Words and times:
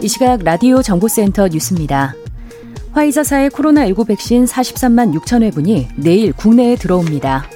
이 0.00 0.06
시각 0.06 0.44
라디오 0.44 0.80
정보센터 0.80 1.48
뉴스입니다. 1.48 2.14
화이자사의 2.92 3.50
코로나19 3.50 4.06
백신 4.06 4.44
43만 4.44 5.12
6천 5.18 5.42
회분이 5.42 5.88
내일 5.96 6.32
국내에 6.32 6.76
들어옵니다. 6.76 7.46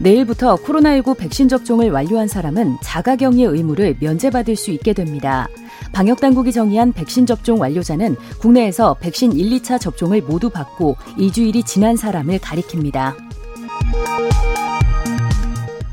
내일부터 0.00 0.56
코로나19 0.56 1.16
백신 1.16 1.48
접종을 1.48 1.92
완료한 1.92 2.26
사람은 2.26 2.78
자가격리 2.82 3.44
의무를 3.44 3.96
면제받을 4.00 4.56
수 4.56 4.72
있게 4.72 4.92
됩니다. 4.92 5.46
방역당국이 5.92 6.50
정의한 6.50 6.92
백신 6.92 7.24
접종 7.24 7.60
완료자는 7.60 8.16
국내에서 8.40 8.94
백신 8.94 9.32
1, 9.32 9.60
2차 9.60 9.80
접종을 9.80 10.22
모두 10.22 10.50
받고 10.50 10.96
2주일이 11.16 11.64
지난 11.64 11.96
사람을 11.96 12.40
가리킵니다. 12.40 13.14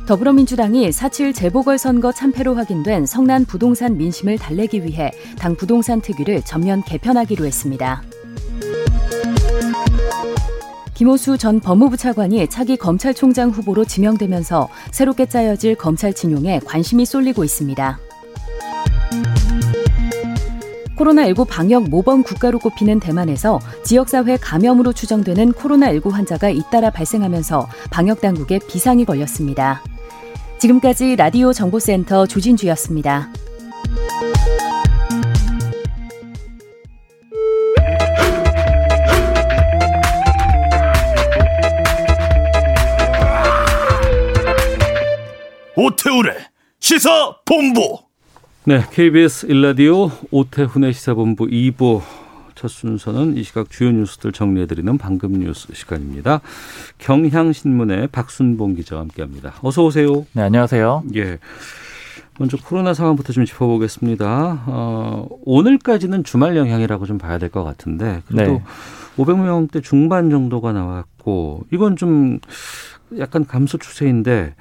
더불어민주당이 0.08 0.90
4.7 0.90 1.34
재보궐선거 1.34 2.12
참패로 2.12 2.56
확인된 2.56 3.06
성난 3.06 3.46
부동산 3.46 3.98
민심을 3.98 4.38
달래기 4.38 4.84
위해 4.84 5.12
당 5.38 5.56
부동산 5.56 6.02
특위를 6.02 6.42
전면 6.42 6.84
개편하기로 6.84 7.46
했습니다. 7.46 8.04
김호수 10.94 11.38
전 11.38 11.60
법무부 11.60 11.98
차관이 11.98 12.48
차기 12.48 12.78
검찰총장 12.78 13.50
후보로 13.50 13.86
지명되면서 13.86 14.70
새롭게 14.92 15.26
짜여질 15.26 15.76
검찰 15.76 16.14
진용에 16.14 16.60
관심이 16.60 17.06
쏠리고 17.06 17.44
있습니다. 17.44 18.00
코로나19 21.02 21.48
방역 21.48 21.90
모범 21.90 22.24
국가로 22.24 22.60
꼽히는 22.60 23.00
대만에서 23.00 23.60
지역사회 23.84 24.38
감염으로 24.38 24.94
추정되는 24.94 25.54
코로나19 25.54 26.12
환자가 26.12 26.50
잇따라 26.50 26.92
발생하면서 26.92 27.68
방역당국에 27.90 28.60
비상이 28.68 29.06
걸렸습니다. 29.06 29.82
지금까지 30.60 31.16
라디오 31.16 31.54
정보센터 31.54 32.28
조진주였습니다. 32.28 33.30
오태우래 45.76 46.36
시사 46.80 47.38
본부. 47.46 48.11
네, 48.64 48.84
KBS 48.92 49.48
일라디오 49.48 50.12
오태훈의 50.30 50.94
시사본부 50.94 51.48
2부 51.48 52.02
첫 52.54 52.68
순서는 52.68 53.36
이 53.38 53.44
시각 53.44 53.72
주요 53.72 53.92
뉴스들 53.92 54.32
정리해드리는 54.32 54.98
방금 55.00 55.34
뉴스 55.40 55.74
시간입니다. 55.74 56.42
경향신문의 57.00 58.08
박순봉 58.08 58.76
기자와 58.76 59.02
함께합니다. 59.02 59.54
어서 59.64 59.84
오세요. 59.84 60.28
네, 60.34 60.44
안녕하세요. 60.44 61.04
예. 61.16 61.40
먼저 62.38 62.58
코로나 62.58 62.94
상황부터 62.94 63.34
좀 63.34 63.46
짚어보겠습니다. 63.46 64.64
어, 64.68 65.28
오늘까지는 65.44 66.24
주말 66.24 66.56
영향이라고 66.56 67.06
좀 67.08 67.18
봐야 67.18 67.38
될 67.40 67.50
것 67.50 67.64
같은데 67.64 68.22
그래도 68.28 68.54
네. 68.54 68.64
500명대 69.18 69.84
중반 69.84 70.30
정도가 70.30 70.72
나왔고 70.72 71.66
이건 71.72 71.96
좀 71.96 72.40
약간 73.20 73.46
감소 73.46 73.78
추세인데 73.78 74.54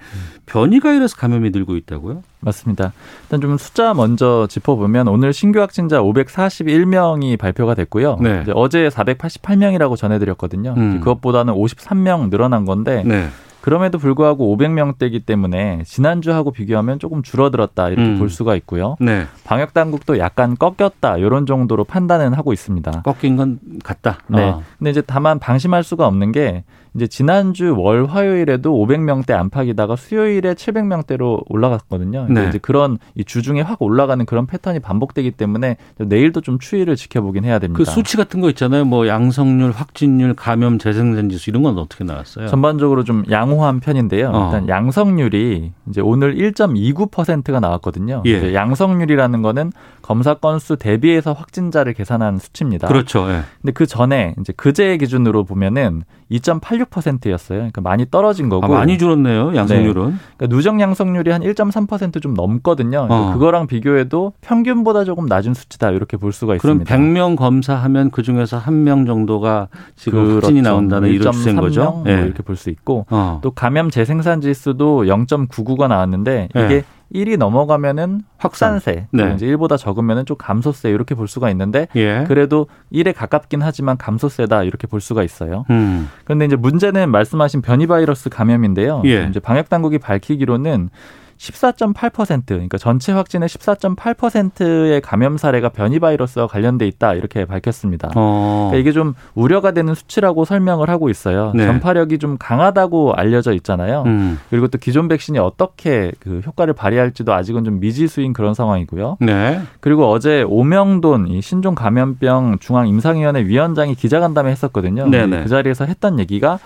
변이 0.46 0.80
바이러스 0.80 1.16
감염이 1.16 1.50
늘고 1.50 1.76
있다고요? 1.76 2.22
맞습니다. 2.40 2.92
일단 3.24 3.40
좀 3.40 3.56
숫자 3.56 3.94
먼저 3.94 4.46
짚어보면 4.48 5.08
오늘 5.08 5.32
신규 5.32 5.60
확진자 5.60 6.00
541명이 6.00 7.38
발표가 7.38 7.74
됐고요. 7.74 8.16
네. 8.20 8.44
어제 8.54 8.88
488명이라고 8.88 9.96
전해드렸거든요. 9.96 10.74
음. 10.76 11.00
그것보다는 11.00 11.54
53명 11.54 12.30
늘어난 12.30 12.64
건데 12.64 13.02
네. 13.06 13.28
그럼에도 13.60 13.98
불구하고 13.98 14.56
500명대이기 14.56 15.26
때문에 15.26 15.82
지난주하고 15.84 16.50
비교하면 16.50 16.98
조금 16.98 17.22
줄어들었다 17.22 17.88
이렇게 17.88 18.02
음. 18.02 18.18
볼 18.18 18.30
수가 18.30 18.56
있고요. 18.56 18.96
네. 19.00 19.26
방역 19.44 19.74
당국도 19.74 20.18
약간 20.18 20.56
꺾였다 20.56 21.18
이런 21.18 21.46
정도로 21.46 21.84
판단은 21.84 22.32
하고 22.32 22.52
있습니다. 22.52 23.02
꺾인 23.02 23.36
건 23.36 23.58
같다. 23.84 24.20
네. 24.28 24.42
아. 24.42 24.60
근데 24.78 24.90
이제 24.90 25.02
다만 25.02 25.38
방심할 25.38 25.84
수가 25.84 26.06
없는 26.06 26.32
게 26.32 26.64
이제 26.94 27.06
지난주 27.06 27.74
월 27.76 28.06
화요일에도 28.06 28.72
500명대 28.72 29.32
안팎이다가 29.32 29.96
수요일에 29.96 30.54
700명대로 30.54 31.44
올라갔거든요. 31.48 32.26
네. 32.28 32.48
이제 32.48 32.58
그런 32.58 32.98
이 33.14 33.24
주중에 33.24 33.60
확 33.60 33.80
올라가는 33.82 34.24
그런 34.26 34.46
패턴이 34.46 34.80
반복되기 34.80 35.32
때문에 35.32 35.76
내일도 35.98 36.40
좀 36.40 36.58
추이를 36.58 36.96
지켜보긴 36.96 37.44
해야 37.44 37.58
됩니다. 37.58 37.78
그 37.78 37.84
수치 37.84 38.16
같은 38.16 38.40
거 38.40 38.48
있잖아요. 38.50 38.84
뭐 38.84 39.06
양성률, 39.06 39.70
확진율, 39.72 40.34
감염 40.34 40.78
재생산 40.78 41.28
지수 41.28 41.50
이런 41.50 41.62
건 41.62 41.78
어떻게 41.78 42.04
나왔어요? 42.04 42.48
전반적으로 42.48 43.04
좀 43.04 43.24
양호한 43.30 43.80
편인데요. 43.80 44.30
어. 44.30 44.46
일단 44.46 44.68
양성률이 44.68 45.72
이제 45.88 46.00
오늘 46.00 46.34
1.29%가 46.34 47.60
나왔거든요. 47.60 48.22
예. 48.26 48.54
양성률이라는 48.54 49.42
거는 49.42 49.72
검사 50.02 50.34
건수 50.34 50.76
대비해서 50.76 51.32
확진자를 51.32 51.92
계산한 51.92 52.38
수치입니다. 52.38 52.88
그렇죠. 52.88 53.30
예. 53.30 53.42
근데 53.60 53.72
그 53.72 53.86
전에 53.86 54.34
이제 54.40 54.52
그제 54.56 54.96
기준으로 54.96 55.44
보면은 55.44 56.02
2.86%였어요. 56.30 57.58
그러니까 57.58 57.80
많이 57.80 58.06
떨어진 58.10 58.48
거고. 58.48 58.64
아, 58.64 58.68
많이 58.68 58.98
줄었네요. 58.98 59.54
양성률은. 59.54 60.10
네. 60.10 60.14
그러니까 60.36 60.46
누적 60.56 60.80
양성률이 60.80 61.30
한 61.30 61.42
1.3%좀 61.42 62.34
넘거든요. 62.34 63.06
그러니까 63.06 63.30
어. 63.30 63.32
그거랑 63.34 63.66
비교해도 63.66 64.32
평균보다 64.40 65.04
조금 65.04 65.26
낮은 65.26 65.54
수치다 65.54 65.90
이렇게 65.90 66.16
볼 66.16 66.32
수가 66.32 66.54
있습니다. 66.56 66.84
그럼 66.84 67.12
100명 67.14 67.36
검사하면 67.36 68.10
그 68.10 68.22
중에서 68.22 68.58
한 68.58 68.80
명 68.80 69.04
정도가 69.04 69.68
지금 69.94 70.20
그렇죠. 70.24 70.34
확진이 70.46 70.62
나온다는 70.62 71.10
이런 71.10 71.32
추세인 71.32 71.56
거죠. 71.56 71.82
뭐 71.82 72.02
네. 72.04 72.22
이렇게 72.22 72.42
볼 72.42 72.56
수 72.56 72.70
있고 72.70 73.04
어. 73.10 73.40
또 73.42 73.50
감염 73.50 73.90
재생산 73.90 74.40
지수도 74.40 75.02
0.99가 75.04 75.88
나왔는데 75.88 76.48
이게 76.54 76.66
네. 76.68 76.84
1이 77.14 77.36
넘어가면은 77.36 78.22
확산세, 78.38 79.08
네. 79.10 79.32
이제 79.34 79.46
1보다 79.46 79.76
적으면은 79.76 80.24
좀 80.26 80.36
감소세 80.38 80.90
이렇게 80.90 81.14
볼 81.14 81.28
수가 81.28 81.50
있는데 81.50 81.88
예. 81.96 82.24
그래도 82.26 82.66
1에 82.92 83.14
가깝긴 83.14 83.62
하지만 83.62 83.96
감소세다 83.96 84.62
이렇게 84.62 84.86
볼 84.86 85.00
수가 85.00 85.22
있어요. 85.22 85.64
음. 85.70 86.08
그런데 86.24 86.44
이제 86.44 86.56
문제는 86.56 87.10
말씀하신 87.10 87.62
변이 87.62 87.86
바이러스 87.86 88.30
감염인데요. 88.30 89.02
예. 89.06 89.26
이제 89.28 89.40
방역 89.40 89.68
당국이 89.68 89.98
밝히기로는 89.98 90.90
14.8% 91.40 92.46
그러니까 92.46 92.76
전체 92.76 93.12
확진의 93.12 93.48
14.8%의 93.48 95.00
감염 95.00 95.38
사례가 95.38 95.70
변이 95.70 95.98
바이러스와 95.98 96.46
관련돼 96.46 96.86
있다 96.86 97.14
이렇게 97.14 97.46
밝혔습니다. 97.46 98.10
어. 98.14 98.68
그러니까 98.70 98.78
이게 98.78 98.92
좀 98.92 99.14
우려가 99.34 99.70
되는 99.70 99.94
수치라고 99.94 100.44
설명을 100.44 100.90
하고 100.90 101.08
있어요. 101.08 101.52
네. 101.54 101.64
전파력이 101.64 102.18
좀 102.18 102.36
강하다고 102.38 103.14
알려져 103.14 103.54
있잖아요. 103.54 104.02
음. 104.04 104.38
그리고 104.50 104.68
또 104.68 104.76
기존 104.76 105.08
백신이 105.08 105.38
어떻게 105.38 106.12
그 106.20 106.42
효과를 106.44 106.74
발휘할지도 106.74 107.32
아직은 107.32 107.64
좀 107.64 107.80
미지수인 107.80 108.34
그런 108.34 108.52
상황이고요. 108.52 109.16
네. 109.20 109.62
그리고 109.80 110.10
어제 110.10 110.42
오명돈 110.46 111.28
이 111.28 111.40
신종 111.40 111.74
감염병 111.74 112.58
중앙 112.60 112.86
임상위원회 112.86 113.46
위원장이 113.46 113.94
기자간담회 113.94 114.50
했었거든요. 114.50 115.08
네네. 115.08 115.44
그 115.44 115.48
자리에서 115.48 115.86
했던 115.86 116.18
얘기가 116.18 116.58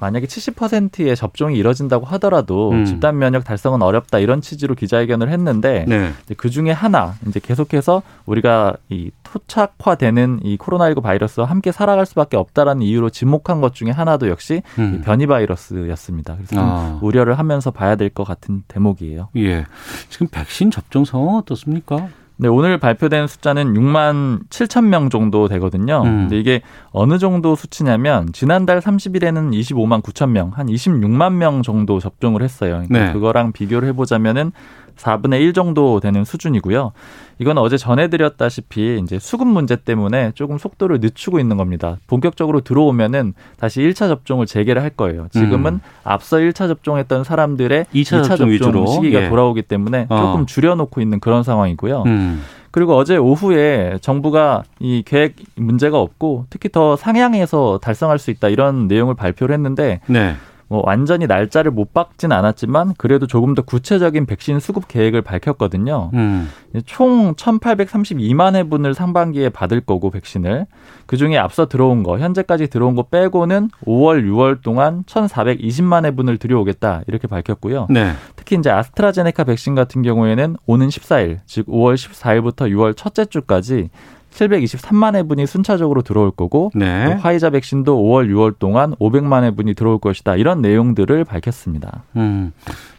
만약에 0.00 0.26
70%의 0.26 1.16
접종이 1.16 1.56
이뤄진다고 1.58 2.06
하더라도 2.06 2.70
음. 2.70 2.84
집단 2.84 3.18
면역 3.18 3.44
달성은 3.44 3.82
어렵다 3.82 4.18
이런 4.18 4.40
취지로 4.40 4.74
기자회견을 4.74 5.28
했는데 5.30 5.84
네. 5.88 6.12
그 6.36 6.50
중에 6.50 6.70
하나 6.70 7.14
이제 7.26 7.40
계속해서 7.40 8.02
우리가 8.26 8.76
이 8.88 9.10
토착화되는 9.22 10.40
이 10.44 10.56
코로나19 10.58 11.02
바이러스와 11.02 11.46
함께 11.46 11.72
살아갈 11.72 12.06
수밖에 12.06 12.36
없다라는 12.36 12.82
이유로 12.82 13.10
지목한 13.10 13.60
것 13.60 13.74
중에 13.74 13.90
하나도 13.90 14.28
역시 14.28 14.62
음. 14.78 14.98
이 14.98 15.04
변이 15.04 15.26
바이러스였습니다. 15.26 16.34
그래서 16.36 16.56
아. 16.58 16.98
우려를 17.02 17.38
하면서 17.38 17.70
봐야 17.70 17.96
될 17.96 18.12
것 18.12 18.24
같은 18.24 18.62
대목이에요. 18.68 19.30
예. 19.36 19.64
지금 20.10 20.26
백신 20.30 20.70
접종 20.70 21.04
상황 21.06 21.36
어떻습니까? 21.36 22.08
네, 22.36 22.48
오늘 22.48 22.78
발표된 22.78 23.26
숫자는 23.26 23.74
6만 23.74 24.48
7천 24.48 24.86
명 24.86 25.10
정도 25.10 25.48
되거든요. 25.48 26.02
음. 26.04 26.22
근데 26.22 26.38
이게 26.38 26.62
어느 26.90 27.18
정도 27.18 27.54
수치냐면 27.54 28.32
지난달 28.32 28.80
30일에는 28.80 29.52
25만 29.52 30.02
9천 30.02 30.30
명, 30.30 30.50
한 30.54 30.66
26만 30.66 31.34
명 31.34 31.62
정도 31.62 32.00
접종을 32.00 32.42
했어요. 32.42 32.82
그러니까 32.86 33.06
네. 33.06 33.12
그거랑 33.12 33.52
비교를 33.52 33.88
해보자면은 33.88 34.52
4분의 34.96 35.40
1 35.40 35.52
정도 35.52 36.00
되는 36.00 36.24
수준이고요. 36.24 36.92
이건 37.42 37.58
어제 37.58 37.76
전해드렸다시피 37.76 39.00
이제 39.02 39.18
수급 39.18 39.48
문제 39.48 39.74
때문에 39.74 40.30
조금 40.36 40.58
속도를 40.58 41.00
늦추고 41.00 41.40
있는 41.40 41.56
겁니다. 41.56 41.98
본격적으로 42.06 42.60
들어오면은 42.60 43.34
다시 43.58 43.80
1차 43.80 44.06
접종을 44.06 44.46
재개를 44.46 44.80
할 44.80 44.90
거예요. 44.90 45.26
지금은 45.32 45.74
음. 45.74 45.80
앞서 46.04 46.36
1차 46.36 46.68
접종했던 46.68 47.24
사람들의 47.24 47.86
2차, 47.92 48.22
2차 48.22 48.24
접종, 48.28 48.58
접종 48.58 48.86
시기가 48.86 49.24
예. 49.24 49.28
돌아오기 49.28 49.62
때문에 49.62 50.06
어. 50.08 50.16
조금 50.16 50.46
줄여놓고 50.46 51.00
있는 51.00 51.18
그런 51.18 51.42
상황이고요. 51.42 52.04
음. 52.06 52.42
그리고 52.70 52.96
어제 52.96 53.16
오후에 53.16 53.98
정부가 54.00 54.62
이 54.78 55.02
계획 55.04 55.34
문제가 55.56 55.98
없고 55.98 56.46
특히 56.48 56.68
더 56.70 56.94
상향해서 56.94 57.80
달성할 57.82 58.20
수 58.20 58.30
있다 58.30 58.48
이런 58.48 58.86
내용을 58.86 59.16
발표를 59.16 59.52
했는데 59.52 60.00
네. 60.06 60.36
뭐 60.72 60.82
완전히 60.86 61.26
날짜를 61.26 61.70
못 61.70 61.92
박진 61.92 62.32
않았지만 62.32 62.94
그래도 62.96 63.26
조금 63.26 63.54
더 63.54 63.60
구체적인 63.60 64.24
백신 64.24 64.58
수급 64.58 64.88
계획을 64.88 65.20
밝혔거든요. 65.20 66.10
음. 66.14 66.48
총 66.86 67.34
1,832만 67.34 68.54
회분을 68.54 68.94
상반기에 68.94 69.50
받을 69.50 69.82
거고 69.82 70.08
백신을 70.08 70.64
그 71.04 71.18
중에 71.18 71.36
앞서 71.36 71.68
들어온 71.68 72.02
거 72.02 72.18
현재까지 72.18 72.68
들어온 72.68 72.94
거 72.94 73.02
빼고는 73.02 73.68
5월, 73.84 74.24
6월 74.24 74.62
동안 74.62 75.04
1,420만 75.04 76.06
회분을 76.06 76.38
들여오겠다 76.38 77.02
이렇게 77.06 77.28
밝혔고요. 77.28 77.88
네. 77.90 78.12
특히 78.34 78.56
이제 78.56 78.70
아스트라제네카 78.70 79.44
백신 79.44 79.74
같은 79.74 80.00
경우에는 80.00 80.56
오는 80.64 80.88
14일 80.88 81.40
즉 81.44 81.66
5월 81.66 81.96
14일부터 81.96 82.70
6월 82.70 82.96
첫째 82.96 83.26
주까지 83.26 83.90
723만 84.32 85.14
회분이 85.14 85.46
순차적으로 85.46 86.02
들어올 86.02 86.30
거고 86.30 86.70
네. 86.74 87.14
화이자 87.14 87.50
백신도 87.50 87.96
5월 87.96 88.28
6월 88.30 88.58
동안 88.58 88.94
500만 88.96 89.44
회분이 89.44 89.74
들어올 89.74 89.98
것이다. 89.98 90.36
이런 90.36 90.62
내용들을 90.62 91.24
밝혔습니다. 91.24 92.04
음. 92.16 92.52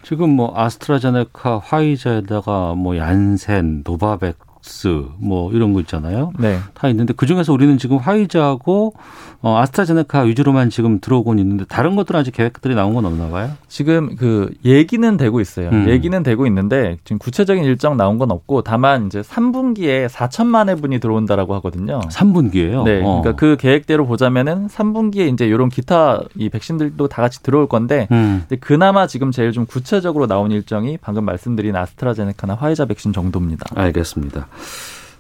지금 0.04 0.30
뭐 0.30 0.54
아스트라제네카, 0.56 1.60
화이자에다가 1.60 2.76
뭐 2.76 2.98
얀센, 2.98 3.82
노바백스, 3.84 5.04
뭐 5.18 5.52
이런 5.52 5.74
거 5.74 5.82
있잖아요. 5.82 6.32
네. 6.40 6.58
다 6.74 6.88
있는데 6.88 7.14
그 7.16 7.26
중에서 7.26 7.52
우리는 7.52 7.78
지금 7.78 7.98
화이자하고 7.98 8.94
어, 9.42 9.58
아스트라제네카 9.58 10.22
위주로만 10.22 10.70
지금 10.70 11.02
들어오곤 11.02 11.38
있는데 11.40 11.66
다른 11.66 11.98
것들은 11.98 12.18
아직 12.18 12.32
계획들이 12.32 12.74
나온 12.76 12.94
건 12.94 13.06
없나 13.06 13.30
봐요? 13.30 13.52
지금 13.68 14.16
그 14.16 14.50
얘기는 14.64 15.18
되고 15.18 15.42
있어요. 15.42 15.70
음. 15.70 15.90
얘기는 15.90 16.24
되고 16.24 16.48
있는데 16.48 16.98
지금 17.04 17.20
구체적인 17.20 17.66
일정 17.66 17.98
나온 17.98 18.18
건 18.18 18.32
없고 18.32 18.62
다만 18.62 19.08
이제 19.08 19.20
3분기에 19.20 20.08
4천만 20.08 20.70
회분이 20.70 21.00
들어온다라고 21.02 21.54
하거든요. 21.56 22.00
3분기에요? 22.00 22.84
네. 22.86 23.02
어. 23.04 23.20
그러니까 23.22 23.36
그 23.36 23.58
계획대로 23.60 24.06
보자면은 24.06 24.68
3분기에 24.68 25.34
이제 25.34 25.46
이런 25.46 25.68
기타 25.68 26.22
이 26.38 26.48
백신들도 26.48 27.06
다 27.10 27.22
같이 27.22 27.44
들어올 27.44 27.68
건데 27.68 28.08
음. 28.12 28.46
그나마 28.62 29.08
지금 29.08 29.32
제일 29.32 29.52
좀 29.52 29.66
구체적으로 29.66 30.26
나온 30.26 30.52
일정이 30.52 30.98
방금 31.02 31.26
말씀드린 31.26 31.76
아스트라제네카나 31.76 32.56
화이자 32.56 32.86
백신 32.86 33.12
정도입니다. 33.12 33.66
알겠습니다. 33.76 34.48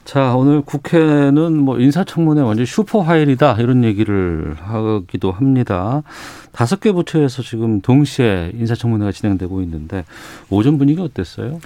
자, 0.05 0.35
오늘 0.35 0.61
국회는 0.61 1.57
뭐 1.57 1.79
인사청문회 1.79 2.41
완전 2.41 2.65
슈퍼 2.65 3.01
화일이다 3.01 3.53
이런 3.59 3.83
얘기를 3.83 4.55
하기도 4.59 5.31
합니다. 5.31 6.03
다섯 6.51 6.79
개 6.79 6.91
부처에서 6.91 7.41
지금 7.41 7.81
동시에 7.81 8.51
인사청문회가 8.53 9.11
진행되고 9.11 9.61
있는데 9.61 10.03
오전 10.49 10.77
분위기 10.77 11.01
어땠어요? 11.01 11.59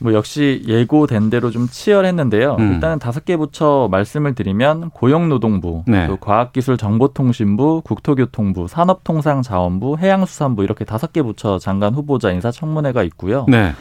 뭐 0.00 0.12
역시 0.12 0.62
예고된 0.66 1.30
대로 1.30 1.50
좀 1.50 1.66
치열했는데요. 1.68 2.56
음. 2.58 2.74
일단은 2.74 2.98
다섯 2.98 3.24
개 3.24 3.36
부처 3.36 3.88
말씀을 3.90 4.34
드리면 4.34 4.90
고용노동부, 4.90 5.84
네. 5.88 6.06
또 6.06 6.16
과학기술정보통신부, 6.18 7.82
국토교통부, 7.84 8.68
산업통상자원부, 8.68 9.98
해양수산부 9.98 10.62
이렇게 10.62 10.84
다섯 10.84 11.12
개 11.12 11.22
부처 11.22 11.58
장관 11.58 11.94
후보자 11.94 12.30
인사청문회가 12.30 13.02
있고요. 13.04 13.46
네. 13.48 13.72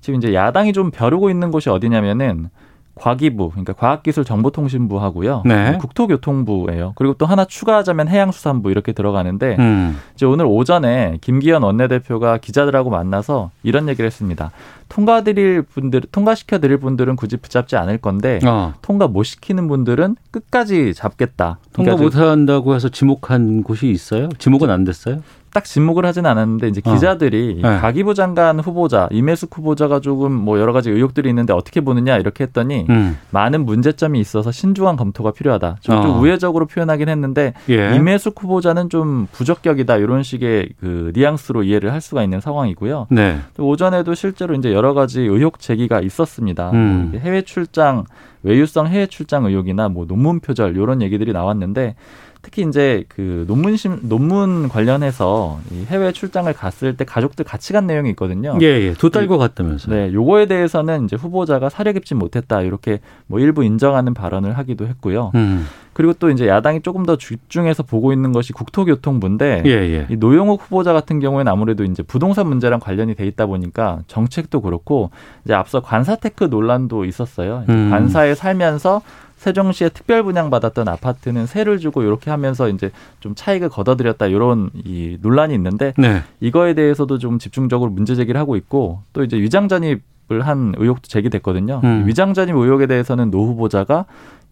지금 0.00 0.18
이제 0.18 0.34
야당이 0.34 0.72
좀 0.72 0.90
벼르고 0.90 1.30
있는 1.30 1.50
곳이 1.50 1.70
어디냐면은 1.70 2.50
과기부, 2.94 3.50
그러니까 3.50 3.72
과학기술정보통신부하고요. 3.72 5.42
네. 5.46 5.78
국토교통부예요. 5.78 6.92
그리고 6.94 7.14
또 7.14 7.26
하나 7.26 7.44
추가하자면 7.44 8.08
해양수산부 8.08 8.70
이렇게 8.70 8.92
들어가는데 8.92 9.56
음. 9.58 9.98
이제 10.14 10.26
오늘 10.26 10.44
오전에 10.46 11.18
김기현 11.20 11.62
원내대표가 11.62 12.38
기자들하고 12.38 12.90
만나서 12.90 13.50
이런 13.62 13.88
얘기를 13.88 14.06
했습니다. 14.06 14.50
통과드릴 14.88 15.62
분들, 15.62 16.02
통과시켜 16.12 16.58
드릴 16.58 16.76
분들은 16.76 17.16
굳이 17.16 17.38
붙잡지 17.38 17.76
않을 17.76 17.98
건데 17.98 18.38
어. 18.44 18.74
통과 18.82 19.08
못 19.08 19.22
시키는 19.22 19.68
분들은 19.68 20.16
끝까지 20.30 20.92
잡겠다. 20.92 21.58
통과 21.72 21.96
그러니까 21.96 22.20
못 22.20 22.30
한다고 22.30 22.74
해서 22.74 22.90
지목한 22.90 23.62
곳이 23.62 23.90
있어요? 23.90 24.28
지목은 24.38 24.68
안 24.68 24.84
됐어요? 24.84 25.22
딱 25.52 25.64
지목을 25.64 26.06
하진 26.06 26.24
않았는데 26.26 26.68
이제 26.68 26.80
어. 26.84 26.92
기자들이 26.92 27.60
어. 27.62 27.70
네. 27.70 27.78
가기부 27.78 28.14
장관 28.14 28.58
후보자 28.58 29.08
이메숙 29.10 29.56
후보자가 29.56 30.00
조금 30.00 30.32
뭐 30.32 30.58
여러 30.58 30.72
가지 30.72 30.90
의혹들이 30.90 31.28
있는데 31.28 31.52
어떻게 31.52 31.80
보느냐 31.80 32.16
이렇게 32.16 32.44
했더니 32.44 32.86
음. 32.88 33.18
많은 33.30 33.64
문제점이 33.64 34.18
있어서 34.20 34.50
신중한 34.50 34.96
검토가 34.96 35.32
필요하다. 35.32 35.76
좀, 35.80 35.96
어. 35.96 36.02
좀 36.02 36.20
우회적으로 36.20 36.66
표현하긴 36.66 37.08
했는데 37.08 37.52
예. 37.68 37.94
이메숙 37.94 38.42
후보자는 38.42 38.88
좀 38.88 39.26
부적격이다 39.32 39.96
이런 39.98 40.22
식의 40.22 40.70
그 40.80 41.12
뉘앙스로 41.14 41.64
이해를 41.64 41.92
할 41.92 42.00
수가 42.00 42.22
있는 42.22 42.40
상황이고요. 42.40 43.08
네. 43.10 43.38
오전에도 43.58 44.14
실제로 44.14 44.54
이제 44.54 44.72
여러 44.72 44.94
가지 44.94 45.20
의혹 45.20 45.58
제기가 45.58 46.00
있었습니다. 46.00 46.70
음. 46.70 47.10
뭐 47.12 47.20
해외 47.20 47.42
출장 47.42 48.04
외유성 48.42 48.88
해외 48.88 49.06
출장 49.06 49.44
의혹이나 49.44 49.88
뭐 49.88 50.06
논문 50.06 50.40
표절 50.40 50.76
이런 50.76 51.02
얘기들이 51.02 51.32
나왔는데 51.32 51.94
특히 52.42 52.66
이제 52.68 53.04
그 53.08 53.44
논문 53.46 53.76
심 53.76 54.00
논문 54.02 54.68
관련해서 54.68 55.60
이 55.70 55.84
해외 55.86 56.10
출장을 56.10 56.52
갔을 56.52 56.96
때 56.96 57.04
가족들 57.04 57.44
같이 57.44 57.72
간 57.72 57.86
내용이 57.86 58.10
있거든요. 58.10 58.58
예, 58.60 58.66
예. 58.66 58.92
두 58.94 59.10
딸과 59.10 59.38
갔다면서. 59.38 59.90
네, 59.92 60.12
요거에 60.12 60.46
대해서는 60.46 61.04
이제 61.04 61.14
후보자가 61.14 61.68
사려 61.68 61.92
깊지 61.92 62.16
못했다 62.16 62.62
이렇게 62.62 62.98
뭐 63.28 63.38
일부 63.38 63.62
인정하는 63.64 64.12
발언을 64.12 64.58
하기도 64.58 64.86
했고요. 64.88 65.30
음. 65.36 65.66
그리고 65.92 66.14
또 66.14 66.30
이제 66.30 66.48
야당이 66.48 66.80
조금 66.82 67.04
더 67.04 67.16
집중해서 67.16 67.82
보고 67.82 68.12
있는 68.12 68.32
것이 68.32 68.52
국토교통부인데 68.52 69.62
예, 69.66 69.70
예. 69.70 70.06
이 70.10 70.16
노영욱 70.16 70.62
후보자 70.62 70.92
같은 70.92 71.20
경우에는 71.20 71.50
아무래도 71.50 71.84
이제 71.84 72.02
부동산 72.02 72.48
문제랑 72.48 72.80
관련이 72.80 73.14
돼 73.14 73.26
있다 73.26 73.46
보니까 73.46 74.00
정책도 74.08 74.62
그렇고 74.62 75.10
이제 75.44 75.54
앞서 75.54 75.80
관사테크 75.80 76.44
논란도 76.44 77.04
있었어요. 77.04 77.64
음. 77.68 77.90
관사에 77.90 78.34
살면서 78.34 79.02
세종시에 79.42 79.88
특별 79.88 80.22
분양받았던 80.22 80.86
아파트는 80.86 81.46
세를 81.46 81.80
주고 81.80 82.02
이렇게 82.02 82.30
하면서 82.30 82.68
이제 82.68 82.92
좀 83.18 83.34
차익을 83.34 83.70
걷어들였다 83.70 84.26
이런 84.26 84.70
이 84.84 85.18
논란이 85.20 85.52
있는데 85.54 85.92
네. 85.98 86.22
이거에 86.38 86.74
대해서도 86.74 87.18
좀 87.18 87.40
집중적으로 87.40 87.90
문제 87.90 88.14
제기를 88.14 88.40
하고 88.40 88.54
있고 88.54 89.02
또 89.12 89.24
이제 89.24 89.36
위장 89.36 89.66
전입을 89.68 90.42
한 90.42 90.74
의혹도 90.78 91.08
제기됐거든요. 91.08 91.80
음. 91.82 92.06
위장 92.06 92.34
전입 92.34 92.54
의혹에 92.54 92.86
대해서는 92.86 93.32
노 93.32 93.44
후보자가 93.46 94.04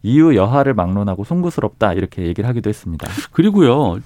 이유 0.03 0.35
여하를 0.35 0.73
막론하고 0.73 1.23
송구스럽다 1.23 1.93
이렇게 1.93 2.23
얘기를 2.23 2.49
하기도 2.49 2.69
했습니다. 2.69 3.07
그리고요. 3.31 3.99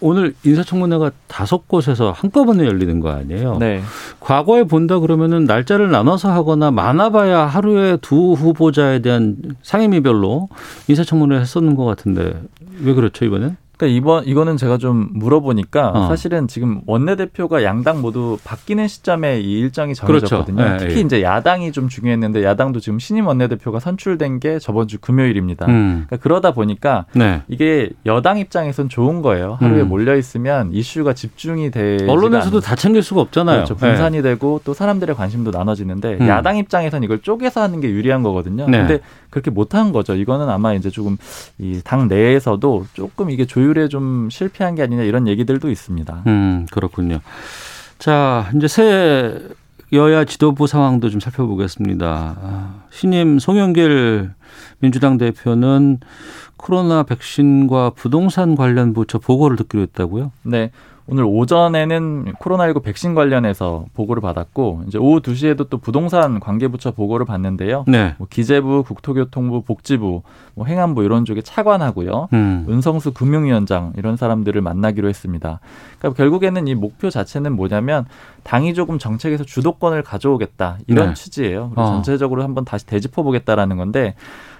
오늘 0.00 0.34
인사청문회가 0.44 1.10
다섯 1.26 1.66
곳에서 1.68 2.12
한꺼번에 2.12 2.64
열리는 2.66 3.00
거 3.00 3.10
아니에요? 3.10 3.56
네. 3.58 3.80
과거에 4.20 4.64
본다 4.64 4.98
그러면은 4.98 5.44
날짜를 5.44 5.90
나눠서 5.90 6.30
하거나 6.30 6.70
많아봐야 6.70 7.46
하루에 7.46 7.96
두 8.02 8.32
후보자에 8.32 9.00
대한 9.00 9.36
상임위별로 9.62 10.48
인사청문회 10.88 11.38
했었는 11.38 11.74
것 11.76 11.84
같은데 11.84 12.40
왜 12.82 12.94
그렇죠 12.94 13.24
이번엔? 13.24 13.56
그러니까 13.76 13.96
이번 13.96 14.26
이거는 14.26 14.56
제가 14.56 14.78
좀 14.78 15.08
물어보니까 15.12 15.90
어. 15.90 16.08
사실은 16.08 16.48
지금 16.48 16.80
원내대표가 16.86 17.62
양당 17.62 18.00
모두 18.00 18.38
바뀌는 18.42 18.88
시점에 18.88 19.40
이 19.40 19.58
일정이 19.58 19.94
정해졌거든요. 19.94 20.56
그렇죠. 20.56 20.72
네, 20.72 20.78
특히 20.78 20.94
네. 20.94 21.00
이제 21.02 21.22
야당이 21.22 21.72
좀 21.72 21.88
중요했는데 21.88 22.42
야당도 22.42 22.80
지금 22.80 22.98
신임 22.98 23.26
원내대표가 23.26 23.78
선출된 23.80 24.40
게 24.40 24.58
저번 24.58 24.88
주 24.88 24.98
금요일입니다. 24.98 25.66
음. 25.66 26.04
그러니까 26.06 26.16
그러다 26.16 26.52
보니까 26.52 27.04
네. 27.12 27.42
이게 27.48 27.90
여당 28.06 28.38
입장에선 28.38 28.88
좋은 28.88 29.20
거예요. 29.20 29.58
하루에 29.60 29.82
음. 29.82 29.88
몰려 29.88 30.16
있으면 30.16 30.72
이슈가 30.72 31.12
집중이 31.12 31.70
돼 31.70 31.98
언론에서도 32.08 32.60
다 32.60 32.76
챙길 32.76 33.02
수가 33.02 33.20
없잖아요. 33.20 33.56
그렇죠. 33.56 33.76
분산이 33.76 34.18
네. 34.18 34.22
되고 34.22 34.60
또 34.64 34.72
사람들의 34.72 35.14
관심도 35.14 35.50
나눠지는데 35.50 36.18
음. 36.20 36.28
야당 36.28 36.56
입장에선 36.56 37.04
이걸 37.04 37.20
쪼개서 37.20 37.60
하는 37.60 37.80
게 37.80 37.90
유리한 37.90 38.22
거거든요. 38.22 38.66
네. 38.68 38.78
근데 38.78 39.00
그렇게 39.36 39.50
못한 39.50 39.92
거죠. 39.92 40.14
이거는 40.14 40.48
아마 40.48 40.72
이제 40.72 40.88
조금 40.88 41.18
이 41.58 41.82
당 41.84 42.08
내에서도 42.08 42.86
조금 42.94 43.28
이게 43.30 43.44
조율에 43.44 43.88
좀 43.88 44.30
실패한 44.30 44.74
게 44.76 44.82
아니냐 44.82 45.02
이런 45.02 45.28
얘기들도 45.28 45.70
있습니다. 45.70 46.22
음, 46.26 46.66
그렇군요. 46.70 47.20
자, 47.98 48.50
이제 48.56 48.66
새 48.66 49.38
여야 49.92 50.24
지도부 50.24 50.66
상황도 50.66 51.10
좀 51.10 51.20
살펴보겠습니다. 51.20 52.06
아, 52.42 52.74
신임 52.90 53.38
송영길 53.38 54.30
민주당 54.80 55.18
대표는 55.18 55.98
코로나 56.56 57.02
백신과 57.02 57.90
부동산 57.90 58.56
관련 58.56 58.94
부처 58.94 59.18
보고를 59.18 59.58
듣기로 59.58 59.82
했다고요? 59.82 60.32
네. 60.44 60.70
오늘 61.08 61.24
오전에는 61.24 62.34
코로나19 62.34 62.82
백신 62.82 63.14
관련해서 63.14 63.84
보고를 63.94 64.20
받았고 64.20 64.84
이제 64.88 64.98
오후 64.98 65.20
2시에도 65.20 65.68
또 65.70 65.78
부동산 65.78 66.40
관계부처 66.40 66.92
보고를 66.92 67.24
받는데요. 67.26 67.84
네. 67.86 68.16
뭐 68.18 68.26
기재부, 68.28 68.82
국토교통부, 68.82 69.62
복지부, 69.62 70.22
뭐 70.54 70.66
행안부 70.66 71.04
이런 71.04 71.24
쪽에 71.24 71.42
차관하고요. 71.42 72.28
음. 72.32 72.66
은성수 72.68 73.12
금융위원장 73.12 73.92
이런 73.96 74.16
사람들을 74.16 74.60
만나기로 74.60 75.08
했습니다. 75.08 75.60
그러니까 75.98 76.16
결국에는 76.16 76.66
이 76.66 76.74
목표 76.74 77.08
자체는 77.08 77.52
뭐냐면 77.52 78.04
당이 78.42 78.74
조금 78.74 78.98
정책에서 78.98 79.44
주도권을 79.44 80.02
가져오겠다 80.02 80.78
이런 80.88 81.08
네. 81.08 81.14
취지예요. 81.14 81.68
그리고 81.70 81.82
어. 81.82 81.86
전체적으로 81.86 82.42
한번 82.42 82.64
다시 82.64 82.84
되짚어 82.84 83.22
보겠다라는 83.22 83.76
건데 83.76 84.14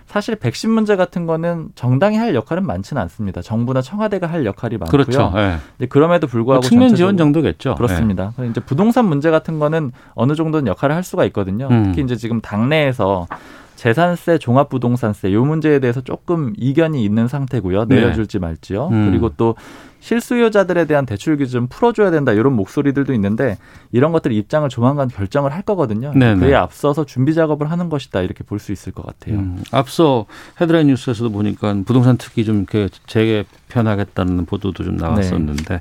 사실 0.07 0.37
백신 0.37 0.71
문제 0.71 0.97
같은 0.97 1.27
거는 1.27 1.69
정당이 1.75 2.17
할 2.17 2.35
역할은 2.35 2.65
많지는 2.65 3.03
않습니다. 3.03 3.43
정부나 3.43 3.83
청와대가 3.83 4.27
할 4.27 4.47
역할이 4.47 4.79
많고요. 4.79 5.05
그렇죠. 5.05 5.33
네. 5.79 5.87
그럼에도 5.87 6.27
불구하고 6.27 6.61
뭐 6.61 6.69
측면 6.69 6.95
지원 6.95 7.17
정도겠죠. 7.17 7.75
그렇습니다. 7.75 8.33
네. 8.39 8.49
이제 8.49 8.61
부동산 8.61 9.07
문제 9.07 9.31
같은 9.31 9.59
거는 9.59 9.93
어느 10.15 10.35
정도는 10.35 10.69
역할을 10.69 10.95
할 10.95 11.03
수가 11.03 11.25
있거든요. 11.27 11.69
음. 11.71 11.85
특히 11.87 12.03
이제 12.03 12.17
지금 12.17 12.41
당내에서 12.41 13.27
재산세, 13.75 14.39
종합부동산세 14.39 15.33
요 15.33 15.45
문제에 15.45 15.81
대해서 15.81 16.01
조금 16.01 16.55
이견이 16.57 17.05
있는 17.05 17.29
상태고요. 17.29 17.87
네. 17.87 17.97
내려줄지 17.97 18.39
말지요. 18.39 18.89
음. 18.89 19.11
그리고 19.11 19.31
또 19.37 19.55
실수요자들에 20.01 20.85
대한 20.85 21.05
대출 21.07 21.37
기준 21.37 21.67
풀어줘야 21.67 22.11
된다 22.11 22.33
이런 22.33 22.53
목소리들도 22.55 23.13
있는데 23.15 23.59
이런 23.93 24.13
것들 24.13 24.33
입장을 24.33 24.69
조만간 24.69 25.09
결정을 25.09 25.53
할 25.53 25.63
거거든요. 25.63 26.13
네네. 26.15 26.41
그에 26.41 26.55
앞서서 26.55 27.05
준비 27.05 27.35
작업을 27.35 27.71
하는 27.71 27.89
것이다 27.89 28.23
이렇게 28.23 28.45
볼 28.45 28.59
수 28.59 28.73
있을 28.73 28.93
것 28.93 29.05
같아요. 29.05 29.39
음, 29.39 29.63
앞서 29.73 30.27
헤드라인 30.61 30.87
뉴스에서도 30.89 31.31
보니까 31.31 31.75
부동산 31.85 32.17
특기 32.17 32.45
좀 32.45 32.57
이렇게 32.59 32.89
재개편하겠다는 33.07 34.47
보도도 34.47 34.85
좀 34.85 34.97
나왔었는데 34.97 35.65
네. 35.75 35.81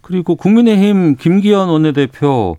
그리고 0.00 0.34
국민의힘 0.36 1.16
김기현 1.16 1.68
원내대표 1.68 2.56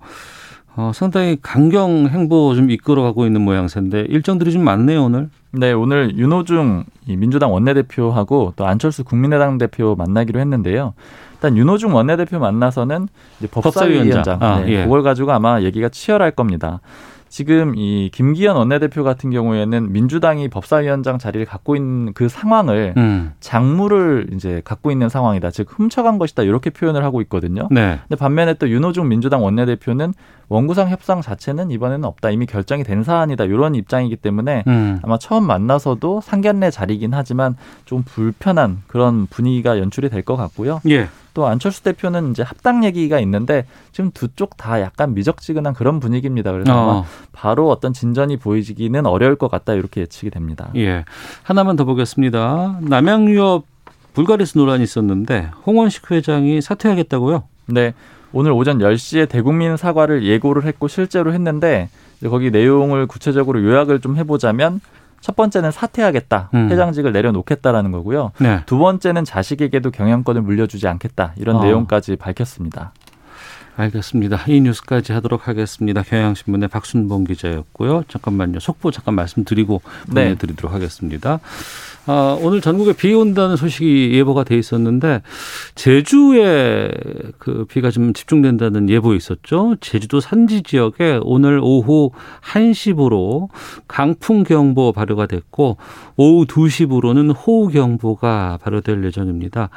어, 0.76 0.92
상당히 0.94 1.38
강경 1.42 2.08
행보 2.12 2.56
좀 2.56 2.70
이끌어가고 2.72 3.26
있는 3.26 3.42
모양새인데 3.42 4.06
일정들이 4.10 4.52
좀 4.54 4.64
많네요 4.64 5.04
오늘. 5.04 5.30
네, 5.54 5.74
오늘 5.74 6.18
윤호중 6.18 6.86
민주당 7.18 7.53
원내대표하고 7.53 8.53
또 8.56 8.65
안철수 8.65 9.03
국민의당 9.03 9.58
대표 9.58 9.96
만나기로 9.96 10.39
했는데요. 10.39 10.94
일단 11.34 11.58
윤호중 11.58 11.94
원내대표 11.94 12.39
만나서는 12.39 13.08
이제 13.39 13.48
법사위원장, 13.48 14.24
법사위원장. 14.24 14.38
아, 14.41 14.60
네, 14.62 14.72
예. 14.72 14.84
그걸 14.84 15.03
가지고 15.03 15.32
아마 15.32 15.62
얘기가 15.62 15.89
치열할 15.89 16.32
겁니다. 16.32 16.82
지금 17.32 17.75
이 17.77 18.10
김기현 18.12 18.58
원내대표 18.58 19.06
같은 19.06 19.32
경우에는 19.32 19.94
민주당이 19.94 20.50
법사위원장 20.50 21.18
자리를 21.18 21.46
갖고 21.46 21.77
있는 21.77 22.12
그 22.13 22.27
상황을 22.27 22.94
음. 22.98 23.32
장무를 23.39 24.27
이제 24.34 24.62
갖고 24.65 24.91
있는 24.91 25.08
상황이다. 25.08 25.50
즉 25.51 25.68
훔쳐간 25.70 26.18
것이다. 26.18 26.44
이렇게 26.44 26.70
표현을 26.70 27.06
하고 27.06 27.22
있거든요. 27.22 27.70
네. 27.72 28.00
근데 28.01 28.20
반면에 28.20 28.56
또 28.56 28.70
윤호중 28.70 29.08
민주당 29.08 29.46
원내대표는 29.46 30.13
원구상 30.51 30.89
협상 30.89 31.22
자체는 31.22 31.72
이번에는 31.72 32.03
없다. 32.03 32.29
이미 32.29 32.46
결정이 32.46 32.84
된 32.84 33.03
사안이다. 33.05 33.46
이런 33.46 33.74
입장이기 33.74 34.17
때문에 34.17 34.65
음. 34.67 35.00
아마 35.01 35.17
처음 35.17 35.46
만나서도 35.48 36.20
상견례 36.20 36.72
자리긴 36.72 37.13
하지만 37.13 37.55
좀 37.86 38.03
불편한 38.03 38.84
그런 38.88 39.27
분위기가 39.27 39.79
연출이 39.79 40.10
될 40.10 40.22
것 40.24 40.36
같고요. 40.36 40.81
예. 40.89 41.08
또 41.34 41.48
안철수 41.48 41.81
대표는 41.84 42.31
이제 42.31 42.43
합당 42.43 42.84
얘기가 42.84 43.17
있는데 43.22 43.65
지금 43.93 44.12
두 44.12 44.27
쪽 44.36 44.58
다 44.58 44.81
약간 44.81 45.13
미적지근한 45.13 45.74
그런 45.74 46.01
분위기입니다. 46.01 46.51
그래서 46.51 47.00
어. 47.00 47.05
바로 47.31 47.70
어떤 47.70 47.93
진전이 47.93 48.36
보이기는 48.36 49.05
어려울 49.05 49.38
것 49.38 49.50
같다 49.50 49.74
이렇게 49.74 50.01
예측이 50.01 50.29
됩니다. 50.31 50.70
예. 50.75 51.05
하나만 51.43 51.77
더 51.77 51.86
보겠습니다. 51.86 52.79
남양유업 52.81 53.63
불가리스 54.13 54.58
논란이 54.58 54.84
있었는데 54.84 55.50
홍원식 55.65 56.12
회장이 56.12 56.60
사퇴하겠다고요? 56.62 57.43
네. 57.67 57.93
오늘 58.34 58.52
오전 58.52 58.80
10시에 58.80 59.28
대국민 59.30 59.78
사과를 59.78 60.24
예고를 60.24 60.66
했고 60.66 60.88
실제로 60.88 61.34
했는데 61.34 61.90
거기 62.24 62.52
내용을 62.52 63.08
구체적으로 63.08 63.64
요약을 63.64 64.00
좀 64.00 64.18
해보자면 64.18 64.80
첫 65.22 65.36
번째는 65.36 65.72
사퇴하겠다. 65.72 66.50
음. 66.54 66.72
회장직을 66.72 67.12
내려놓겠다라는 67.12 67.92
거고요. 67.92 68.32
네. 68.40 68.62
두 68.66 68.78
번째는 68.80 69.24
자식에게도 69.24 69.92
경영권을 69.92 70.42
물려주지 70.42 70.88
않겠다. 70.88 71.34
이런 71.38 71.58
어. 71.58 71.64
내용까지 71.64 72.16
밝혔습니다. 72.16 72.92
알겠습니다. 73.78 74.44
이 74.48 74.60
뉴스까지 74.62 75.14
하도록 75.14 75.48
하겠습니다. 75.48 76.02
경향신문의 76.04 76.70
박순봉 76.70 77.24
기자였고요. 77.26 78.04
잠깐만요. 78.08 78.60
속보 78.60 78.92
잠깐 78.92 79.16
말씀드리고 79.16 79.82
네. 80.08 80.26
보내드리도록 80.26 80.72
네. 80.72 80.76
하겠습니다. 80.76 81.40
아, 82.08 82.36
오늘 82.41 82.62
전국에 82.62 82.93
비 82.93 83.13
온다는 83.13 83.55
소식이 83.55 84.12
예보가 84.13 84.43
돼 84.43 84.58
있었는데 84.58 85.22
제주에 85.75 86.89
그 87.38 87.65
비가 87.65 87.91
좀 87.91 88.13
집중된다는 88.13 88.89
예보 88.89 89.13
있었죠. 89.13 89.75
제주도 89.81 90.20
산지 90.20 90.63
지역에 90.63 91.20
오늘 91.22 91.60
오후 91.62 92.12
1시부로 92.41 93.50
강풍 93.88 94.43
경보 94.43 94.93
발효가 94.93 95.27
됐고 95.27 95.77
오후 96.17 96.46
2시부로는 96.46 97.36
호우 97.36 97.70
경보가 97.70 98.58
발효될 98.63 99.03
예정입니다. 99.05 99.70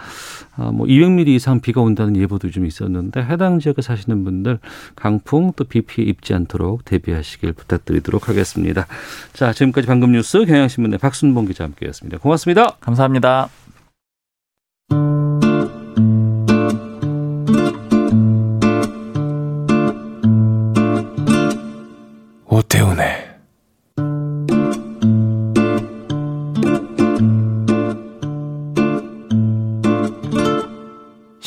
아, 0.57 0.71
뭐 0.71 0.87
200mm 0.87 1.29
이상 1.29 1.61
비가 1.61 1.81
온다는 1.81 2.17
예보도 2.17 2.51
좀 2.51 2.67
있었는데 2.67 3.23
해당 3.25 3.59
지역에 3.59 3.83
사시는 3.83 4.25
분들 4.25 4.59
강풍 4.95 5.53
또 5.57 5.65
비 5.65 5.81
피해 5.81 6.07
입지 6.09 6.35
않도록 6.35 6.85
대비하시길 6.85 7.53
부탁드리도록 7.55 8.29
하겠습니다. 8.29 8.87
자, 9.33 9.53
지금까지 9.53 9.87
방금 9.87 10.13
뉴스 10.13 10.45
경향신문의 10.45 10.99
박순봉 10.99 11.47
기자 11.47 11.65
함께했습니다. 11.65 12.19
고맙습니다. 12.19 12.77
감사합니다. 12.81 13.64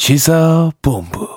시사본부 0.08 1.28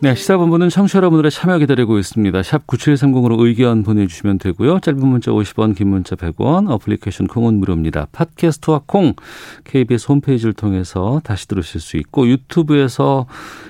네, 0.00 0.16
시사본부는 0.16 0.68
청취자 0.68 0.96
여러분들의 0.96 1.30
참여 1.30 1.58
기다리고 1.58 2.00
있습니다. 2.00 2.42
샵 2.42 2.66
9730으로 2.66 3.38
의견 3.38 3.84
보내주시면 3.84 4.38
되고요. 4.38 4.80
짧은 4.80 4.98
문자 5.06 5.30
50원, 5.30 5.76
긴 5.76 5.90
문자 5.90 6.16
100원, 6.16 6.68
어플리케이션 6.72 7.28
콩은 7.28 7.54
무료입니다. 7.54 8.08
팟캐스트와 8.10 8.82
콩, 8.86 9.14
KBS 9.62 10.08
홈페이지를 10.08 10.54
통해서 10.54 11.20
다시 11.22 11.46
들으실 11.46 11.80
수 11.80 11.96
있고 11.98 12.26
유튜브에서 12.26 13.26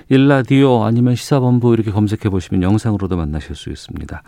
1라디오 0.09 0.85
아니면 0.85 1.17
시사본부 1.17 1.75
이렇게 1.75 1.91
검색해 1.91 2.31
보시면 2.31 2.63
영상으로도 2.63 3.15
만나실 3.15 3.55
수 3.57 3.69
있습니다. 3.69 4.23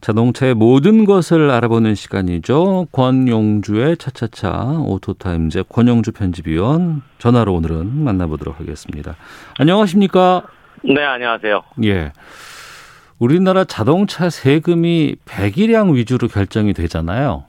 자동차의 0.00 0.54
모든 0.54 1.04
것을 1.04 1.50
알아보는 1.50 1.94
시간이죠. 1.94 2.88
권용주의 2.92 3.96
차차차 3.96 4.82
오토타임즈 4.86 5.64
권용주 5.68 6.12
편집위원 6.12 7.02
전화로 7.18 7.54
오늘은 7.54 8.02
만나보도록 8.02 8.60
하겠습니다. 8.60 9.16
안녕하십니까? 9.58 10.44
네, 10.82 11.02
안녕하세요. 11.02 11.62
예. 11.84 12.12
우리나라 13.18 13.64
자동차 13.64 14.30
세금이 14.30 15.16
배기량 15.26 15.94
위주로 15.94 16.26
결정이 16.28 16.72
되잖아요. 16.72 17.44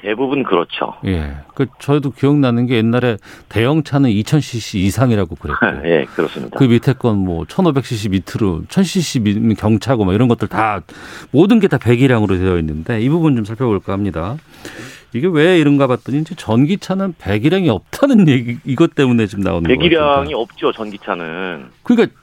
대부분 0.00 0.42
그렇죠. 0.44 0.94
예. 1.06 1.36
그 1.54 1.66
저희도 1.80 2.12
기억나는 2.12 2.66
게 2.66 2.76
옛날에 2.76 3.16
대형차는 3.48 4.10
2000cc 4.10 4.76
이상이라고 4.78 5.34
그랬고. 5.34 5.66
예, 5.88 6.04
그렇습니다. 6.14 6.56
그 6.58 6.64
밑에 6.64 6.92
건 6.94 7.16
뭐 7.18 7.44
1500cc 7.44 8.10
밑으로 8.10 8.62
1000cc 8.68 9.58
경차고 9.58 10.04
뭐 10.04 10.14
이런 10.14 10.28
것들 10.28 10.48
다 10.48 10.80
모든 11.30 11.58
게 11.60 11.68
다 11.68 11.78
배기량으로 11.78 12.38
되어 12.38 12.58
있는데 12.58 13.00
이 13.02 13.08
부분 13.08 13.36
좀 13.36 13.44
살펴볼까 13.44 13.92
합니다. 13.92 14.36
이게 15.14 15.26
왜 15.26 15.58
이런가 15.58 15.86
봤더니 15.86 16.18
이제 16.20 16.34
전기차는 16.34 17.14
배기량이 17.18 17.68
없다는 17.70 18.28
얘기 18.28 18.58
이것 18.64 18.94
때문에 18.94 19.26
지금 19.26 19.42
나오는 19.44 19.64
거예요. 19.64 19.78
배기량이 19.78 20.34
없죠, 20.34 20.72
전기차는. 20.72 21.66
그러니까 21.82 22.14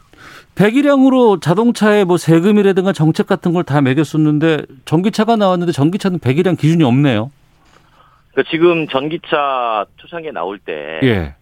배기량으로 0.55 1.39
자동차의 1.41 2.05
뭐 2.05 2.17
세금이라든가 2.17 2.93
정책 2.93 3.27
같은 3.27 3.51
걸 3.53 3.63
다 3.63 3.81
매겼었는데 3.81 4.61
전기차가 4.85 5.35
나왔는데 5.35 5.71
전기차는 5.73 6.19
배기량 6.19 6.55
기준이 6.55 6.83
없네요. 6.83 7.31
그러니까 8.35 8.51
지금 8.51 8.87
전기차 8.87 9.85
초창기에 9.95 10.31
나올 10.31 10.59
때 10.59 10.99
예. 11.03 11.35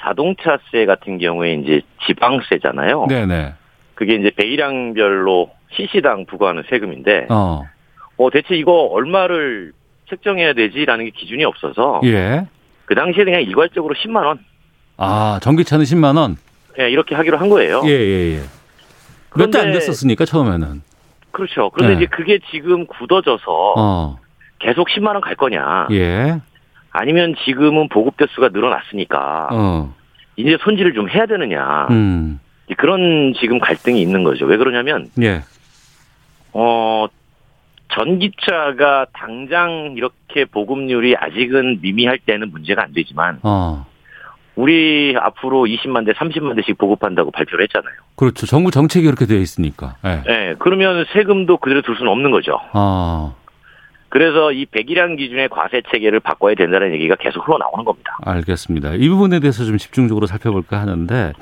자동차세 0.00 0.86
같은 0.86 1.18
경우에 1.18 1.54
이제 1.54 1.82
지방세잖아요. 2.06 3.06
네네. 3.08 3.52
그게 3.94 4.14
이제 4.14 4.30
배기량별로 4.34 5.50
CC당 5.72 6.24
부과하는 6.24 6.64
세금인데 6.70 7.26
어. 7.28 7.64
어 8.16 8.30
대체 8.30 8.54
이거 8.54 8.72
얼마를 8.72 9.72
책정해야 10.08 10.54
되지라는 10.54 11.04
게 11.04 11.10
기준이 11.10 11.44
없어서 11.44 12.00
예. 12.04 12.46
그 12.86 12.94
당시에 12.94 13.24
그냥 13.24 13.42
일괄적으로 13.42 13.94
10만 13.94 14.24
원. 14.24 14.38
아 14.96 15.38
전기차는 15.42 15.84
10만 15.84 16.16
원. 16.16 16.36
예 16.80 16.88
이렇게 16.88 17.14
하기로 17.14 17.36
한 17.36 17.50
거예요. 17.50 17.82
예예 17.84 17.98
예, 17.98 18.36
예. 18.36 18.40
몇대 19.36 19.58
안 19.58 19.72
됐었으니까 19.72 20.24
처음에는. 20.24 20.80
그렇죠. 21.30 21.70
그런데 21.70 21.96
네. 21.96 22.00
이제 22.00 22.06
그게 22.10 22.38
지금 22.50 22.86
굳어져서 22.86 23.74
어. 23.76 24.18
계속 24.58 24.88
10만 24.88 25.08
원 25.14 25.20
갈 25.20 25.34
거냐. 25.34 25.88
예. 25.92 26.40
아니면 26.90 27.34
지금은 27.44 27.88
보급 27.88 28.16
대수가 28.16 28.48
늘어났으니까 28.52 29.48
어. 29.52 29.94
이제 30.36 30.56
손질을 30.60 30.94
좀 30.94 31.08
해야 31.08 31.26
되느냐. 31.26 31.86
음. 31.90 32.40
그런 32.76 33.34
지금 33.40 33.58
갈등이 33.60 34.00
있는 34.00 34.24
거죠. 34.24 34.44
왜 34.46 34.56
그러냐면 34.56 35.08
예. 35.22 35.42
어 36.52 37.06
전기차가 37.94 39.06
당장 39.12 39.94
이렇게 39.96 40.44
보급률이 40.44 41.16
아직은 41.16 41.80
미미할 41.80 42.18
때는 42.18 42.50
문제가 42.50 42.82
안 42.82 42.92
되지만 42.92 43.38
어. 43.42 43.86
우리 44.56 45.14
앞으로 45.16 45.64
20만 45.66 46.04
대, 46.04 46.12
30만 46.12 46.56
대씩 46.56 46.76
보급한다고 46.78 47.30
발표를 47.30 47.62
했잖아요. 47.64 47.94
그렇죠. 48.16 48.44
정부 48.46 48.70
정책이 48.72 49.06
그렇게 49.06 49.24
되어 49.26 49.38
있으니까. 49.38 49.94
네. 50.02 50.22
네. 50.26 50.54
그러면 50.58 51.04
세금도 51.12 51.58
그대로 51.58 51.80
둘 51.82 51.96
수는 51.96 52.10
없는 52.10 52.30
거죠. 52.32 52.58
아. 52.72 53.34
그래서 54.08 54.52
이 54.52 54.64
배기량 54.66 55.16
기준의 55.16 55.48
과세 55.50 55.82
체계를 55.90 56.20
바꿔야 56.20 56.54
된다는 56.54 56.92
얘기가 56.94 57.16
계속 57.16 57.46
흘러나오는 57.46 57.84
겁니다. 57.84 58.16
알겠습니다. 58.22 58.94
이 58.94 59.08
부분에 59.08 59.40
대해서 59.40 59.64
좀 59.64 59.76
집중적으로 59.76 60.26
살펴볼까 60.26 60.80
하는데 60.80 61.32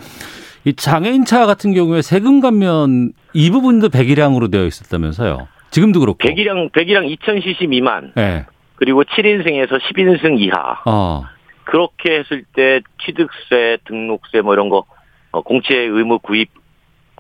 이 0.64 0.75
장애인차 0.75 1.46
같은 1.46 1.75
경우에 1.75 2.02
세금 2.02 2.40
감면 2.40 3.12
이 3.32 3.50
부분도 3.50 3.88
배기량으로 3.88 4.49
되어 4.49 4.64
있었다면서요. 4.64 5.46
지금도 5.70 6.00
그렇고. 6.00 6.18
배기량 6.18 6.70
배기량 6.73 7.04
2000cc 7.04 7.68
미만. 7.68 8.12
네. 8.16 8.46
그리고 8.75 9.04
7인승에서 9.04 9.80
10인승 9.80 10.40
이하. 10.40 10.82
어. 10.87 11.25
그렇게 11.64 12.18
했을 12.18 12.44
때 12.54 12.80
취득세, 13.04 13.78
등록세 13.85 14.40
뭐 14.40 14.54
이런 14.54 14.68
거 14.68 14.85
어, 15.30 15.42
공채 15.42 15.75
의무 15.76 16.18
구입 16.18 16.50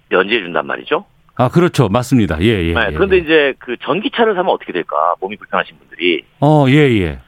면제해 0.08 0.40
준단 0.40 0.66
말이죠. 0.66 1.04
아, 1.36 1.48
그렇죠. 1.48 1.88
맞습니다. 1.88 2.40
예, 2.40 2.46
예. 2.64 2.72
네, 2.74 2.80
예, 2.88 2.92
그런데 2.92 3.16
예. 3.16 3.20
이제 3.20 3.54
그 3.58 3.76
전기차를 3.82 4.34
사면 4.34 4.52
어떻게 4.52 4.72
될까? 4.72 5.14
몸이 5.20 5.36
불편하신 5.36 5.76
분들이. 5.78 6.24
어, 6.40 6.64
예, 6.68 6.74
예. 7.00 7.18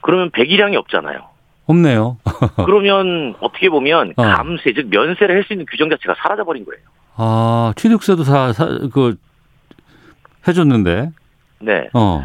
그러면 0.00 0.30
배기량이 0.30 0.76
없잖아요. 0.76 1.20
없네요. 1.66 2.18
그러면 2.66 3.34
어떻게 3.40 3.68
보면 3.68 4.14
어. 4.16 4.22
감세, 4.22 4.72
즉 4.74 4.88
면세를 4.90 5.36
할 5.36 5.44
수 5.44 5.52
있는 5.52 5.64
규정 5.70 5.88
자체가 5.90 6.14
사라져 6.18 6.44
버린 6.44 6.64
거예요. 6.64 6.82
아, 7.16 7.72
취득세도 7.76 8.24
사, 8.24 8.52
사, 8.52 8.66
그, 8.92 9.16
해줬는데. 10.48 11.10
네. 11.60 11.88
어. 11.94 12.24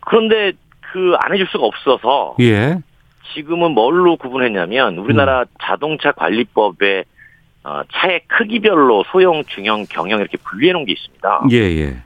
그런데 0.00 0.52
그 0.92 1.16
안 1.20 1.32
해줄 1.34 1.48
수가 1.48 1.64
없어서. 1.66 2.36
예. 2.40 2.78
지금은 3.34 3.72
뭘로 3.72 4.16
구분했냐면 4.16 4.98
우리나라 4.98 5.40
음. 5.40 5.46
자동차 5.60 6.12
관리법에 6.12 7.00
어, 7.00 7.04
차의 7.92 8.22
크기별로 8.28 9.04
소형, 9.10 9.44
중형, 9.46 9.84
경형 9.88 10.20
이렇게 10.20 10.36
분리해 10.36 10.72
놓은 10.72 10.84
게 10.84 10.92
있습니다. 10.92 11.42
예, 11.52 11.56
예. 11.56 11.96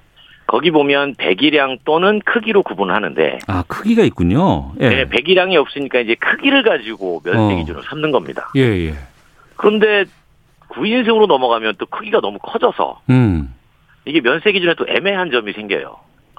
거기 0.46 0.72
보면 0.72 1.14
배기량 1.16 1.78
또는 1.84 2.20
크기로 2.24 2.62
구분하는데. 2.64 3.38
아, 3.46 3.62
크기가 3.68 4.02
있군요. 4.02 4.72
예. 4.80 4.88
네, 4.88 5.08
배기량이 5.08 5.56
없으니까 5.56 6.00
이제 6.00 6.16
크기를 6.16 6.64
가지고 6.64 7.22
면세 7.24 7.56
기준으로 7.56 7.80
어. 7.80 7.84
삼는 7.88 8.10
겁니다. 8.10 8.50
예, 8.56 8.62
예. 8.62 8.94
그런데 9.56 10.06
9인승으로 10.70 11.26
넘어가면 11.26 11.74
또 11.78 11.86
크기가 11.86 12.20
너무 12.20 12.38
커져서 12.38 13.00
음. 13.10 13.54
이게 14.04 14.20
면세 14.20 14.52
기준에 14.52 14.74
또 14.74 14.86
애매한 14.88 15.30
점이 15.30 15.52
생겨요. 15.52 15.96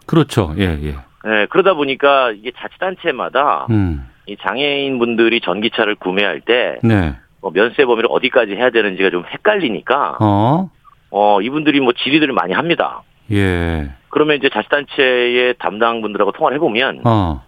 그렇죠. 0.08 0.54
예, 0.58 0.78
예. 0.84 0.96
네, 1.24 1.46
그러다 1.50 1.74
보니까 1.75 2.32
이게 2.32 2.51
자치단체마다 2.58 3.68
음. 3.70 4.08
이 4.25 4.36
장애인 4.38 5.00
분들이 5.00 5.40
전기차를 5.42 5.96
구매할 5.96 6.42
때 6.42 6.80
네. 6.84 7.16
뭐 7.42 7.52
면세 7.52 7.86
범위를 7.86 8.08
어디까지 8.12 8.54
해야 8.54 8.70
되는지가 8.70 9.10
좀 9.10 9.26
헷갈리니까 9.26 10.18
어, 10.22 10.70
어 11.10 11.42
이분들이 11.42 11.80
뭐 11.80 11.94
질의들을 11.94 12.34
많이 12.34 12.54
합니다. 12.54 13.02
예. 13.32 13.90
그러면 14.10 14.38
이제 14.38 14.50
자치단체의 14.50 15.56
담당 15.58 16.02
분들하고 16.02 16.32
통화를 16.34 16.56
해보면 16.56 17.02
어. 17.06 17.44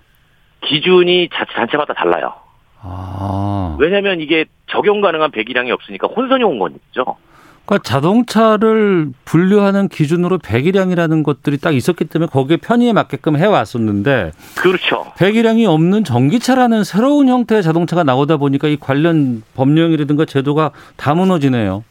기준이 0.62 1.30
자치단체마다 1.34 1.94
달라요. 1.94 2.34
아. 2.82 3.78
왜냐하면 3.80 4.20
이게 4.20 4.46
적용 4.68 5.02
가능한 5.02 5.32
배기량이 5.32 5.72
없으니까 5.72 6.08
혼선이 6.08 6.44
온 6.44 6.60
거죠. 6.60 7.18
그러니까 7.66 7.84
자동차를 7.84 9.12
분류하는 9.24 9.88
기준으로 9.88 10.38
배기량이라는 10.40 11.24
것들이 11.24 11.58
딱 11.58 11.74
있었기 11.74 12.06
때문에 12.06 12.30
거기에 12.30 12.58
편의에 12.58 12.92
맞게끔 12.92 13.38
해왔었는데 13.38 14.32
그렇죠. 14.62 15.14
배기량이 15.18 15.66
없는 15.66 16.04
전기차라는 16.04 16.84
새로운 16.84 17.30
형태의 17.30 17.64
자동차가 17.64 18.04
나오다 18.04 18.38
보니까 18.38 18.68
이 18.68 18.76
관련 18.78 19.44
법령이라든가 19.56 20.26
제도가 20.26 20.72
다 20.98 21.16
무너지네요. 21.16 21.84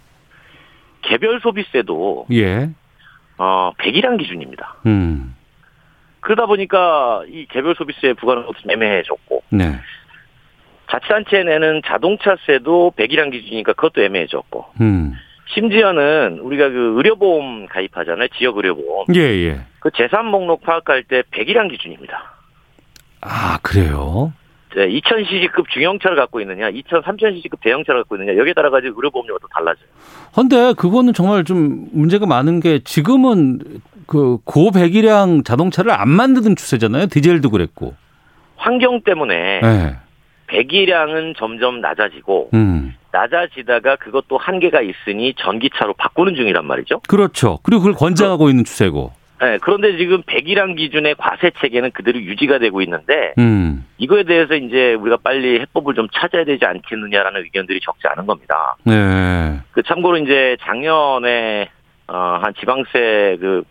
개별 1.00 1.40
소비세도 1.40 2.26
예. 2.32 2.70
어, 3.38 3.72
배기량 3.78 4.18
기준입니다. 4.18 4.76
음. 4.86 5.34
그러다 6.20 6.46
보니까 6.46 7.22
이 7.28 7.46
개별 7.50 7.74
소비세 7.74 8.12
부과는 8.12 8.46
것도 8.46 8.58
좀 8.60 8.70
애매해졌고 8.70 9.42
네. 9.50 9.80
자치단체 10.90 11.42
내는 11.44 11.80
자동차세도 11.86 12.92
배기량 12.94 13.30
기준이니까 13.30 13.72
그것도 13.72 14.02
애매해졌고 14.04 14.66
음. 14.82 15.14
심지어는 15.54 16.38
우리가 16.40 16.68
그 16.68 16.94
의료보험 16.96 17.66
가입하잖아요. 17.66 18.28
지역 18.38 18.56
의료보험. 18.56 19.06
예, 19.14 19.20
예. 19.20 19.60
그 19.80 19.90
재산 19.96 20.26
목록 20.26 20.62
파악할 20.62 21.04
때 21.04 21.22
100이란 21.32 21.70
기준입니다. 21.70 22.32
아, 23.20 23.58
그래요? 23.62 24.32
네, 24.74 24.88
2000cc급 24.88 25.68
중형차를 25.68 26.16
갖고 26.16 26.40
있느냐, 26.40 26.70
2000, 26.70 27.02
3000cc급 27.02 27.60
대형차를 27.62 28.02
갖고 28.02 28.16
있느냐, 28.16 28.36
여기에 28.38 28.54
따라 28.54 28.70
가지고 28.70 28.94
의료보험료가 28.96 29.38
또 29.42 29.48
달라져요. 29.48 29.86
근데 30.34 30.72
그거는 30.72 31.12
정말 31.12 31.44
좀 31.44 31.88
문제가 31.92 32.26
많은 32.26 32.60
게 32.60 32.78
지금은 32.78 33.60
그 34.06 34.38
고배기량 34.44 35.44
자동차를 35.44 35.90
안 35.92 36.08
만드는 36.08 36.56
추세잖아요. 36.56 37.06
디젤도 37.06 37.50
그랬고. 37.50 37.94
환경 38.56 39.02
때문에 39.02 39.60
네. 39.60 39.96
배기량은 40.52 41.34
점점 41.36 41.80
낮아지고 41.80 42.50
음. 42.54 42.94
낮아지다가 43.10 43.96
그것도 43.96 44.38
한계가 44.38 44.80
있으니 44.82 45.34
전기차로 45.34 45.94
바꾸는 45.94 46.34
중이란 46.34 46.66
말이죠. 46.66 47.00
그렇죠. 47.08 47.58
그리고 47.62 47.82
그걸 47.82 47.94
권장하고 47.94 48.44
그, 48.44 48.50
있는 48.50 48.64
추세고. 48.64 49.12
네, 49.40 49.58
그런데 49.60 49.96
지금 49.96 50.22
배기량 50.24 50.76
기준의 50.76 51.16
과세 51.18 51.50
체계는 51.60 51.90
그대로 51.90 52.20
유지가 52.20 52.58
되고 52.58 52.80
있는데 52.82 53.34
음. 53.38 53.84
이거에 53.98 54.22
대해서 54.22 54.54
이제 54.54 54.94
우리가 54.94 55.18
빨리 55.22 55.58
해법을 55.60 55.94
좀 55.94 56.06
찾아야 56.12 56.44
되지 56.44 56.64
않겠느냐라는 56.64 57.42
의견들이 57.42 57.80
적지 57.82 58.06
않은 58.08 58.26
겁니다. 58.26 58.76
네. 58.84 59.58
그 59.72 59.82
참고로 59.82 60.18
이제 60.18 60.56
작년에 60.62 61.68
어, 62.08 62.38
한 62.40 62.54
지방세 62.60 63.38
그 63.40 63.64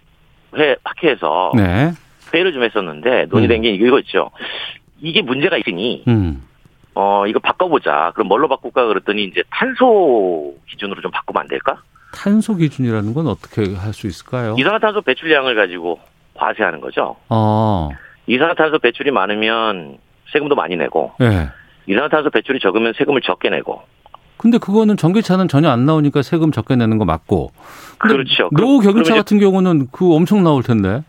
회 0.57 0.75
학회에서 0.83 1.51
네. 1.55 1.91
회의를 2.33 2.53
좀 2.53 2.63
했었는데 2.63 3.27
논의된 3.29 3.59
음. 3.59 3.61
게 3.61 3.69
이거였죠. 3.71 4.31
이게 4.99 5.21
문제가 5.21 5.57
있으니 5.57 6.03
음. 6.07 6.43
어, 6.93 7.25
이거 7.27 7.39
바꿔보자. 7.39 8.11
그럼 8.15 8.27
뭘로 8.27 8.47
바꿀까? 8.47 8.85
그랬더니 8.87 9.23
이제 9.25 9.43
탄소 9.49 10.53
기준으로 10.67 11.01
좀 11.01 11.11
바꾸면 11.11 11.41
안 11.41 11.47
될까? 11.47 11.81
탄소 12.13 12.55
기준이라는 12.55 13.13
건 13.13 13.27
어떻게 13.27 13.73
할 13.75 13.93
수 13.93 14.07
있을까요? 14.07 14.55
이산화탄소 14.59 15.01
배출량을 15.01 15.55
가지고 15.55 15.99
과세하는 16.33 16.81
거죠. 16.81 17.15
어. 17.29 17.89
이산화탄소 18.27 18.79
배출이 18.79 19.11
많으면 19.11 19.97
세금도 20.33 20.55
많이 20.55 20.75
내고, 20.75 21.13
네. 21.19 21.47
이산화탄소 21.87 22.29
배출이 22.29 22.59
적으면 22.59 22.93
세금을 22.97 23.21
적게 23.21 23.49
내고. 23.49 23.81
근데 24.37 24.57
그거는 24.57 24.97
전기차는 24.97 25.47
전혀 25.47 25.69
안 25.69 25.85
나오니까 25.85 26.21
세금 26.23 26.51
적게 26.51 26.75
내는 26.75 26.97
거 26.97 27.05
맞고. 27.05 27.51
그렇죠. 27.99 28.49
노 28.51 28.79
경유차 28.79 29.13
같은 29.15 29.39
경우는 29.39 29.87
그 29.91 30.13
엄청 30.15 30.43
나올 30.43 30.63
텐데. 30.63 31.03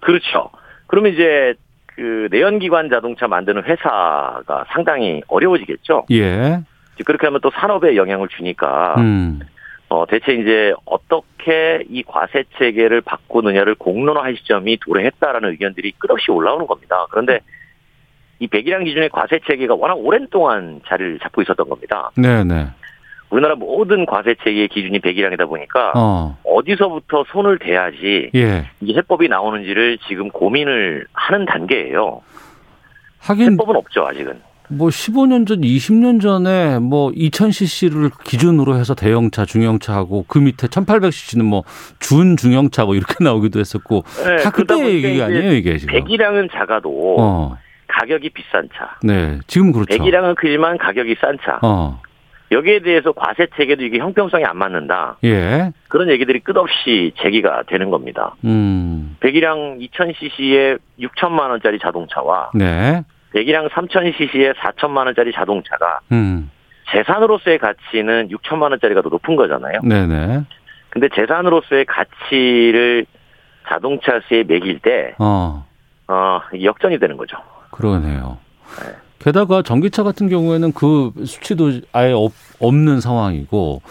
그렇죠. 0.00 0.48
그러면 0.86 1.12
이제 1.12 1.54
그 1.94 2.28
내연기관 2.30 2.88
자동차 2.88 3.28
만드는 3.28 3.64
회사가 3.64 4.64
상당히 4.68 5.22
어려워지겠죠. 5.28 6.06
예. 6.12 6.60
그렇게 7.04 7.26
하면 7.26 7.40
또 7.42 7.50
산업에 7.50 7.96
영향을 7.96 8.28
주니까 8.28 8.94
음. 8.98 9.40
어 9.88 10.06
대체 10.06 10.32
이제 10.32 10.72
어떻게 10.84 11.84
이 11.88 12.02
과세 12.02 12.44
체계를 12.58 13.02
바꾸느냐를 13.02 13.74
공론화할 13.74 14.36
시점이 14.36 14.78
도래했다라는 14.80 15.50
의견들이 15.50 15.92
끝없이 15.98 16.30
올라오는 16.30 16.66
겁니다. 16.66 17.06
그런데 17.10 17.40
이 18.38 18.46
배기량 18.46 18.84
기준의 18.84 19.10
과세 19.10 19.38
체계가 19.46 19.74
워낙 19.74 19.94
오랜 19.94 20.28
동안 20.28 20.80
자리를 20.86 21.18
잡고 21.20 21.42
있었던 21.42 21.68
겁니다. 21.68 22.10
네, 22.16 22.42
네. 22.42 22.68
우리나라 23.32 23.54
모든 23.54 24.04
과세 24.04 24.34
체계의 24.44 24.68
기준이 24.68 24.98
백이량이다 25.00 25.46
보니까 25.46 25.92
어. 25.96 26.36
디서부터 26.66 27.24
손을 27.32 27.58
대야지 27.58 28.30
예. 28.34 28.68
이 28.80 28.94
해법이 28.94 29.28
나오는지를 29.28 29.98
지금 30.06 30.28
고민을 30.30 31.06
하는 31.14 31.44
단계예요. 31.46 32.20
하긴 33.20 33.52
해법은 33.54 33.74
없죠 33.76 34.06
아직은. 34.06 34.38
뭐 34.68 34.88
15년 34.88 35.46
전, 35.46 35.60
20년 35.62 36.20
전에 36.20 36.78
뭐 36.78 37.10
2000cc를 37.10 38.10
기준으로 38.22 38.76
해서 38.76 38.94
대형차, 38.94 39.44
중형차하고 39.46 40.26
그 40.28 40.38
밑에 40.38 40.66
1800cc는 40.68 41.42
뭐 41.42 41.62
준 41.98 42.36
중형차 42.36 42.84
뭐 42.84 42.94
이렇게 42.94 43.14
나오기도 43.24 43.58
했었고 43.60 44.04
네, 44.26 44.36
다 44.42 44.50
그때 44.50 44.78
얘기 44.86 45.20
아니에요 45.22 45.52
이게 45.54 45.78
지금. 45.78 45.94
배기량은 45.94 46.48
작아도 46.52 47.16
어. 47.18 47.56
가격이 47.88 48.30
비싼 48.30 48.68
차. 48.76 48.96
네, 49.02 49.38
지금 49.46 49.72
그렇죠. 49.72 49.88
배기량은 49.88 50.34
크지만 50.36 50.76
가격이 50.78 51.16
싼 51.20 51.38
차. 51.44 51.58
어. 51.62 52.00
여기에 52.52 52.80
대해서 52.80 53.12
과세 53.12 53.46
체계도 53.56 53.82
이게 53.82 53.98
형평성이 53.98 54.44
안 54.44 54.56
맞는다. 54.56 55.16
예. 55.24 55.72
그런 55.88 56.10
얘기들이 56.10 56.40
끝없이 56.40 57.12
제기가 57.18 57.64
되는 57.66 57.90
겁니다. 57.90 58.34
음. 58.44 59.16
배기량 59.20 59.78
2000cc에 59.78 60.78
6천만 61.00 61.50
원짜리 61.50 61.78
자동차와 61.78 62.50
네. 62.54 63.02
배기량 63.32 63.68
3,000cc에 63.68 64.54
4천만 64.54 65.06
원짜리 65.06 65.32
자동차가 65.32 66.00
음. 66.12 66.50
재산으로서의 66.92 67.58
가치는 67.58 68.28
6천만 68.28 68.70
원짜리가 68.70 69.02
더 69.02 69.08
높은 69.08 69.36
거잖아요. 69.36 69.80
네네. 69.82 70.42
근데 70.90 71.08
재산으로서의 71.14 71.86
가치를 71.86 73.06
자동차세에 73.68 74.44
매길 74.44 74.78
때, 74.80 75.14
어, 75.18 75.64
어 76.08 76.40
역전이 76.62 76.98
되는 76.98 77.16
거죠. 77.16 77.38
그러네요. 77.70 78.36
네. 78.82 78.92
게다가 79.22 79.62
전기차 79.62 80.02
같은 80.02 80.28
경우에는 80.28 80.72
그 80.72 81.12
수치도 81.24 81.80
아예 81.92 82.12
없, 82.12 82.32
없는 82.58 83.00
상황이고 83.00 83.82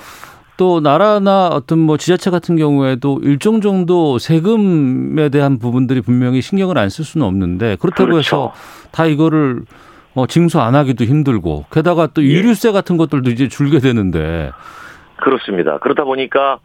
또 0.58 0.80
나라나 0.80 1.48
어떤 1.48 1.80
뭐 1.80 1.98
지자체 1.98 2.30
같은 2.30 2.56
경우에도 2.56 3.20
일정 3.24 3.62
정도 3.62 4.20
세금에 4.20 5.30
대한 5.30 5.58
부분들이 5.58 6.02
분명히 6.02 6.42
신경을 6.42 6.78
안 6.78 6.90
쓸 6.90 7.06
수는 7.06 7.26
없는데 7.26 7.78
그렇다고 7.78 8.12
그렇죠. 8.12 8.20
해서 8.20 8.54
다 8.92 9.06
이거를 9.06 9.62
어, 10.14 10.28
징수 10.28 10.60
안 10.60 10.76
하기도 10.76 11.06
힘들고 11.06 11.66
게다가 11.72 12.08
또 12.08 12.22
예. 12.24 12.28
유류세 12.28 12.70
예. 12.70 12.74
같은 12.74 12.98
것들도 12.98 13.30
이제 13.32 13.48
줄게 13.48 13.80
되는데 13.80 14.52
그렇습니다. 15.16 15.78
그러다 15.80 16.04
보니까 16.04 16.60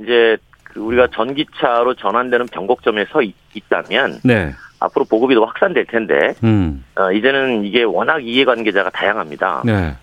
이제 0.00 0.36
그 0.64 0.80
우리가 0.80 1.08
전기차로 1.14 1.94
전환되는 1.94 2.46
변곡점에 2.48 3.06
서 3.12 3.22
있, 3.22 3.34
다면 3.68 4.18
네. 4.24 4.52
앞으로 4.82 5.04
보급이 5.04 5.34
더 5.34 5.44
확산될 5.44 5.86
텐데 5.86 6.34
음. 6.44 6.84
어, 6.96 7.12
이제는 7.12 7.64
이게 7.64 7.82
워낙 7.82 8.24
이해관계자가 8.24 8.90
다양합니다. 8.90 9.62
네. 9.64 9.94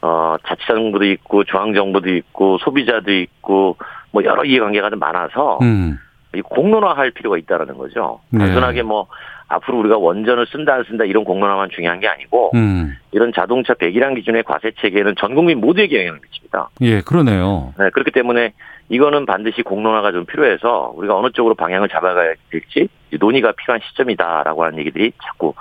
어, 0.00 0.36
자치정부도 0.46 1.04
있고 1.04 1.44
중앙정부도 1.44 2.10
있고 2.10 2.58
소비자도 2.58 3.12
있고 3.12 3.76
뭐 4.10 4.24
여러 4.24 4.44
이해관계가 4.44 4.90
좀 4.90 4.98
많아서 4.98 5.58
음. 5.62 5.98
이 6.34 6.42
공론화할 6.42 7.12
필요가 7.12 7.38
있다라는 7.38 7.78
거죠. 7.78 8.20
네. 8.30 8.40
단순하게 8.40 8.82
뭐 8.82 9.06
앞으로 9.48 9.78
우리가 9.78 9.96
원전을 9.96 10.46
쓴다 10.52 10.74
안 10.74 10.84
쓴다 10.84 11.04
이런 11.04 11.24
공론화만 11.24 11.70
중요한 11.70 12.00
게 12.00 12.08
아니고 12.08 12.50
음. 12.54 12.96
이런 13.12 13.32
자동차 13.34 13.74
배기량 13.74 14.14
기준의 14.14 14.42
과세 14.44 14.72
체계는 14.78 15.14
전 15.18 15.34
국민 15.34 15.60
모두에게 15.60 16.00
영향을 16.00 16.20
미칩니다. 16.22 16.68
예, 16.82 17.00
그러네요. 17.00 17.72
네, 17.78 17.88
그렇기 17.90 18.10
때문에 18.10 18.52
이거는 18.88 19.26
반드시 19.26 19.62
공론화가 19.62 20.12
좀 20.12 20.24
필요해서 20.24 20.92
우리가 20.96 21.16
어느 21.16 21.30
쪽으로 21.32 21.54
방향을 21.54 21.88
잡아가야 21.88 22.34
될지 22.50 22.88
논의가 23.18 23.52
필요한 23.52 23.80
시점이다라고 23.88 24.64
하는 24.64 24.78
얘기들이 24.78 25.12
자꾸 25.22 25.54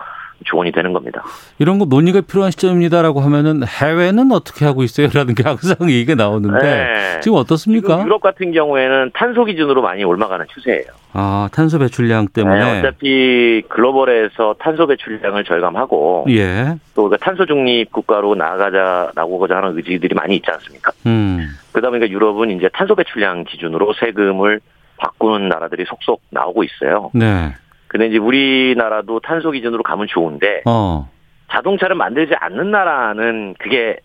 조언이 0.45 0.71
되는 0.71 0.93
겁니다. 0.93 1.23
이런 1.59 1.79
거 1.79 1.85
논의가 1.85 2.21
필요한 2.21 2.51
시점입니다라고 2.51 3.21
하면은 3.21 3.63
해외는 3.65 4.31
어떻게 4.31 4.65
하고 4.65 4.83
있어요라는 4.83 5.35
게 5.35 5.43
항상 5.43 5.75
얘기가 5.89 6.15
나오는데 6.15 6.63
네. 6.63 7.19
지금 7.21 7.37
어떻습니까? 7.37 7.87
지금 7.95 8.05
유럽 8.05 8.21
같은 8.21 8.51
경우에는 8.51 9.11
탄소 9.13 9.45
기준으로 9.45 9.81
많이 9.81 10.03
올라가는 10.03 10.45
추세예요. 10.53 10.85
아 11.13 11.49
탄소 11.51 11.79
배출량 11.79 12.27
때문에 12.27 12.59
네, 12.59 12.79
어차피 12.79 13.63
글로벌에서 13.67 14.55
탄소 14.59 14.85
배출량을 14.85 15.43
절감하고 15.43 16.27
예. 16.29 16.75
또 16.93 17.09
탄소 17.17 17.45
중립 17.45 17.91
국가로 17.91 18.35
나아가자라고 18.35 19.47
하는 19.47 19.77
의지들이 19.77 20.13
많이 20.13 20.35
있지 20.35 20.51
않습니까? 20.51 20.91
음. 21.07 21.47
그러다 21.77 21.89
보니까 21.91 22.09
유럽은 22.09 22.49
이제 22.49 22.69
탄소 22.73 22.95
배출량 22.95 23.43
기준으로 23.43 23.93
세금을 23.99 24.61
바꾸는 24.97 25.47
나라들이 25.47 25.85
속속 25.85 26.21
나오고 26.31 26.63
있어요. 26.63 27.11
네. 27.13 27.53
근데 27.87 28.07
이제 28.07 28.17
우리나라도 28.17 29.19
탄소 29.19 29.51
기준으로 29.51 29.83
가면 29.83 30.07
좋은데 30.07 30.63
어. 30.65 31.07
자동차를 31.51 31.95
만들지 31.95 32.33
않는 32.35 32.71
나라는 32.71 33.55
그게 33.59 33.97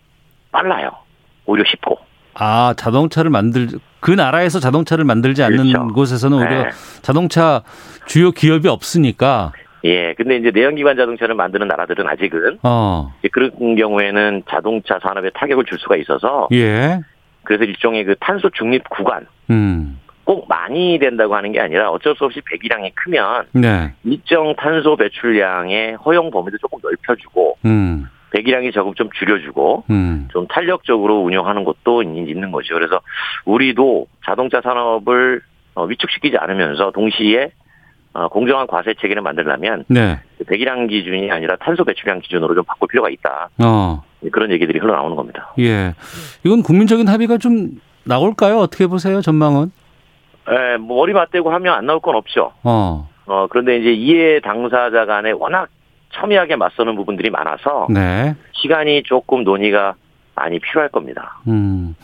빨라요. 0.51 0.91
오히려 1.47 1.65
쉽고. 1.67 1.97
아 2.35 2.75
자동차를 2.77 3.31
만들 3.31 3.69
그 3.99 4.11
나라에서 4.11 4.59
자동차를 4.59 5.03
만들지 5.03 5.41
않는 5.43 5.71
그렇죠. 5.71 5.87
곳에서는 5.87 6.37
오히려 6.37 6.63
네. 6.65 6.69
자동차 7.01 7.63
주요 8.05 8.31
기업이 8.31 8.67
없으니까. 8.67 9.51
예, 9.85 10.13
근데 10.13 10.37
이제 10.37 10.51
내연기관 10.51 10.95
자동차를 10.95 11.35
만드는 11.35 11.67
나라들은 11.67 12.07
아직은 12.07 12.59
어. 12.63 13.13
그런 13.31 13.75
경우에는 13.75 14.43
자동차 14.49 14.99
산업에 14.99 15.29
타격을 15.31 15.65
줄 15.65 15.77
수가 15.79 15.97
있어서 15.97 16.47
예. 16.53 17.01
그래서 17.43 17.63
일종의 17.63 18.03
그 18.05 18.15
탄소 18.19 18.49
중립 18.49 18.87
구간 18.89 19.27
음. 19.49 19.99
꼭 20.23 20.47
많이 20.47 20.97
된다고 20.99 21.35
하는 21.35 21.51
게 21.51 21.59
아니라 21.59 21.91
어쩔 21.91 22.15
수 22.15 22.25
없이 22.25 22.41
배기량이 22.49 22.91
크면 22.95 23.47
네. 23.53 23.93
일정 24.03 24.55
탄소 24.55 24.95
배출량의 24.95 25.95
허용 25.95 26.31
범위도 26.31 26.57
조금 26.59 26.79
넓혀주고 26.81 27.57
음. 27.65 28.07
배기량이 28.31 28.71
조금 28.71 28.93
좀 28.95 29.09
줄여주고 29.13 29.83
음. 29.89 30.27
좀 30.31 30.47
탄력적으로 30.47 31.21
운영하는 31.21 31.63
것도 31.65 32.03
있는 32.03 32.51
거죠. 32.51 32.73
그래서 32.73 33.01
우리도 33.45 34.07
자동차 34.25 34.61
산업을 34.61 35.41
어, 35.75 35.85
위축시키지 35.85 36.37
않으면서 36.37 36.91
동시에 36.91 37.51
어, 38.13 38.27
공정한 38.27 38.67
과세 38.67 38.93
체계를 38.93 39.21
만들려면 39.21 39.85
네. 39.87 40.19
배기량 40.47 40.87
기준이 40.87 41.31
아니라 41.31 41.55
탄소 41.57 41.83
배출량 41.83 42.19
기준으로 42.21 42.55
좀 42.55 42.63
바꿀 42.63 42.87
필요가 42.87 43.09
있다. 43.09 43.49
어. 43.63 44.03
그런 44.31 44.51
얘기들이 44.51 44.79
흘러나오는 44.79 45.15
겁니다. 45.15 45.53
예, 45.59 45.93
이건 46.43 46.63
국민적인 46.63 47.07
합의가 47.07 47.37
좀 47.37 47.79
나올까요? 48.03 48.57
어떻게 48.57 48.87
보세요, 48.87 49.21
전망은? 49.21 49.71
예, 50.51 50.77
뭐 50.77 50.97
머리 50.97 51.13
맞대고 51.13 51.51
하면 51.51 51.73
안 51.73 51.85
나올 51.85 51.99
건 51.99 52.15
없죠. 52.15 52.51
어. 52.63 53.09
어, 53.25 53.47
그런데 53.49 53.77
이제 53.77 53.91
이해 53.93 54.39
당사자 54.41 55.05
간에 55.05 55.31
워낙 55.31 55.69
첨예하게 56.13 56.55
맞서는 56.57 56.95
부분들이 56.95 57.29
많아서 57.29 57.87
네. 57.89 58.35
시간이 58.51 59.03
조금 59.03 59.43
논의가 59.43 59.95
많이 60.35 60.59
필요할 60.59 60.89
겁니다. 60.89 61.39
음. 61.47 61.95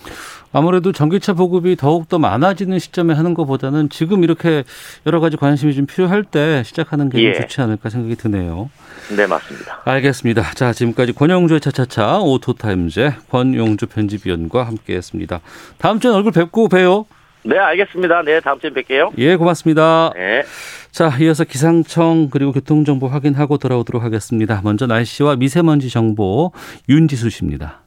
아무래도 0.52 0.92
전기차 0.92 1.34
보급이 1.34 1.76
더욱 1.76 2.10
더 2.10 2.18
많아지는 2.18 2.80
시점에 2.80 3.14
하는 3.14 3.34
것보다는 3.34 3.90
지금 3.90 4.24
이렇게 4.24 4.64
여러 5.06 5.20
가지 5.20 5.38
관심이 5.38 5.74
좀 5.76 5.86
필요할 5.86 6.24
때 6.24 6.64
시작하는 6.66 7.10
게 7.10 7.24
예. 7.24 7.34
좋지 7.34 7.62
않을까 7.62 7.90
생각이 7.90 8.16
드네요. 8.16 8.70
네, 9.16 9.28
맞습니다. 9.28 9.82
알겠습니다. 9.86 10.54
자, 10.54 10.74
지금까지 10.74 11.14
권용주의 11.14 11.60
차차차 11.60 12.20
오토타임즈 12.20 13.12
권용주 13.30 13.88
편집위원과 13.88 14.64
함께했습니다. 14.64 15.40
다음 15.78 16.00
주에 16.00 16.12
얼굴 16.12 16.32
뵙고 16.32 16.68
봬요. 16.68 17.06
네, 17.44 17.58
알겠습니다. 17.58 18.22
네, 18.24 18.40
다음 18.42 18.60
주에 18.60 18.70
뵐게요. 18.70 19.12
예, 19.18 19.36
고맙습니다. 19.36 20.12
네. 20.16 20.44
자, 20.92 21.16
이어서 21.22 21.44
기상청 21.44 22.30
그리고 22.30 22.52
교통정보 22.52 23.08
확인하고 23.08 23.58
돌아오도록 23.58 24.04
하겠습니다. 24.04 24.62
먼저 24.64 24.88
날씨와 24.88 25.38
미세먼지 25.38 25.90
정보 25.90 26.52
윤지수 26.90 27.30
씨입니다. 27.30 27.79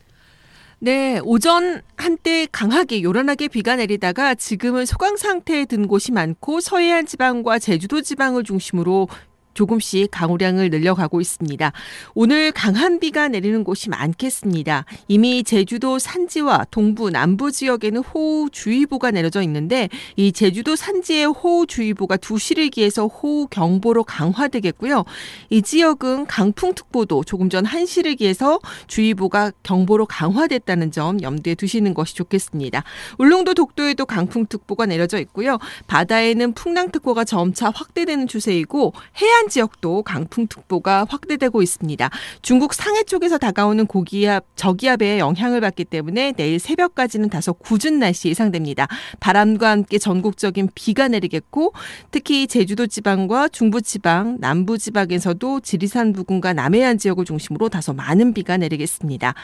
네, 0.85 1.21
오전 1.23 1.81
한때 1.97 2.49
강하게 2.51 3.05
요란하게 3.05 3.47
비가 3.47 3.77
내리다가 3.77 4.35
지금은 4.35 4.85
소강 4.85 5.17
상태에 5.17 5.65
든 5.65 5.87
곳이 5.87 6.11
많고 6.11 6.59
서해안 6.59 7.07
지방과 7.07 7.61
제주도 7.61 8.01
지방을 8.01 8.43
중심으로 8.43 9.07
조금씩 9.55 10.09
강우량을 10.11 10.71
늘려가고 10.71 11.21
있습니다. 11.21 11.73
오늘 12.15 12.53
강한 12.53 12.99
비가 12.99 13.29
내리는 13.29 13.65
곳이 13.65 13.91
많겠습니다. 13.91 14.85
이미 15.09 15.45
제주도 15.45 15.99
산지와 15.99 16.67
동부 16.71 17.11
남부 17.11 17.53
지역에는 17.53 18.03
호우주의보가 18.03 19.11
내려져 19.11 19.43
있는데 19.43 19.89
이 20.17 20.33
제주도 20.33 20.77
산지의 20.77 21.27
호우주의보가 21.27 22.17
2시를 22.17 22.71
기해서 22.71 23.07
호우경보로 23.07 24.05
강화되겠고요. 24.05 25.05
이 25.51 25.63
지역은 25.63 26.27
강풍특보도 26.27 27.25
조금 27.25 27.51
전 27.51 27.65
1시를 27.65 28.17
기해서 28.17 28.59
주의보가 28.87 29.53
경보로 29.63 30.07
강화됐다는 30.07 30.91
점 30.93 31.23
염두에 31.23 31.55
두시는 31.55 31.95
것이 31.95 32.15
좋겠습니다. 32.15 32.85
울릉도 33.19 33.55
독도에도 33.55 34.07
강풍특보가 34.07 34.87
내려져 34.87 35.19
있고요. 35.19 35.59
바다에는 35.87 36.55
풍랑특보가 36.55 37.25
점차 37.25 37.71
확대되는 37.71 38.27
추세이고 38.29 38.93
해안 39.21 39.42
해안 39.43 39.49
지역도 39.49 40.03
강풍특보가 40.05 41.07
확대되고 41.09 41.63
있습니다. 41.63 42.11
중국 42.43 42.75
상해 42.75 43.03
쪽에서 43.03 43.39
다가오는 43.39 43.87
고기압, 43.87 44.45
저기압의 44.55 45.19
영향을 45.19 45.61
받기 45.61 45.85
때문에 45.85 46.33
내일 46.33 46.61
새벽까지는 46.61 47.29
다소 47.29 47.53
굳은 47.55 47.99
날씨 47.99 48.29
예상됩니다. 48.29 48.87
바람과 49.19 49.71
함께 49.71 49.99
전국적인 49.99 50.71
비가 50.75 51.09
내리겠고 51.09 51.73
특히 52.13 52.47
제주도 52.47 52.87
지방과 52.87 53.49
중부 53.49 53.83
지방, 53.83 54.39
남부 54.41 54.79
지방에서도 54.79 55.61
지리산 55.61 56.13
부근과 56.13 56.53
남해안 56.53 56.99
지역을 56.99 57.25
중심으로 57.25 57.69
다소 57.69 57.93
많은 57.93 58.35
비가 58.35 58.57
내리겠습니다. 58.57 59.35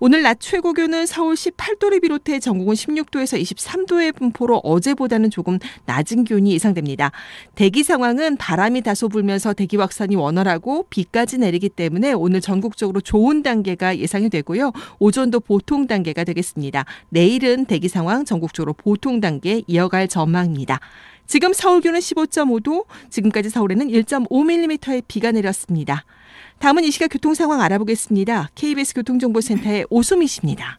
오늘 0.00 0.22
낮 0.22 0.40
최고 0.40 0.72
기온은 0.72 1.06
서울 1.06 1.34
18도를 1.34 2.00
비롯해 2.02 2.40
전국은 2.40 2.74
16도에서 2.74 3.40
23도의 3.40 4.14
분포로 4.16 4.58
어제보다는 4.64 5.30
조금 5.30 5.58
낮은 5.84 6.24
기온이 6.24 6.52
예상됩니다. 6.54 7.12
대기 7.54 7.84
상황은 7.84 8.36
바람이 8.36 8.80
다소 8.80 9.08
불면서 9.08 9.41
대기 9.52 9.76
확산이 9.76 10.14
원활하고 10.14 10.86
비까지 10.88 11.38
내리기 11.38 11.68
때문에 11.70 12.12
오늘 12.12 12.40
전국적으로 12.40 13.00
좋은 13.00 13.42
단계가 13.42 13.98
예상이 13.98 14.28
되고요. 14.28 14.70
오전도 15.00 15.40
보통 15.40 15.88
단계가 15.88 16.22
되겠습니다. 16.22 16.84
내일은 17.08 17.64
대기 17.64 17.88
상황 17.88 18.24
전국적으로 18.24 18.72
보통 18.72 19.20
단계 19.20 19.62
이어갈 19.66 20.06
전망입니다. 20.06 20.78
지금 21.26 21.52
서울 21.52 21.80
기온은 21.80 21.98
15.5도, 22.00 22.84
지금까지 23.10 23.50
서울에는 23.50 23.88
1.5mm의 23.88 25.02
비가 25.08 25.32
내렸습니다. 25.32 26.04
다음은 26.58 26.84
이 26.84 26.90
시각 26.92 27.08
교통 27.08 27.34
상황 27.34 27.60
알아보겠습니다. 27.62 28.50
KBS 28.54 28.94
교통정보센터의 28.94 29.86
오수미 29.90 30.28
씨입니다. 30.28 30.78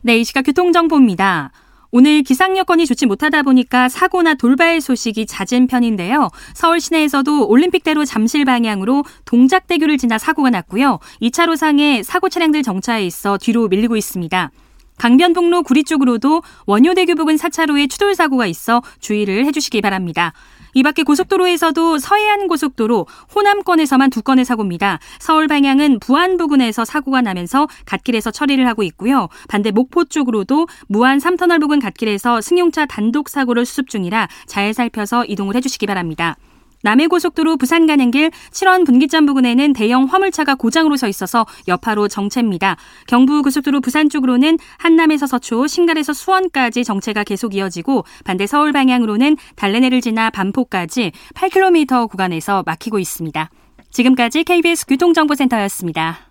네, 0.00 0.18
이 0.18 0.24
시각 0.24 0.42
교통정보입니다. 0.42 1.52
오늘 1.90 2.22
기상 2.22 2.58
여건이 2.58 2.84
좋지 2.84 3.06
못하다 3.06 3.42
보니까 3.42 3.88
사고나 3.88 4.34
돌발 4.34 4.80
소식이 4.80 5.24
잦은 5.24 5.68
편인데요. 5.68 6.28
서울 6.52 6.80
시내에서도 6.80 7.48
올림픽대로 7.48 8.04
잠실 8.04 8.44
방향으로 8.44 9.04
동작대교를 9.24 9.96
지나 9.96 10.18
사고가 10.18 10.50
났고요. 10.50 10.98
2차로 11.22 11.56
상에 11.56 12.02
사고 12.02 12.28
차량들 12.28 12.62
정차해 12.62 13.06
있어 13.06 13.38
뒤로 13.38 13.68
밀리고 13.68 13.96
있습니다. 13.96 14.50
강변북로 14.98 15.62
구리 15.62 15.84
쪽으로도 15.84 16.42
원효대교 16.66 17.14
부근 17.14 17.36
4차로에 17.36 17.88
추돌 17.88 18.14
사고가 18.14 18.46
있어 18.46 18.82
주의를 19.00 19.46
해주시기 19.46 19.80
바랍니다. 19.80 20.34
이 20.78 20.84
밖에 20.84 21.02
고속도로에서도 21.02 21.98
서해안 21.98 22.46
고속도로 22.46 23.08
호남권에서만 23.34 24.10
두 24.10 24.22
건의 24.22 24.44
사고입니다. 24.44 25.00
서울 25.18 25.48
방향은 25.48 25.98
부안 25.98 26.36
부근에서 26.36 26.84
사고가 26.84 27.20
나면서 27.20 27.66
갓길에서 27.84 28.30
처리를 28.30 28.64
하고 28.68 28.84
있고요. 28.84 29.28
반대 29.48 29.72
목포 29.72 30.04
쪽으로도 30.04 30.68
무안 30.86 31.18
3터널 31.18 31.60
부근 31.60 31.80
갓길에서 31.80 32.40
승용차 32.42 32.86
단독 32.86 33.28
사고를 33.28 33.66
수습 33.66 33.88
중이라 33.88 34.28
잘 34.46 34.72
살펴서 34.72 35.24
이동을 35.24 35.56
해주시기 35.56 35.84
바랍니다. 35.88 36.36
남해고속도로 36.82 37.56
부산 37.56 37.86
가는 37.86 38.10
길 38.10 38.30
7원 38.50 38.86
분기점 38.86 39.26
부근에는 39.26 39.72
대형 39.72 40.04
화물차가 40.04 40.54
고장으로 40.54 40.96
서 40.96 41.08
있어서 41.08 41.46
여파로 41.66 42.08
정체입니다. 42.08 42.76
경부고속도로 43.06 43.80
부산 43.80 44.08
쪽으로는 44.08 44.58
한남에서 44.78 45.26
서초, 45.26 45.66
신갈에서 45.66 46.12
수원까지 46.12 46.84
정체가 46.84 47.24
계속 47.24 47.54
이어지고 47.54 48.04
반대 48.24 48.46
서울 48.46 48.72
방향으로는 48.72 49.36
달래내를 49.56 50.00
지나 50.00 50.30
반포까지 50.30 51.12
8km 51.34 52.08
구간에서 52.08 52.62
막히고 52.66 52.98
있습니다. 52.98 53.50
지금까지 53.90 54.44
KBS 54.44 54.86
교통정보센터였습니다. 54.86 56.28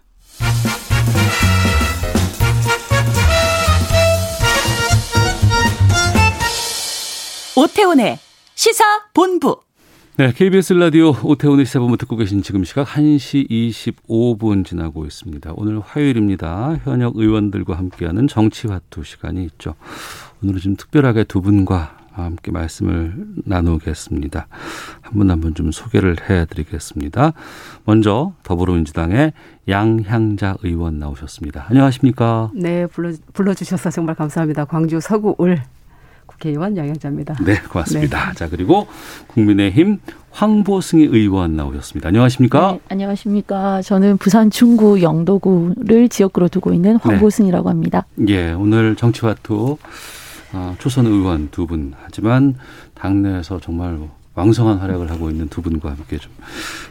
오태훈의 7.55 8.19
시사 8.53 8.83
본부 9.13 9.66
네, 10.17 10.31
KBS 10.31 10.73
라디오 10.73 11.13
오태훈의 11.23 11.65
시사본부 11.67 11.97
듣고 11.97 12.15
계신 12.15 12.41
지금 12.41 12.63
시각 12.63 12.87
1시 12.87 13.47
25분 13.51 14.65
지나고 14.65 15.05
있습니다. 15.05 15.53
오늘 15.55 15.79
화요일입니다. 15.79 16.77
현역 16.83 17.17
의원들과 17.17 17.77
함께하는 17.77 18.27
정치화투 18.27 19.03
시간이 19.03 19.43
있죠. 19.45 19.75
오늘은 20.43 20.59
좀 20.59 20.75
특별하게 20.75 21.23
두 21.23 21.41
분과 21.41 21.97
함께 22.13 22.49
말씀을 22.51 23.13
나누겠습니다. 23.45 24.47
한 25.01 25.13
분 25.19 25.29
한 25.29 25.39
분 25.39 25.53
좀 25.53 25.71
소개를 25.71 26.15
해드리겠습니다. 26.27 27.33
먼저 27.85 28.33
더불어민주당의 28.41 29.33
양향자 29.69 30.57
의원 30.63 30.97
나오셨습니다. 30.97 31.67
안녕하십니까? 31.69 32.49
네, 32.55 32.87
불러, 32.87 33.11
불러주셔서 33.33 33.91
정말 33.91 34.15
감사합니다. 34.15 34.65
광주 34.65 34.99
서구을 34.99 35.61
국회의원 36.37 36.77
양양자입니다. 36.77 37.35
네, 37.43 37.59
고맙습니다. 37.69 38.29
네. 38.29 38.33
자, 38.35 38.47
그리고 38.49 38.87
국민의힘 39.27 39.99
황보승희 40.31 41.05
의원 41.05 41.55
나오셨습니다. 41.55 42.09
안녕하십니까? 42.09 42.73
네, 42.73 42.79
안녕하십니까? 42.89 43.81
저는 43.81 44.17
부산 44.17 44.49
중구 44.51 45.01
영도구를 45.01 46.09
지역구로 46.09 46.47
두고 46.47 46.73
있는 46.73 46.93
네. 46.93 46.99
황보승이라고 47.01 47.69
합니다. 47.69 48.05
예, 48.27 48.51
오늘 48.53 48.95
정치화투 48.95 49.77
어, 50.53 50.75
초선 50.79 51.07
의원 51.07 51.49
두 51.51 51.65
분 51.67 51.93
하지만 52.03 52.55
당내에서 52.93 53.59
정말 53.59 53.97
왕성한 54.35 54.77
활약을 54.77 55.09
하고 55.09 55.29
있는 55.31 55.49
두 55.49 55.61
분과 55.63 55.89
함께 55.89 56.17
좀 56.19 56.31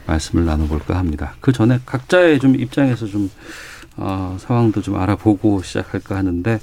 말씀을 0.06 0.44
나눠볼까 0.44 0.98
합니다. 0.98 1.34
그 1.40 1.52
전에 1.52 1.78
각자의 1.86 2.40
좀 2.40 2.56
입장에서 2.56 3.06
좀 3.06 3.30
어, 3.96 4.36
상황도 4.40 4.82
좀 4.82 4.96
알아보고 4.96 5.62
시작할까 5.62 6.16
하는데 6.16 6.58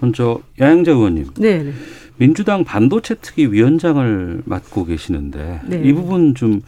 먼저 0.00 0.40
양양자 0.60 0.92
의원님. 0.92 1.26
네. 1.38 1.62
네. 1.62 1.72
민주당 2.16 2.64
반도체 2.64 3.14
특위 3.20 3.46
위원장을 3.46 4.42
맡고 4.44 4.86
계시는데 4.86 5.60
네. 5.66 5.82
이 5.84 5.92
부분 5.92 6.34
좀 6.34 6.62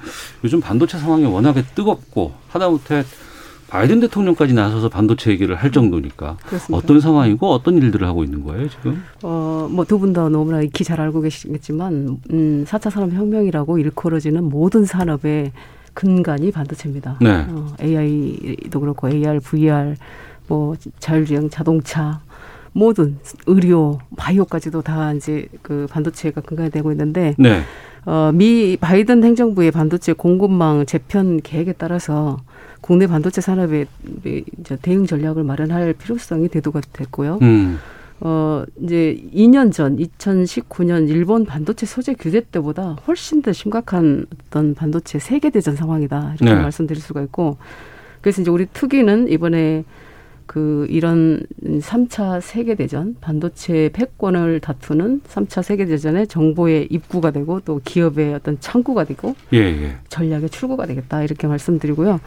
요즘 0.45 0.61
반도체 0.61 0.97
상황이 0.99 1.25
워낙에 1.25 1.65
뜨겁고 1.75 2.33
하다못해 2.49 3.03
바이든 3.69 4.01
대통령까지 4.01 4.53
나서서 4.55 4.89
반도체 4.89 5.31
얘기를 5.31 5.55
할 5.57 5.71
정도니까 5.73 6.37
그렇습니다. 6.47 6.77
어떤 6.77 7.01
상황이고 7.01 7.49
어떤 7.51 7.79
일들을 7.79 8.07
하고 8.07 8.23
있는 8.25 8.43
거예요 8.45 8.69
지금? 8.69 9.03
어, 9.23 9.69
뭐 9.71 9.85
두 9.85 9.99
분 9.99 10.13
다 10.13 10.29
너무나 10.29 10.61
익히 10.61 10.83
잘 10.85 11.01
알고 11.01 11.21
계시겠지만 11.21 12.19
음, 12.33 12.65
4차 12.67 12.91
산업혁명이라고 12.91 13.79
일컬어지는 13.79 14.45
모든 14.45 14.85
산업의 14.85 15.53
근간이 15.95 16.51
반도체입니다. 16.53 17.19
네. 17.21 17.45
어, 17.49 17.75
AI도 17.81 18.81
그렇고 18.81 19.09
AR, 19.09 19.41
VR, 19.41 19.95
뭐 20.49 20.75
자율주행 21.01 21.51
자동차 21.51 22.21
모든 22.73 23.19
의료, 23.47 23.99
바이오까지도 24.17 24.83
다 24.83 25.13
이제 25.13 25.49
그 25.63 25.87
반도체가 25.91 26.41
근간이 26.43 26.71
되고 26.71 26.91
있는데 26.93 27.35
네. 27.39 27.63
어, 28.07 28.31
미 28.33 28.77
바이든 28.81 29.25
행정부의 29.25 29.71
반도체 29.71 30.13
공급망 30.13 30.87
재편 30.87 31.41
계획에 31.41 31.73
따라서 31.73 32.39
국내 32.81 33.07
반도체 33.07 33.41
산업의 33.41 33.87
이제 34.25 34.79
대응 34.81 35.07
전략을 35.07 35.45
마련할 35.45 35.93
필요성이 35.95 36.49
대두가 36.49 36.81
됐고요. 36.93 37.39
음. 37.43 37.79
어, 38.21 38.65
이제 38.83 39.19
2년 39.35 39.73
전, 39.73 39.97
2019년 39.97 41.09
일본 41.09 41.47
반도체 41.47 41.87
소재 41.87 42.15
규제 42.15 42.41
때보다 42.41 42.97
훨씬 43.07 43.41
더 43.41 43.53
심각한 43.53 44.27
어떤 44.49 44.75
반도체 44.75 45.19
세계대전 45.19 45.75
상황이다. 45.75 46.35
이렇게 46.39 46.55
네. 46.55 46.61
말씀드릴 46.61 47.01
수가 47.01 47.23
있고. 47.23 47.57
그래서 48.21 48.43
이제 48.43 48.51
우리 48.51 48.67
특위는 48.67 49.29
이번에 49.29 49.85
그 50.51 50.85
이런 50.91 51.47
삼차 51.81 52.41
세계 52.41 52.75
대전 52.75 53.15
반도체 53.21 53.89
패권을 53.93 54.59
다투는 54.59 55.21
삼차 55.29 55.63
세계 55.63 55.87
대전의 55.87 56.27
정보의 56.27 56.89
입구가 56.91 57.31
되고 57.31 57.61
또 57.61 57.81
기업의 57.85 58.35
어떤 58.35 58.59
창구가 58.59 59.05
되고 59.05 59.37
예, 59.53 59.59
예. 59.59 59.95
전략의 60.09 60.51
출구가 60.51 60.87
되겠다 60.87 61.23
이렇게 61.23 61.47
말씀드리고요. 61.47 62.19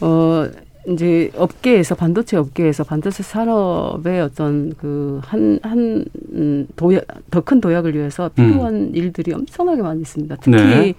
어 0.00 0.46
이제 0.86 1.32
업계에서 1.34 1.96
반도체 1.96 2.36
업계에서 2.36 2.84
반도체 2.84 3.24
산업의 3.24 4.20
어떤 4.20 4.72
그 4.74 5.20
한 5.26 5.58
한 5.64 6.04
도약 6.76 7.04
더 7.32 7.40
큰 7.40 7.60
도약을 7.60 7.96
위해서 7.96 8.28
필요한 8.28 8.74
음. 8.76 8.92
일들이 8.94 9.32
엄청나게 9.32 9.82
많이 9.82 10.02
있습니다. 10.02 10.36
특히 10.40 10.56
네. 10.56 10.94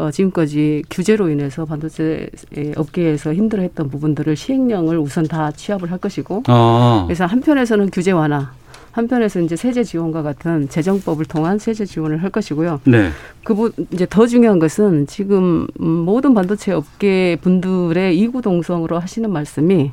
어, 0.00 0.10
지금까지 0.10 0.82
규제로 0.88 1.28
인해서 1.28 1.66
반도체 1.66 2.30
업계에서 2.74 3.34
힘들어했던 3.34 3.90
부분들을 3.90 4.34
시행령을 4.34 4.98
우선 4.98 5.26
다 5.28 5.50
취합을 5.50 5.90
할 5.90 5.98
것이고 5.98 6.44
아. 6.46 7.04
그래서 7.06 7.26
한편에서는 7.26 7.90
규제 7.90 8.10
완화 8.10 8.50
한편에서 8.92 9.40
이제 9.40 9.56
세제 9.56 9.84
지원과 9.84 10.22
같은 10.22 10.70
재정법을 10.70 11.26
통한 11.26 11.58
세제 11.58 11.84
지원을 11.84 12.22
할 12.22 12.30
것이고요. 12.30 12.80
네. 12.84 13.10
그 13.44 13.72
이제 13.90 14.06
더 14.08 14.26
중요한 14.26 14.58
것은 14.58 15.06
지금 15.06 15.66
모든 15.78 16.32
반도체 16.32 16.72
업계 16.72 17.36
분들의 17.42 18.18
이구동성으로 18.18 18.98
하시는 18.98 19.30
말씀이 19.30 19.92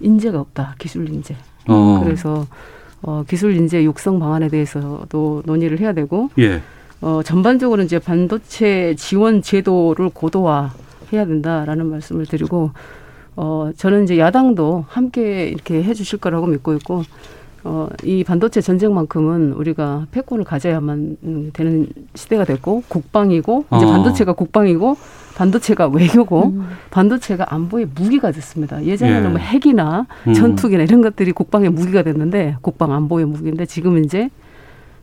인재가 0.00 0.40
없다. 0.40 0.74
기술 0.78 1.08
인재. 1.08 1.36
어. 1.68 2.00
그래서 2.02 2.46
어, 3.00 3.24
기술 3.28 3.54
인재 3.54 3.84
육성 3.84 4.18
방안에 4.18 4.48
대해서도 4.48 5.44
논의를 5.46 5.78
해야 5.78 5.92
되고 5.92 6.30
예. 6.38 6.60
어, 7.04 7.22
전반적으로 7.22 7.82
이제 7.82 7.98
반도체 7.98 8.94
지원 8.96 9.42
제도를 9.42 10.08
고도화해야 10.08 11.26
된다라는 11.26 11.90
말씀을 11.90 12.24
드리고 12.24 12.70
어, 13.36 13.70
저는 13.76 14.04
이제 14.04 14.18
야당도 14.18 14.86
함께 14.88 15.48
이렇게 15.48 15.82
해 15.82 15.92
주실 15.92 16.18
거라고 16.18 16.46
믿고 16.46 16.72
있고 16.72 17.02
어, 17.62 17.88
이 18.04 18.24
반도체 18.24 18.62
전쟁만큼은 18.62 19.52
우리가 19.52 20.06
패권을 20.12 20.44
가져야만 20.44 21.50
되는 21.52 21.88
시대가 22.14 22.46
됐고 22.46 22.84
국방이고 22.88 23.66
이제 23.76 23.84
어. 23.84 23.90
반도체가 23.90 24.32
국방이고 24.32 24.96
반도체가 25.36 25.88
외교고 25.88 26.52
음. 26.54 26.68
반도체가 26.90 27.52
안보의 27.52 27.88
무기가 27.94 28.30
됐습니다. 28.30 28.82
예전에는 28.82 29.24
예. 29.24 29.28
뭐 29.28 29.38
핵이나 29.38 30.06
음. 30.26 30.32
전투기나 30.32 30.84
이런 30.84 31.02
것들이 31.02 31.32
국방의 31.32 31.68
무기가 31.68 32.02
됐는데 32.02 32.56
국방 32.62 32.92
안보의 32.92 33.26
무기인데 33.26 33.66
지금 33.66 34.02
이제 34.02 34.30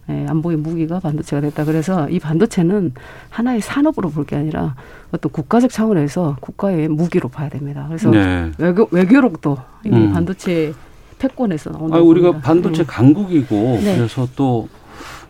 예, 0.10 0.26
안보의 0.28 0.58
무기가 0.58 1.00
반도체가 1.00 1.42
됐다. 1.42 1.64
그래서 1.66 2.10
이 2.10 2.20
반도체는 2.20 2.94
하나의 3.30 3.62
산업으로 3.62 4.10
볼 4.10 4.26
게 4.26 4.36
아니라 4.36 4.76
어떤 5.12 5.32
국가적 5.32 5.70
차원에서 5.72 6.38
국가의 6.42 6.88
무기로 6.88 7.30
봐야 7.30 7.50
됩니다. 7.50 7.86
그래서 7.88 8.10
네. 8.10 8.52
외교 8.58 8.88
외교력도 8.92 9.58
이 9.86 9.90
음. 9.90 10.12
반도체 10.14 10.74
패권에서 11.20 11.70
나오는. 11.70 11.96
아, 11.96 12.00
우리가 12.02 12.40
반도체 12.40 12.84
네. 12.84 12.88
강국이고 12.88 13.56
네. 13.84 13.98
그래서 13.98 14.28
또 14.36 14.68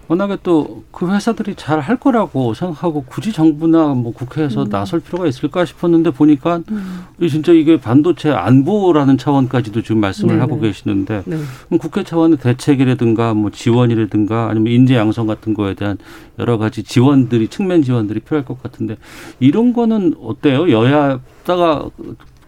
워낙에 0.08 0.38
또 0.44 0.84
그 1.02 1.12
회사들이 1.12 1.56
잘 1.56 1.82
할 1.82 1.98
거라고 1.98 2.54
생각하고 2.54 3.04
굳이 3.08 3.34
정부나 3.34 3.96
뭐 3.96 4.14
국회에서 4.14 4.66
음. 4.66 4.70
나설 4.70 5.00
필요가 5.00 5.26
있을까 5.26 5.66
싶었는데 5.66 6.12
보니까 6.12 6.62
음. 6.70 7.06
진짜 7.28 7.52
이게 7.54 7.80
반도체 7.80 8.30
안보라는 8.30 9.18
차원까지도 9.18 9.82
지금 9.82 10.00
말씀을 10.00 10.36
네네. 10.36 10.42
하고 10.42 10.60
계시는데 10.60 11.24
네. 11.26 11.38
국회 11.80 12.04
차원의 12.04 12.38
대책이라든가 12.38 13.34
뭐 13.34 13.50
지원이라든가 13.50 14.50
아니면 14.50 14.72
인재 14.72 14.96
양성 14.96 15.26
같은 15.26 15.56
거에 15.56 15.74
대한 15.74 15.98
여러 16.38 16.60
가지 16.60 16.84
지원들이 16.84 17.48
측면 17.48 17.82
지원들이 17.82 18.20
필요할 18.20 18.46
것 18.46 18.62
같은데 18.62 18.98
이런 19.40 19.74
거는 19.74 20.14
어때요? 20.22 20.70
여야다가 20.70 21.90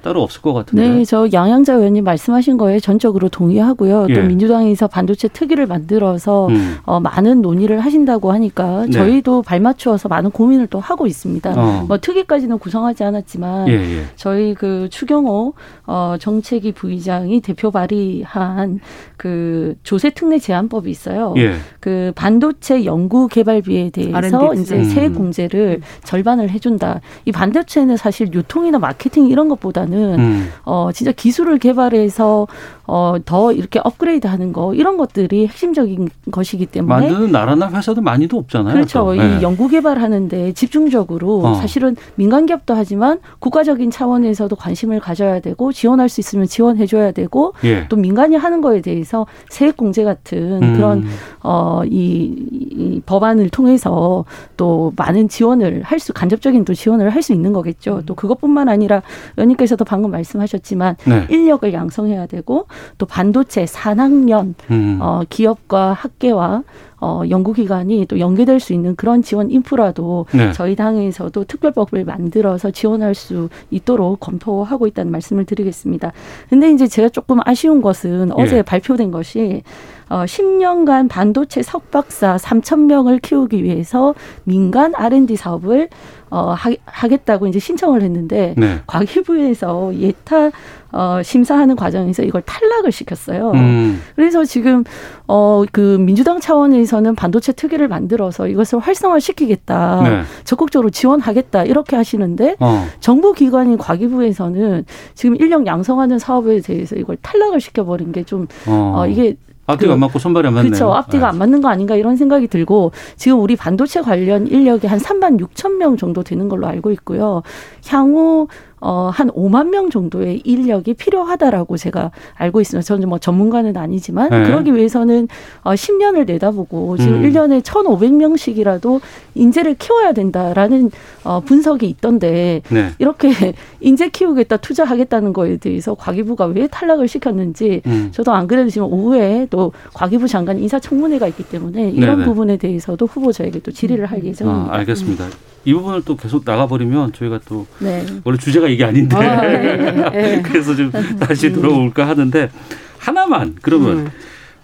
따로 0.04 0.22
없을 0.22 0.42
것 0.42 0.54
같은데. 0.54 0.88
네, 0.88 1.06
저 1.06 1.28
양양자 1.32 1.74
의원님 1.74 2.04
말씀하신 2.04 2.58
거에 2.58 2.80
전적으로 2.80 3.30
동의하고요. 3.30 4.08
예. 4.10 4.14
또 4.14 4.22
민주당에서 4.22 4.88
반도체 4.88 5.30
특위를 5.30 5.66
만들어서 5.66 6.48
음. 6.48 6.76
어, 6.84 7.00
많은 7.00 7.42
논의를 7.42 7.80
하신다고 7.80 8.34
하니까 8.34 8.86
네. 8.86 8.92
저희도 8.92 9.44
발맞추어서 9.44 10.10
많은 10.10 10.32
고민을 10.32 10.68
또 10.68 10.80
하고 10.82 11.08
있습니다. 11.08 11.54
어. 11.56 11.86
뭐 11.88 11.98
특위까지는 12.00 12.60
구성하지 12.60 13.06
않았지만 13.06 13.70
예, 13.70 13.74
예. 13.74 14.04
저희 14.18 14.54
그 14.54 14.90
추경호 14.92 15.54
어, 15.88 16.16
정책위 16.20 16.74
부의장이 16.74 17.40
대표 17.40 17.72
발의한 17.72 18.82
그 19.16 19.76
조세 19.84 20.10
특례 20.10 20.38
제한법이 20.38 20.92
있어요. 20.92 21.34
예. 21.38 21.54
그 21.80 22.12
반도체 22.16 22.84
연구 22.84 23.30
개발비에 23.30 23.92
대해서 23.92 24.54
이제 24.54 24.76
음. 24.76 24.84
세액 24.84 25.16
공제를 25.16 25.80
절반을 26.04 26.50
해준다. 26.50 27.00
이 27.24 27.32
반도체는 27.32 27.96
사실 27.96 28.34
유통이나 28.34 28.80
마케팅 28.80 29.28
이런 29.28 29.48
것보다는 29.48 29.93
음. 29.94 30.50
어 30.66 30.90
진짜 30.94 31.12
기술을 31.12 31.60
개발해서 31.60 32.48
어, 32.86 33.16
더 33.26 33.52
이렇게 33.52 33.80
업그레이드 33.84 34.28
하는 34.28 34.54
거, 34.54 34.74
이런 34.76 34.98
것들이 34.98 35.48
핵심적인 35.48 36.10
것이기 36.32 36.68
때문에. 36.68 37.08
만드는 37.08 37.32
나라나 37.32 37.70
회사도 37.72 38.02
많이도 38.02 38.38
없잖아요. 38.38 38.74
그렇죠. 38.74 39.00
또. 39.00 39.16
이 39.16 39.18
네. 39.18 39.42
연구 39.42 39.68
개발하는데 39.68 40.54
집중적으로 40.54 41.40
어. 41.44 41.54
사실은 41.56 41.96
민간 42.16 42.46
기업도 42.46 42.76
하지만 42.76 43.20
국가적인 43.40 43.90
차원에서도 43.90 44.56
관심을 44.56 45.00
가져야 45.00 45.40
되고 45.40 45.72
지원할 45.72 46.10
수 46.10 46.22
있으면 46.22 46.46
지원해 46.46 46.86
줘야 46.86 47.12
되고 47.12 47.54
예. 47.64 47.88
또 47.90 47.96
민간이 47.96 48.36
하는 48.36 48.62
거에 48.62 48.82
대해서 48.82 49.26
세액 49.50 49.78
공제 49.78 50.04
같은 50.04 50.62
음. 50.62 50.74
그런, 50.76 51.06
어, 51.42 51.82
이, 51.86 52.36
이 52.52 53.02
법안을 53.06 53.50
통해서 53.50 54.26
또 54.56 54.94
많은 54.96 55.30
지원을 55.30 55.82
할 55.84 56.00
수, 56.00 56.14
간접적인 56.14 56.64
또 56.66 56.74
지원을 56.76 57.10
할 57.10 57.24
수 57.24 57.32
있는 57.32 57.54
거겠죠. 57.54 58.02
또 58.06 58.16
그것뿐만 58.16 58.68
아니라 58.68 59.02
의원님께서도 59.38 59.86
방금 59.86 60.12
말씀하셨지만 60.12 60.98
네. 61.06 61.26
인력을 61.30 61.72
양성해야 61.72 62.28
되고 62.28 62.68
또 62.98 63.06
반도체 63.06 63.66
산학년 63.66 64.56
음. 64.72 65.00
어, 65.02 65.22
기업과 65.30 65.94
학계와 65.94 66.64
어, 67.04 67.24
연구기관이 67.30 68.06
또 68.06 68.18
연계될 68.18 68.62
수 68.62 68.72
있는 68.72 68.96
그런 68.96 69.22
지원 69.22 69.52
인프라도 69.52 70.26
네. 70.32 70.54
저희 70.54 70.78
당에서도 70.78 71.44
특별법을 71.44 72.06
만들어서 72.06 72.72
지원할 72.72 73.14
수 73.14 73.50
있도록 73.72 74.22
검토하고 74.22 74.88
있다는 74.88 75.12
말씀을 75.12 75.44
드리겠습니다. 75.44 76.14
근데 76.50 76.72
이제 76.72 76.88
제가 76.88 77.10
조금 77.10 77.40
아쉬운 77.44 77.82
것은 77.82 78.30
예. 78.30 78.42
어제 78.42 78.62
발표된 78.62 79.12
것이 79.12 79.64
어, 80.10 80.24
10년간 80.24 81.10
반도체 81.10 81.62
석박사 81.62 82.38
3천 82.38 82.86
명을 82.86 83.20
키우기 83.20 83.64
위해서 83.64 84.16
민간 84.46 84.94
R&D 84.96 85.36
사업을 85.36 85.90
어, 86.30 86.56
하, 86.58 87.08
겠다고 87.08 87.48
이제 87.48 87.60
신청을 87.60 88.02
했는데 88.02 88.56
네. 88.58 88.80
과기부에서 88.88 89.94
예타 89.96 90.52
어, 90.94 91.22
심사하는 91.24 91.76
과정에서 91.76 92.24
이걸 92.24 92.42
탈락을 92.44 92.92
시켰어요. 92.92 93.52
음. 93.56 94.02
그래서 94.16 94.46
지금 94.46 94.84
어, 95.28 95.64
그 95.72 95.98
민주당 96.00 96.40
차원에서는 96.40 97.16
반도체 97.16 97.52
특위를 97.52 97.88
만들어서 97.88 98.48
이것을 98.48 98.80
활성화시키겠다. 98.80 100.02
네. 100.04 100.22
적극적으로 100.44 100.92
지원하겠다. 100.92 101.64
이렇게 101.64 101.96
하시는데 101.96 102.58
어. 102.60 102.86
정부 103.00 103.34
기관인 103.34 103.78
과기부에서는 103.78 104.86
지금 105.16 105.36
인력 105.36 105.66
양성하는 105.66 106.20
사업에 106.20 106.62
대해서 106.62 106.96
이걸 106.96 107.18
탈락을 107.22 107.60
시켜버린 107.60 108.12
게좀 108.12 108.48
어. 108.68 108.94
어, 108.98 109.08
이게 109.08 109.36
앞뒤가 109.66 109.90
그, 109.90 109.94
안 109.94 110.00
맞고 110.00 110.20
손발이 110.20 110.48
안 110.48 110.54
맞네요. 110.54 110.72
그렇죠. 110.72 110.94
앞뒤가 110.94 111.28
네. 111.28 111.30
안 111.30 111.38
맞는 111.38 111.62
거 111.62 111.70
아닌가 111.70 111.96
이런 111.96 112.18
생각이 112.18 112.48
들고 112.48 112.92
지금 113.16 113.40
우리 113.40 113.56
반도체 113.56 114.02
관련 114.02 114.46
인력이 114.46 114.88
한 114.88 115.00
3만 115.00 115.40
6천 115.40 115.78
명 115.78 115.96
정도 115.98 116.22
되는 116.24 116.50
걸로 116.50 116.68
알고 116.68 116.92
있고요. 116.92 117.42
향후 117.88 118.48
어, 118.86 119.10
한 119.14 119.30
5만 119.32 119.70
명 119.70 119.90
정도의 119.90 120.42
인력이 120.44 120.96
필요하다라고 120.96 121.78
제가 121.78 122.12
알고 122.36 122.60
있습니다. 122.60 122.86
저는 122.86 123.08
뭐 123.08 123.18
전문가는 123.18 123.76
아니지만 123.78 124.30
네. 124.30 124.44
그러기 124.44 124.76
위해서는 124.76 125.30
어, 125.62 125.72
10년을 125.72 126.26
내다보고 126.26 126.98
지금 126.98 127.24
음. 127.24 127.24
1년에 127.24 127.62
1,500명씩이라도 127.62 129.00
인재를 129.36 129.76
키워야 129.76 130.12
된다라는 130.12 130.92
어, 131.24 131.40
분석이 131.40 131.88
있던데 131.88 132.62
네. 132.70 132.92
이렇게 133.00 133.30
인재 133.80 134.10
키우겠다 134.10 134.58
투자하겠다는 134.58 135.32
거에 135.32 135.56
대해서 135.56 135.96
과기부가 135.96 136.48
왜 136.48 136.68
탈락을 136.68 137.08
시켰는지 137.08 137.82
음. 137.86 138.10
저도 138.12 138.34
안 138.34 138.48
그래도 138.48 138.70
지금 138.70 138.92
오후에 138.92 139.48
또 139.50 139.72
과기부 139.94 140.28
장관 140.28 140.60
인사청문회가 140.60 141.26
있기 141.30 141.44
때문에 141.44 141.90
이런 141.92 142.18
네네. 142.18 142.26
부분에 142.26 142.58
대해서도 142.58 143.06
후보자에게 143.06 143.60
또 143.60 143.72
질의를 143.72 144.08
할 144.08 144.20
음. 144.20 144.26
예정입니다. 144.26 144.74
아, 144.74 144.78
알겠습니다. 144.80 145.26
음. 145.26 145.54
이 145.66 145.74
부분을 145.74 146.04
또 146.04 146.16
계속 146.16 146.44
나가버리면 146.46 147.14
저희가 147.14 147.40
또 147.48 147.66
네. 147.80 148.06
원래 148.24 148.38
주제가 148.38 148.68
이게 148.74 148.84
아닌데 148.84 149.16
아, 149.16 149.42
네, 149.42 149.78
네. 149.78 150.10
네. 150.10 150.42
그래서 150.42 150.76
좀 150.76 150.92
다시 151.20 151.48
음. 151.48 151.54
돌아올까 151.54 152.08
하는데 152.08 152.50
하나만 152.98 153.56
그러면 153.62 153.98
음. 153.98 154.12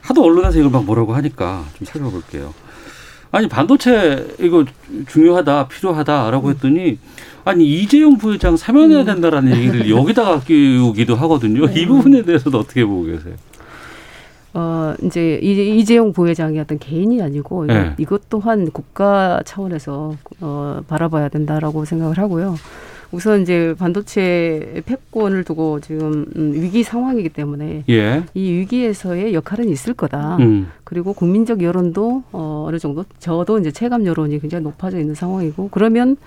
하도 0.02 0.24
언론에서 0.24 0.60
이걸 0.60 0.72
막 0.72 0.86
뭐라고 0.86 1.13
하니까 1.13 1.65
좀 1.78 1.86
살펴볼게요. 1.86 2.54
아니 3.32 3.48
반도체 3.48 4.36
이거 4.39 4.65
중요하다 5.08 5.67
필요하다라고 5.67 6.48
음. 6.48 6.54
했더니 6.54 6.98
아니 7.45 7.65
이재용 7.65 8.17
부회장 8.17 8.58
사면해야 8.58 9.02
음. 9.02 9.06
된다라는 9.06 9.56
얘기를 9.56 9.89
여기다가 9.91 10.39
끼우기도 10.41 11.15
하거든요. 11.15 11.65
이 11.65 11.86
부분에 11.86 12.24
대해서도 12.24 12.60
어떻게 12.60 12.84
보고 12.86 13.04
계세요? 13.04 13.36
어, 14.54 14.95
이제 15.04 15.39
이재용 15.41 16.12
부회장이 16.12 16.60
어떤 16.60 16.80
개인이 16.80 17.22
아니고 17.22 17.65
네. 17.65 17.93
이것 18.00 18.30
또한 18.30 18.72
국가 18.72 19.41
차원에서 19.45 20.15
어, 20.41 20.82
바라봐야 20.88 21.30
된다라고 21.30 21.86
생각을 21.86 22.17
하고요. 22.17 22.56
우선 23.12 23.41
이제 23.41 23.76
반도체 23.78 24.84
패권을 24.86 25.43
두고 25.43 25.80
지금 25.80 26.26
음, 26.36 26.54
위기 26.54 26.84
상황이기 26.84 27.30
때문에 27.30 27.84
예. 27.89 28.24
이 28.34 28.52
위기에서의 28.52 29.34
역할은 29.34 29.67
있을 29.69 29.93
거다. 29.93 30.38
음. 30.38 30.67
그리고 30.84 31.13
국민적 31.13 31.63
여론도 31.63 32.24
어, 32.32 32.65
어느 32.67 32.78
정도 32.78 33.06
저도 33.17 33.60
이제 33.60 33.72
체감 33.72 34.06
여론이 34.06 34.39
굉장히 34.39 34.63
높아져 34.63 35.00
있는 35.00 35.15
상황이고 35.15 35.69
그러면 35.72 36.17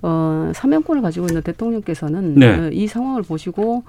어, 0.00 0.52
사명권을 0.54 1.02
가지고 1.02 1.26
있는 1.26 1.42
대통령께서는 1.42 2.34
네. 2.34 2.46
어, 2.46 2.70
이 2.72 2.86
상황을 2.86 3.22
보시고 3.22 3.82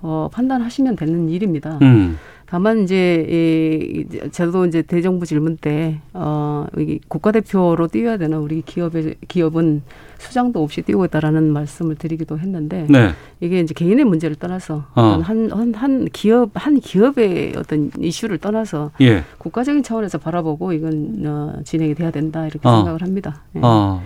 어, 0.00 0.28
판단하시면 0.32 0.96
되는 0.96 1.28
일입니다. 1.28 1.78
음. 1.82 2.18
다만 2.50 2.82
이제 2.82 3.26
이 3.28 4.30
저도 4.30 4.64
이제 4.64 4.80
대정부 4.80 5.26
질문 5.26 5.58
때 5.58 6.00
어, 6.14 6.66
이 6.78 6.98
국가대표로 7.06 7.88
뛰어야 7.88 8.16
되는 8.16 8.38
우리 8.38 8.62
기업의 8.62 9.16
기업은 9.28 9.82
수장도 10.16 10.62
없이 10.62 10.80
뛰고 10.80 11.04
있다라는 11.04 11.52
말씀을 11.52 11.96
드리기도 11.96 12.38
했는데 12.38 12.86
네. 12.88 13.10
이게 13.40 13.60
이제 13.60 13.74
개인의 13.74 14.06
문제를 14.06 14.36
떠나서 14.36 14.86
어. 14.94 15.20
한, 15.22 16.08
기업 16.12 16.50
한 16.54 16.80
기업의 16.80 17.52
어떤 17.58 17.90
이슈를 17.98 18.38
떠나서 18.38 18.92
예. 19.02 19.24
국가적인 19.36 19.82
차원에서 19.82 20.16
바라보고 20.16 20.72
이건 20.72 21.22
어, 21.26 21.60
진행이 21.64 21.94
돼야 21.96 22.10
된다 22.10 22.46
이렇게 22.46 22.66
어. 22.66 22.76
생각을 22.76 23.02
합니다. 23.02 23.42
예. 23.56 23.60
어. 23.62 24.02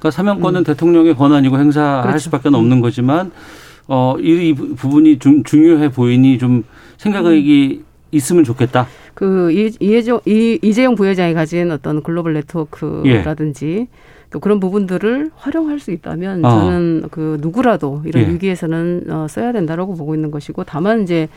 그러니까 0.00 0.10
사명권은 0.10 0.62
음. 0.62 0.64
대통령의 0.64 1.14
권한이고 1.14 1.56
행사할 1.56 2.02
그렇죠. 2.02 2.18
수밖에 2.24 2.48
없는 2.48 2.80
거지만 2.80 3.30
어, 3.86 4.16
이, 4.18 4.48
이 4.48 4.54
부분이 4.54 5.18
좀 5.18 5.44
중요해 5.44 5.90
보이니 5.90 6.38
좀 6.38 6.64
생각이 7.02 7.80
음. 7.80 7.84
있으면 8.12 8.44
좋겠다. 8.44 8.86
그 9.14 9.50
이, 9.50 9.72
이재용, 9.80 10.20
이, 10.24 10.58
이재용 10.62 10.94
부회장이 10.94 11.34
가진 11.34 11.70
어떤 11.70 12.02
글로벌 12.02 12.34
네트워크라든지 12.34 13.66
예. 13.66 13.86
또 14.30 14.40
그런 14.40 14.60
부분들을 14.60 15.30
활용할 15.36 15.78
수 15.80 15.90
있다면 15.90 16.44
어. 16.44 16.50
저는 16.50 17.08
그 17.10 17.38
누구라도 17.40 18.02
이런 18.06 18.24
예. 18.24 18.28
위기에서는 18.32 19.06
어, 19.10 19.26
써야 19.28 19.52
된다라고 19.52 19.94
보고 19.94 20.14
있는 20.14 20.30
것이고 20.30 20.64
다만 20.64 21.02
이제 21.02 21.28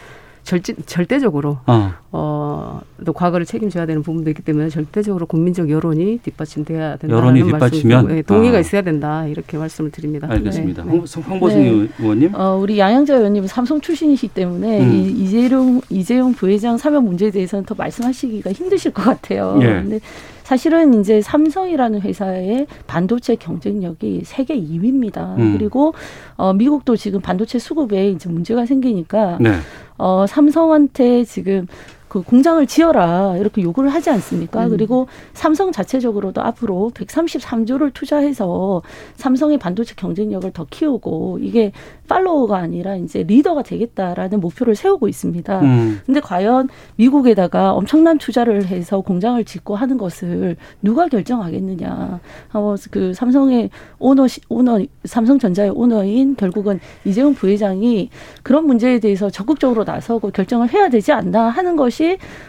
절대, 0.46 0.74
절대적으로 0.86 1.58
어. 1.66 1.92
어, 2.12 2.80
또 3.04 3.14
과거를 3.14 3.48
책임져야 3.48 3.88
되는 3.88 4.04
부분도 4.04 4.30
있기 4.30 4.44
때문에 4.44 4.70
절대적으로 4.70 5.26
국민적 5.26 5.72
여론이 5.72 6.20
뒷받침돼야 6.20 6.98
된다는 6.98 7.16
여론이 7.16 7.44
뒷받치면 7.44 8.08
네, 8.08 8.22
동의가 8.22 8.58
아. 8.58 8.60
있어야 8.60 8.84
된다 8.84 9.26
이렇게 9.26 9.58
말씀을 9.58 9.90
드립니다. 9.90 10.28
알겠습니다. 10.30 10.84
네. 10.84 11.04
황보승 11.24 11.64
네. 11.64 11.88
의원님. 12.00 12.36
어, 12.36 12.60
우리 12.62 12.78
양양자 12.78 13.16
의원님은 13.16 13.48
삼성 13.48 13.82
출신이시기 13.82 14.34
때문에 14.36 14.82
음. 14.82 14.94
이, 14.94 15.08
이재용 15.24 15.82
이재용 15.90 16.34
부회장 16.34 16.78
사면 16.78 17.04
문제에 17.04 17.32
대해서는 17.32 17.66
더 17.66 17.74
말씀하시기가 17.74 18.52
힘드실 18.52 18.94
것 18.94 19.04
같아요. 19.04 19.58
예. 19.62 19.66
근데 19.66 20.00
사실은 20.46 21.00
이제 21.00 21.22
삼성이라는 21.22 22.02
회사의 22.02 22.68
반도체 22.86 23.36
경쟁력이 23.36 24.22
세계 24.26 24.56
2위입니다. 24.56 25.36
음. 25.40 25.58
그리고 25.58 25.96
어, 26.38 26.54
미국도 26.54 26.96
지금 26.98 27.20
반도체 27.20 27.58
수급에 27.58 28.10
이제 28.12 28.30
문제가 28.30 28.68
생기니까 28.68 29.40
네. 29.42 29.54
어, 29.98 30.28
삼성한테 30.28 31.24
지금 31.24 31.66
그 32.16 32.22
공장을 32.22 32.66
지어라 32.66 33.36
이렇게 33.36 33.62
요구를 33.62 33.90
하지 33.90 34.10
않습니까? 34.10 34.68
음. 34.68 34.70
그리고 34.70 35.08
삼성 35.34 35.74
자체적으로도 35.74 36.42
앞으로 36.42 36.92
133조를 36.94 37.94
투자해서 37.94 38.82
삼성의 39.16 39.58
반도체 39.58 39.96
경쟁력을 39.98 40.50
더 40.54 40.66
키우고 40.70 41.40
이게 41.42 41.74
팔로워가 42.08 42.58
아니라 42.58 42.96
이제 42.96 43.24
리더가 43.24 43.64
되겠다라는 43.64 44.40
목표를 44.40 44.76
세우고 44.76 45.10
있습니다. 45.10 45.60
음. 45.60 46.00
근데 46.06 46.22
과연 46.22 46.70
미국에다가 46.96 47.74
엄청난 47.74 48.18
투자를 48.18 48.66
해서 48.68 49.02
공장을 49.02 49.44
짓고 49.44 49.76
하는 49.76 49.98
것을 49.98 50.56
누가 50.82 51.10
결정하겠느냐? 51.10 52.22
어, 52.54 52.76
그 52.92 53.14
삼성의 53.14 53.72
오너 54.00 54.28
오너 54.48 54.86
삼성전자의 55.04 55.72
오너인 55.72 56.38
결국은 56.38 56.80
이재용 57.04 57.34
부회장이 57.34 58.10
그런 58.42 58.66
문제에 58.68 59.00
대해서 59.00 59.30
적극적으로 59.30 59.84
나서고 59.84 60.30
결정을 60.30 60.72
해야 60.72 60.88
되지 60.88 61.12
않나 61.12 61.50
하는 61.50 61.76
것이 61.76 62.05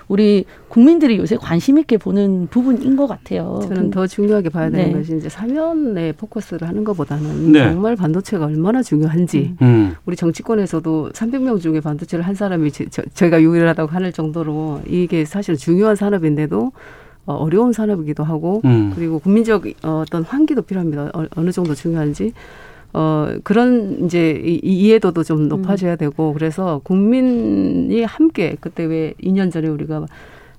우리 0.09 0.45
국민들이 0.69 1.19
요새 1.19 1.37
관심 1.37 1.79
있게 1.79 1.97
보는 1.97 2.49
부분인 2.51 2.97
것 2.97 3.07
같아요. 3.07 3.61
저는 3.63 3.91
더 3.91 4.07
중요하게 4.07 4.51
봐야 4.51 4.71
되는 4.71 4.93
네. 4.93 4.93
것이 4.93 5.17
이제 5.17 5.29
사면에 5.29 6.13
포커스를 6.13 6.69
하는 6.69 6.85
것보다는 6.85 7.53
네. 7.53 7.65
정말 7.65 7.97
반도체가 7.97 8.47
얼마나 8.47 8.83
중요한지 8.83 9.55
음. 9.63 9.95
우리 10.05 10.17
정치권에서도 10.17 11.11
300명 11.13 11.61
중에 11.61 11.81
반도체를 11.81 12.27
한 12.27 12.35
사람이 12.35 12.71
저, 12.73 13.03
저희가 13.15 13.43
유일하다고 13.43 13.91
하는 13.91 14.13
정도로 14.13 14.83
이게 14.87 15.25
사실 15.25 15.57
중요한 15.57 15.97
산업인데도 15.97 16.73
어, 17.27 17.35
어려운 17.35 17.73
산업이기도 17.73 18.23
하고 18.23 18.63
음. 18.65 18.93
그리고 18.95 19.19
국민적 19.19 19.65
어, 19.83 20.03
어떤 20.07 20.23
환기도 20.23 20.63
필요합니다. 20.63 21.11
어, 21.13 21.27
어느 21.37 21.51
정도 21.51 21.75
중요한지 21.75 22.33
어, 22.97 23.29
그런 23.45 24.07
이제 24.07 24.41
이해도도 24.63 25.23
좀 25.23 25.49
높아져야 25.49 25.93
음. 25.93 25.99
되고 25.99 26.33
그래서 26.33 26.81
국민이 26.83 28.03
함께 28.05 28.57
그때 28.59 28.85
왜 28.85 29.13
2년 29.23 29.53
전에 29.53 29.69
우리가 29.69 30.07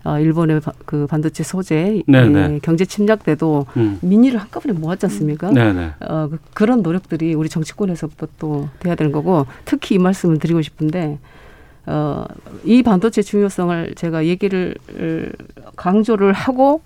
어, 0.04 0.20
일본의 0.20 0.62
그 0.86 1.08
반도체 1.08 1.44
소재 1.44 2.04
네, 2.06 2.30
네. 2.30 2.60
경제 2.62 2.86
침략 2.86 3.24
때도 3.24 3.66
음. 3.76 3.98
민의를 4.04 4.40
한꺼번에 4.40 4.78
모았지 4.78 5.08
않습니까? 5.08 5.50
네네. 5.50 5.74
네. 5.74 5.92
어, 6.02 6.28
그, 6.30 6.38
그런 6.54 6.84
노력들이 6.84 7.34
우리 7.34 7.50
정치권에서부터 7.50 8.28
또 8.38 8.70
돼야 8.78 8.94
되는 8.94 9.12
거고 9.12 9.48
특히 9.66 9.96
이 9.96 9.98
말씀을 9.98 10.38
드리고 10.38 10.62
싶은데 10.62 11.18
어, 11.88 12.24
이 12.64 12.84
반도체 12.84 13.24
중요성을 13.24 13.96
제가 13.96 14.28
얘기를 14.28 14.76
강조를 15.76 16.34
하고 16.34 16.82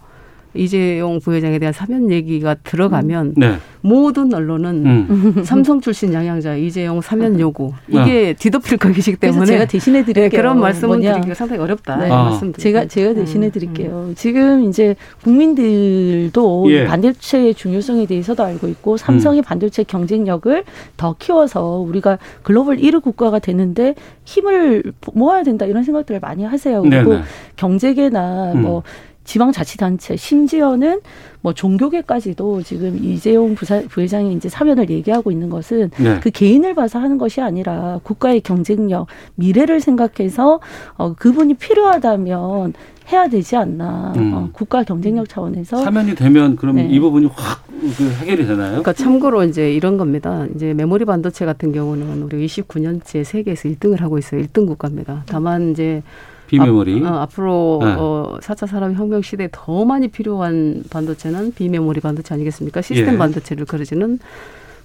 이재용 0.54 1.20
부회장에 1.20 1.60
대한 1.60 1.74
사면 1.74 2.12
얘기가 2.12 2.56
들어가면 2.64 3.28
음. 3.28 3.34
네. 3.38 3.56
모든 3.82 4.34
언론은 4.34 4.86
음. 4.86 5.41
삼성 5.45 5.82
출신 5.82 6.14
양양자 6.14 6.56
이재용 6.56 7.02
사면 7.02 7.39
요구 7.39 7.74
이게 7.88 8.32
어. 8.32 8.39
뒤덮일 8.39 8.78
것이기 8.78 9.18
때문에 9.18 9.45
제가 9.45 9.66
대신해 9.66 10.04
드릴게요. 10.04 10.30
네, 10.30 10.38
그런 10.38 10.60
뭐냐. 10.60 11.14
드리기가 11.14 11.34
상당히 11.34 11.62
어렵다. 11.62 11.97
네. 11.97 12.10
아. 12.10 12.24
말씀 12.26 12.54
제가 12.54 12.86
제가 12.86 13.14
대신해 13.14 13.47
음. 13.47 13.52
드릴게요. 13.52 14.06
음. 14.10 14.16
지금 14.16 14.66
이제 14.66 14.95
국민들도 15.24 16.66
예. 16.72 16.86
반도체의 16.86 17.56
중요성에 17.56 18.06
대해서도 18.06 18.43
알고 18.43 18.68
있고 18.68 18.97
삼성의 18.97 19.41
음. 19.41 19.43
반도체 19.43 19.84
경쟁력을 19.84 20.64
더 20.97 21.16
키워서 21.18 21.78
우리가 21.78 22.20
글로벌 22.43 22.78
1위 22.78 23.02
국가가 23.02 23.39
되는데 23.39 23.95
힘을 24.26 24.84
모아야 25.14 25.43
된다 25.43 25.66
이런 25.66 25.84
생각들을 25.84 26.20
많이 26.20 26.43
하세요. 26.43 26.82
그리고 26.82 27.12
네네. 27.12 27.24
경제계나 27.56 28.54
뭐 28.56 28.80
음. 28.80 29.11
지방자치단체 29.32 30.18
심지어는 30.18 31.00
뭐 31.40 31.54
종교계까지도 31.54 32.64
지금 32.64 33.02
이재용 33.02 33.56
부사, 33.56 33.82
부회장이 33.90 34.34
이제 34.34 34.50
사면을 34.50 34.90
얘기하고 34.90 35.32
있는 35.32 35.50
것은 35.50 35.90
네. 35.98 36.20
그 36.20 36.30
개인을 36.32 36.76
봐서 36.76 37.00
하는 37.00 37.18
것이 37.18 37.40
아니라 37.40 38.02
국가의 38.04 38.42
경쟁력 38.42 39.08
미래를 39.36 39.80
생각해서 39.80 40.60
어, 40.98 41.14
그분이 41.14 41.54
필요하다면 41.54 42.74
해야 43.12 43.30
되지 43.30 43.56
않나 43.56 44.14
음. 44.18 44.34
어, 44.34 44.50
국가 44.52 44.84
경쟁력 44.84 45.30
차원에서 45.30 45.78
사면이 45.78 46.16
되면 46.16 46.58
그럼 46.58 46.76
네. 46.76 46.88
이 46.92 47.00
부분이 47.00 47.28
확그 47.28 48.12
해결이 48.20 48.46
되나요? 48.46 48.70
그러니까 48.70 48.92
참고로 48.92 49.46
이제 49.46 49.74
이런 49.74 49.98
겁니다. 49.98 50.46
이제 50.56 50.74
메모리 50.74 51.06
반도체 51.06 51.46
같은 51.46 51.72
경우는 51.72 52.24
우리 52.24 52.46
29년째 52.46 53.24
세계에서 53.24 53.70
1등을 53.70 54.00
하고 54.02 54.18
있어요. 54.18 54.42
1등 54.42 54.68
국가입니다. 54.68 55.24
다만 55.26 55.72
이제 55.72 56.04
비메모리. 56.52 57.02
앞, 57.06 57.12
어, 57.12 57.18
앞으로 57.20 57.80
네. 57.82 57.95
어, 57.97 58.38
4차 58.41 58.68
산업혁명 58.68 59.22
시대에 59.22 59.47
더 59.52 59.86
많이 59.86 60.10
필요한 60.10 60.84
반도체는 60.89 61.54
비메모리 61.54 62.02
반도체 62.02 62.34
아니겠습니까? 62.34 62.82
시스템 62.82 63.14
예. 63.14 63.18
반도체를 63.18 63.66
그려지는 63.66 64.20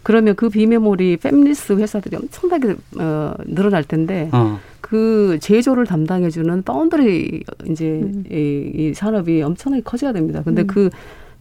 그러면 0.05 0.37
그 0.37 0.49
비메모리 0.49 1.17
팹리스 1.17 1.77
회사들이 1.79 2.17
엄청나게 2.17 2.77
어, 3.01 3.35
늘어날 3.45 3.83
텐데 3.83 4.29
어. 4.33 4.61
그 4.81 5.39
제조를 5.41 5.85
담당해주는 5.87 6.63
파운드리 6.63 7.43
이제 7.69 8.01
음. 8.03 8.23
이, 8.31 8.71
이, 8.73 8.95
산업이 8.95 9.43
엄청나게 9.43 9.83
커져야 9.83 10.13
됩니다. 10.13 10.43
근데 10.45 10.63
음. 10.63 10.67
그 10.69 10.91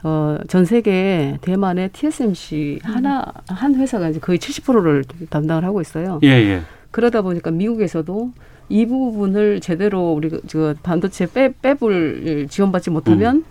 어, 0.02 0.40
전 0.48 0.66
세계 0.66 1.38
대만의 1.42 1.90
TSMC 1.90 2.80
음. 2.84 2.92
하나 2.92 3.24
한 3.48 3.76
회사가 3.76 4.10
이제 4.10 4.20
거의 4.20 4.40
70%를 4.40 5.04
담당을 5.30 5.64
하고 5.64 5.82
있어요. 5.82 6.20
예, 6.24 6.30
예. 6.30 6.62
그러다 6.90 7.22
보니까 7.22 7.52
미국에서도 7.52 8.32
이 8.70 8.86
부분을 8.86 9.60
제대로 9.60 10.14
우리 10.14 10.30
그 10.30 10.76
반도체 10.84 11.28
빼 11.32 11.54
빼볼 11.62 12.48
지원받지 12.50 12.90
못하면 12.90 13.38
음. 13.38 13.44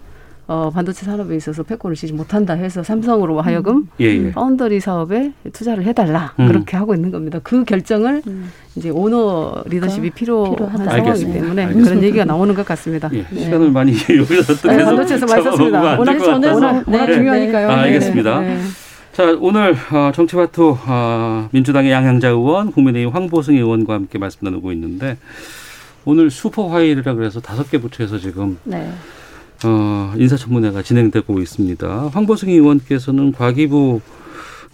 어, 0.47 0.71
반도체 0.71 1.07
산업에 1.07 1.35
있어서 1.37 1.63
패권을 1.63 1.97
지지 1.97 2.13
못한다 2.13 2.53
해서 2.53 2.83
삼성으로 2.83 3.41
하여금 3.41 3.77
음. 3.77 3.89
예, 4.01 4.07
예. 4.07 4.31
파운더리 4.33 4.79
사업에 4.79 5.33
투자를 5.53 5.85
해달라 5.85 6.35
음. 6.39 6.49
그렇게 6.49 6.77
하고 6.77 6.95
있는 6.95 7.11
겁니다. 7.11 7.41
그 7.43 7.65
결정을 7.65 8.21
음. 8.27 8.51
이제 8.77 8.91
오너 8.91 9.65
리더십이 9.67 10.11
그러니까 10.11 10.15
필요한 10.15 10.53
필요하다. 10.55 10.85
상황이기 10.85 11.09
알겠습니다. 11.09 11.41
때문에 11.41 11.63
알겠습니다. 11.63 11.91
그런 11.91 12.05
얘기가 12.05 12.25
나오는 12.27 12.55
것 12.55 12.67
같습니다. 12.67 13.09
예, 13.15 13.25
네. 13.31 13.41
시간을 13.45 13.71
많이 13.71 13.93
여기서 14.19 14.69
네, 14.69 14.85
반도체에서 14.85 15.27
많이 15.27 15.43
썼습니다. 15.45 15.99
오늘 15.99 16.19
저는 16.19 16.53
워낙, 16.53 16.89
워낙 16.89 17.07
네. 17.07 17.15
중요하니까요. 17.15 17.71
아, 17.71 17.75
알겠습니다. 17.81 18.43
네. 19.15 19.17
자, 19.17 19.39
오늘 19.41 19.77
어, 19.93 20.11
정치바투 20.13 20.77
어, 20.89 21.49
민주당의 21.53 21.93
양향자 21.93 22.31
의원, 22.31 22.73
국민의힘 22.73 23.15
황보승 23.15 23.55
의원과 23.55 23.95
함께 23.95 24.19
말씀 24.19 24.41
나누고 24.43 24.73
있는데 24.73 25.19
오늘 26.05 26.33
슈퍼 26.33 26.67
화일이라 26.69 27.15
그래서 27.15 27.41
다섯 27.41 27.71
개 27.71 27.79
부처에서 27.79 28.19
지금 28.19 28.59
네. 28.65 28.91
어, 29.65 30.13
인사청문회가 30.17 30.83
진행되고 30.83 31.39
있습니다. 31.39 32.11
황보승 32.13 32.49
의원께서는 32.49 33.31
과기부 33.31 34.01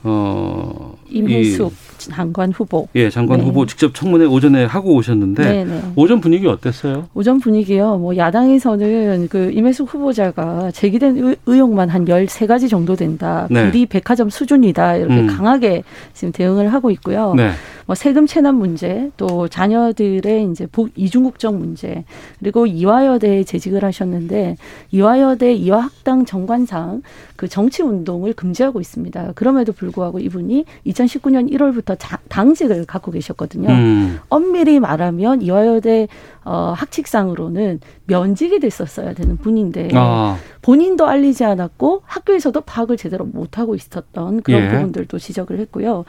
어, 0.03 0.97
임혜숙 1.09 1.73
장관 1.99 2.53
후보. 2.53 2.89
예, 2.95 3.11
장관 3.11 3.41
네. 3.41 3.45
후보 3.45 3.67
직접 3.67 3.95
청문회 3.95 4.25
오전에 4.25 4.65
하고 4.65 4.95
오셨는데 4.95 5.43
네네. 5.43 5.65
네. 5.65 5.83
오전 5.97 6.21
분위기 6.21 6.47
어땠어요? 6.47 7.09
오전 7.15 7.39
분위기요. 7.39 7.99
뭐 7.99 8.17
야당에서는 8.17 9.29
그 9.29 9.51
임혜숙 9.53 9.93
후보자가 9.95 10.71
제기된 10.71 11.37
의혹만 11.47 11.91
한 11.91 12.09
열세 12.09 12.47
가지 12.47 12.69
정도 12.69 12.97
된다. 12.97 13.47
네. 13.51 13.71
비리 13.71 13.87
백화점 13.87 14.31
수준이다. 14.31 14.97
이렇게 14.97 15.15
음. 15.15 15.27
강하게 15.27 15.83
지금 16.15 16.33
대응을 16.33 16.73
하고 16.73 16.91
있고요. 16.91 17.35
네. 17.35 17.51
뭐 17.91 17.97
세금 17.97 18.25
체납 18.25 18.55
문제, 18.55 19.11
또 19.17 19.49
자녀들의 19.49 20.49
이제 20.53 20.65
복 20.71 20.91
이중 20.95 21.25
국적 21.25 21.57
문제, 21.57 22.05
그리고 22.39 22.65
이화여대에 22.65 23.43
재직을 23.43 23.83
하셨는데 23.83 24.55
이화여대 24.93 25.55
이화학당 25.55 26.25
정관상 26.25 27.03
그 27.35 27.49
정치 27.49 27.83
운동을 27.83 28.33
금지하고 28.35 28.81
있습니다. 28.81 29.33
그럼에도 29.35 29.73
불구하고 29.73 30.21
이분이 30.21 30.67
2019년 30.87 31.51
1월부터 31.51 31.97
자, 31.99 32.21
당직을 32.29 32.85
갖고 32.85 33.11
계셨거든요. 33.11 33.69
음. 33.71 34.21
엄밀히 34.29 34.79
말하면 34.79 35.43
이화여대 35.43 36.07
어, 36.45 36.73
학칙상으로는 36.77 37.81
면직이 38.07 38.61
됐었어야 38.61 39.13
되는 39.15 39.37
분인데 39.37 39.91
아. 39.95 40.37
본인도 40.63 41.07
알리지 41.07 41.45
않았고 41.45 42.03
학교에서도 42.05 42.61
파악을 42.63 42.97
제대로 42.97 43.25
못하고 43.25 43.75
있었던 43.75 44.43
그런 44.43 44.65
예. 44.65 44.69
부분들도 44.69 45.19
지적을 45.19 45.59
했고요. 45.61 46.05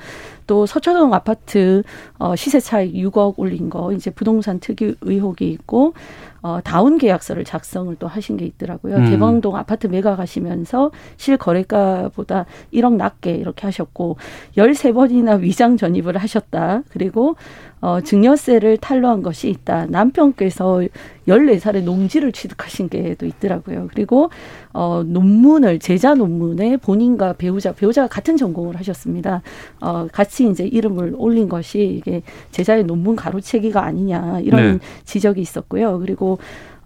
또 0.47 0.65
서초동 0.65 1.13
아파트 1.13 1.83
어, 2.17 2.35
시세 2.35 2.59
차익 2.59 2.93
6억 2.93 3.35
올린 3.37 3.69
거 3.69 3.93
이제 3.93 4.09
부동산 4.09 4.59
특유 4.59 4.95
의혹이 5.01 5.49
있고 5.51 5.93
어, 6.41 6.59
다운 6.63 6.97
계약서를 6.97 7.45
작성을 7.45 7.95
또 7.97 8.07
하신 8.07 8.37
게 8.37 8.45
있더라고요. 8.45 8.97
음. 8.97 9.05
대방동 9.09 9.55
아파트 9.55 9.87
매각하시면서 9.87 10.91
실거래가보다 11.17 12.45
1억 12.73 12.95
낮게 12.95 13.31
이렇게 13.31 13.67
하셨고 13.67 14.17
13번이나 14.57 15.39
위장 15.39 15.77
전입을 15.77 16.17
하셨다. 16.17 16.81
그리고 16.89 17.35
어, 17.81 17.99
증여세를 17.99 18.77
탈루한 18.77 19.23
것이 19.23 19.49
있다. 19.49 19.87
남편께서 19.87 20.83
14살에 21.27 21.83
농지를 21.83 22.31
취득하신 22.31 22.89
게또 22.89 23.25
있더라고요. 23.25 23.87
그리고 23.91 24.29
어, 24.71 25.03
논문을 25.05 25.79
제자 25.79 26.13
논문에 26.13 26.77
본인과 26.77 27.33
배우자 27.33 27.73
배우자가 27.73 28.07
같은 28.07 28.37
전공을 28.37 28.77
하셨습니다. 28.77 29.41
어, 29.79 30.07
같이 30.11 30.47
이제 30.49 30.63
이름을 30.63 31.15
올린 31.17 31.49
것이 31.49 31.97
이게 31.97 32.21
제자의 32.51 32.83
논문 32.83 33.15
가로채기가 33.15 33.83
아니냐 33.83 34.41
이런 34.43 34.73
네. 34.73 34.79
지적이 35.03 35.41
있었고요. 35.41 35.99
그리고 35.99 36.37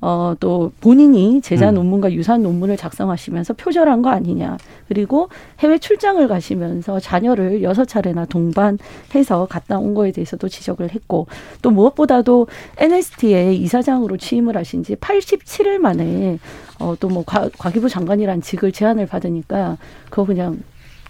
어, 0.08 0.36
또 0.40 0.72
본인이 0.82 1.42
제자 1.42 1.70
음. 1.70 1.76
논문과 1.76 2.14
유사한 2.14 2.44
논문을 2.44 2.78
작성하시면서 2.78 3.56
표절한 3.56 4.04
거 4.04 4.12
아니냐. 4.12 4.56
그리고 4.88 5.30
해외 5.58 5.80
출장을 5.80 6.28
가시면서 6.28 7.00
자녀를 7.00 7.64
여섯 7.64 7.86
차례나 7.86 8.26
동반해서 8.26 9.48
갔다 9.50 9.80
온 9.80 9.96
거에 9.96 10.12
대해서도 10.12 10.48
지적을 10.48 10.94
했고 10.94 11.26
또 11.64 11.72
무엇보다도 11.72 12.46
NST의 12.78 13.58
이사장으로 13.62 14.18
취임을 14.18 14.56
하신 14.56 14.84
지 14.84 14.96
87일 14.96 15.80
만에 15.80 16.38
어, 16.80 16.94
또 17.00 17.16
뭐 17.16 17.24
과기부 17.26 17.88
장관이란 17.88 18.42
직을 18.42 18.74
제안을 18.74 19.08
받으니까 19.08 19.78
그거 20.10 20.26
그냥 20.26 20.60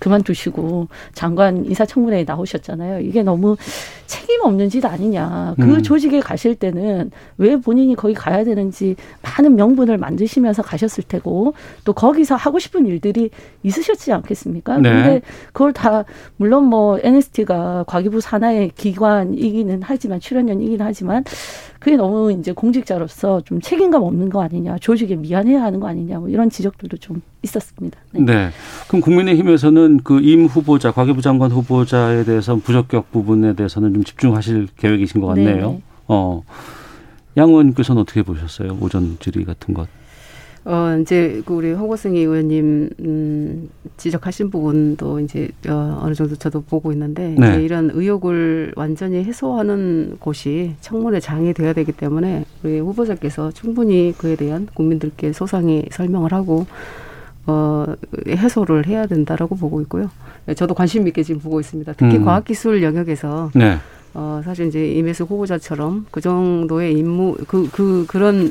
그만두시고 0.06 0.88
장관 1.14 1.66
인사청문회에 1.66 2.26
나오셨잖아요. 2.26 3.00
이게 3.00 3.24
너무 3.24 3.58
책임 4.06 4.42
없는 4.44 4.70
짓 4.70 4.86
아니냐. 4.86 5.56
그 5.60 5.64
음. 5.64 5.82
조직에 5.82 6.20
가실 6.20 6.54
때는 6.54 7.10
왜 7.38 7.56
본인이 7.58 7.96
거기 7.96 8.14
가야 8.14 8.44
되는지 8.44 8.96
많은 9.24 9.56
명분을 9.56 9.98
만드시면서 9.98 10.62
가셨을 10.62 11.06
테고 11.08 11.56
또 11.86 11.94
거기서 11.94 12.36
하고 12.36 12.60
싶은 12.60 12.86
일들이 12.86 13.32
있으셨지 13.64 14.14
않겠습니까? 14.14 14.78
네. 14.78 14.90
근데 14.90 15.22
그걸 15.48 15.74
다 15.74 16.06
물론 16.38 16.66
뭐 16.66 17.00
NST가 17.02 17.86
과기부 17.88 18.22
산하의 18.22 18.74
기관이기는 18.76 19.82
하지만 19.84 20.20
출연연이긴 20.20 20.82
하지만 20.82 21.24
그게 21.80 21.96
너무 21.96 22.32
이제 22.32 22.52
공직자로서 22.52 23.42
좀 23.42 23.62
책임감 23.62 24.02
없는 24.04 24.30
거 24.30 24.42
아니냐, 24.42 24.78
조직에 24.80 25.16
미안해야 25.16 25.62
하는 25.62 25.80
거 25.80 25.88
아니냐, 25.88 26.20
뭐 26.20 26.30
이런 26.30 26.50
지적들도 26.50 26.98
좀 26.98 27.22
있었습니다. 27.44 28.00
네. 28.12 28.22
네. 28.22 28.50
그럼 28.88 29.02
국민의힘에서는 29.02 30.00
그 30.04 30.20
임 30.26 30.46
후보자, 30.46 30.92
과기부 30.92 31.22
장관 31.22 31.52
후보자에 31.52 32.24
대해서 32.24 32.56
부적격 32.56 33.12
부분에 33.12 33.54
대해서는 33.54 33.94
좀 33.94 34.04
집중하실 34.04 34.70
계획이신 34.78 35.22
것 35.22 35.28
같네요. 35.28 35.72
네. 35.72 35.82
어. 36.08 36.42
양 37.38 37.50
의원님께서는 37.50 38.02
어떻게 38.02 38.24
보셨어요? 38.24 38.78
오전 38.82 39.18
질의 39.20 39.46
같은 39.46 39.74
것. 39.74 39.88
어, 40.66 40.98
이제 41.00 41.44
그 41.46 41.54
우리 41.54 41.72
허고승희 41.72 42.20
의원님 42.20 42.90
음, 43.00 43.70
지적하신 43.98 44.50
부분도 44.50 45.20
이제 45.20 45.50
어, 45.70 46.00
어느 46.02 46.16
정도 46.16 46.36
저도 46.36 46.62
보고 46.62 46.92
있는데 46.92 47.36
네. 47.38 47.50
이제 47.50 47.64
이런 47.64 47.92
의혹을 47.94 48.74
완전히 48.76 49.24
해소하는 49.24 50.18
곳이 50.20 50.74
청문회 50.82 51.20
장이 51.20 51.54
되어야 51.54 51.74
되기 51.74 51.92
때문에 51.92 52.46
우리 52.64 52.80
후보자께서 52.80 53.52
충분히 53.52 54.14
그에 54.18 54.36
대한 54.36 54.68
국민들께 54.74 55.34
소상히 55.34 55.86
설명을 55.92 56.34
하고 56.34 56.66
어, 57.46 57.86
해소를 58.28 58.88
해야 58.88 59.06
된다라고 59.06 59.56
보고 59.56 59.82
있고요. 59.82 60.10
저도 60.56 60.74
관심 60.74 61.08
있게 61.08 61.22
지금 61.22 61.42
보고 61.42 61.60
있습니다. 61.60 61.94
특히 61.94 62.18
음. 62.18 62.26
과학기술 62.26 62.82
영역에서 62.82 63.52
네. 63.54 63.78
어, 64.18 64.42
사실 64.46 64.68
이제 64.68 64.94
임혜수 64.94 65.26
후보자처럼 65.26 66.06
그 66.10 66.22
정도의 66.22 66.98
임무, 66.98 67.36
그, 67.50 67.70
그, 67.70 68.06
그런, 68.08 68.50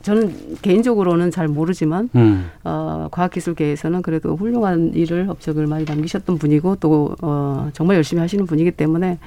저는 0.00 0.34
개인적으로는 0.62 1.30
잘 1.30 1.46
모르지만, 1.46 2.08
음. 2.14 2.50
어, 2.64 3.08
과학기술계에서는 3.10 4.00
그래도 4.00 4.34
훌륭한 4.34 4.94
일을 4.94 5.26
업적을 5.28 5.66
많이 5.66 5.84
남기셨던 5.84 6.38
분이고, 6.38 6.76
또, 6.76 7.14
어, 7.20 7.68
정말 7.74 7.96
열심히 7.96 8.20
하시는 8.22 8.46
분이기 8.46 8.70
때문에, 8.70 9.18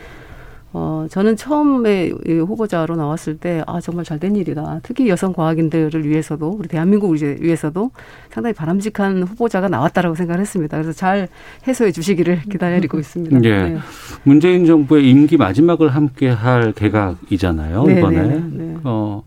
어, 0.80 1.08
저는 1.10 1.36
처음에 1.36 2.12
후보자로 2.28 2.96
나왔을 2.96 3.38
때, 3.38 3.64
아, 3.66 3.82
정말 3.82 4.06
잘된 4.06 4.36
일이다. 4.36 4.82
특히 4.84 5.10
여성 5.10 5.34
과학인들을 5.34 6.08
위해서도, 6.08 6.50
우리 6.50 6.68
대한민국을 6.68 7.42
위해서도 7.42 7.90
상당히 8.30 8.54
바람직한 8.54 9.24
후보자가 9.24 9.70
나왔다라고 9.70 10.14
생각을 10.14 10.40
했습니다. 10.40 10.78
그래서 10.78 10.94
잘 10.94 11.30
해소해 11.68 11.92
주시기를 11.92 12.42
기다리고 12.42 13.00
있습니다. 13.00 13.44
예. 13.44 13.64
네. 13.70 13.78
문재인 14.24 14.68
정부의 14.68 15.10
임기 15.10 15.38
마지막을 15.38 15.90
함께 15.90 16.30
할 16.30 16.74
개각이잖아요, 16.74 17.84
네, 17.86 17.98
이번에. 17.98 18.28
네, 18.28 18.44
네. 18.52 18.78
어, 18.84 19.24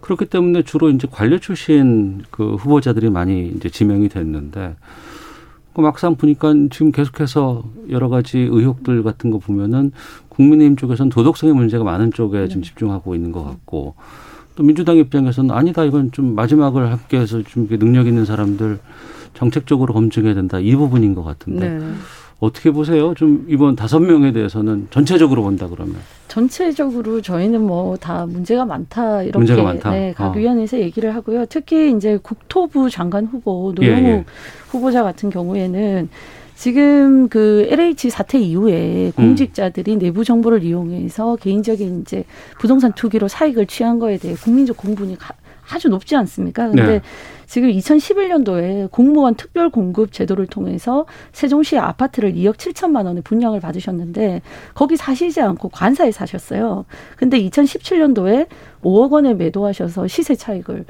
그렇기 0.00 0.24
때문에 0.26 0.62
주로 0.62 0.88
이제 0.88 1.06
관료 1.10 1.38
출신 1.38 2.22
그 2.30 2.54
후보자들이 2.54 3.10
많이 3.10 3.48
이제 3.48 3.68
지명이 3.68 4.08
됐는데, 4.08 4.76
그 5.72 5.82
막상 5.82 6.16
보니까 6.16 6.52
지금 6.70 6.90
계속해서 6.90 7.62
여러 7.90 8.08
가지 8.08 8.38
의혹들 8.38 9.04
같은 9.04 9.30
거 9.30 9.38
보면은 9.38 9.92
국민의힘 10.40 10.76
쪽에서는 10.76 11.10
도덕성의 11.10 11.54
문제가 11.54 11.84
많은 11.84 12.12
쪽에 12.12 12.48
좀 12.48 12.62
네. 12.62 12.68
집중하고 12.68 13.14
있는 13.14 13.30
것 13.30 13.44
같고 13.44 13.94
또 14.56 14.62
민주당 14.62 14.96
입장에서는 14.96 15.50
아니다 15.50 15.84
이건 15.84 16.12
좀 16.12 16.34
마지막을 16.34 16.90
함께해서 16.90 17.42
좀 17.42 17.68
능력 17.68 18.06
있는 18.06 18.24
사람들 18.24 18.78
정책적으로 19.34 19.92
검증해야 19.92 20.34
된다 20.34 20.58
이 20.58 20.74
부분인 20.74 21.14
것 21.14 21.22
같은데 21.22 21.68
네. 21.68 21.86
어떻게 22.40 22.70
보세요? 22.70 23.12
좀 23.14 23.44
이번 23.48 23.76
다섯 23.76 24.00
명에 24.00 24.32
대해서는 24.32 24.88
전체적으로 24.90 25.42
본다 25.42 25.68
그러면 25.68 25.96
전체적으로 26.28 27.20
저희는 27.20 27.60
뭐 27.66 27.96
다 27.98 28.24
문제가 28.24 28.64
많다 28.64 29.22
이렇게 29.24 29.36
문제가 29.38 29.62
많다. 29.62 29.90
네, 29.90 30.14
각 30.16 30.28
어. 30.30 30.32
위원회에서 30.38 30.78
얘기를 30.80 31.14
하고요. 31.14 31.44
특히 31.50 31.94
이제 31.94 32.18
국토부 32.22 32.88
장관 32.88 33.26
후보 33.26 33.74
노영욱 33.76 34.04
예, 34.04 34.10
예. 34.10 34.24
후보자 34.70 35.02
같은 35.02 35.28
경우에는 35.28 36.08
지금 36.60 37.30
그 37.30 37.66
LH 37.70 38.10
사태 38.10 38.38
이후에 38.38 39.06
음. 39.06 39.12
공직자들이 39.12 39.94
음. 39.94 39.98
내부 39.98 40.26
정보를 40.26 40.62
이용해서 40.62 41.36
개인적인 41.36 42.02
이제 42.02 42.24
부동산 42.58 42.92
투기로 42.92 43.28
사익을 43.28 43.64
취한 43.64 43.98
거에 43.98 44.18
대해 44.18 44.34
국민적 44.34 44.76
공분이 44.76 45.16
아주 45.70 45.88
높지 45.88 46.16
않습니까? 46.16 46.66
근데 46.66 46.84
네. 46.84 47.00
지금 47.46 47.70
2011년도에 47.70 48.90
공무원 48.90 49.36
특별 49.36 49.70
공급 49.70 50.12
제도를 50.12 50.48
통해서 50.48 51.06
세종시 51.32 51.78
아파트를 51.78 52.34
2억 52.34 52.56
7천만 52.56 53.06
원의 53.06 53.22
분양을 53.22 53.58
받으셨는데 53.60 54.42
거기 54.74 54.98
사시지 54.98 55.40
않고 55.40 55.70
관사에 55.70 56.12
사셨어요. 56.12 56.84
근데 57.16 57.40
2017년도에 57.40 58.48
5억 58.82 59.12
원에 59.12 59.32
매도하셔서 59.32 60.08
시세 60.08 60.34
차익을 60.34 60.84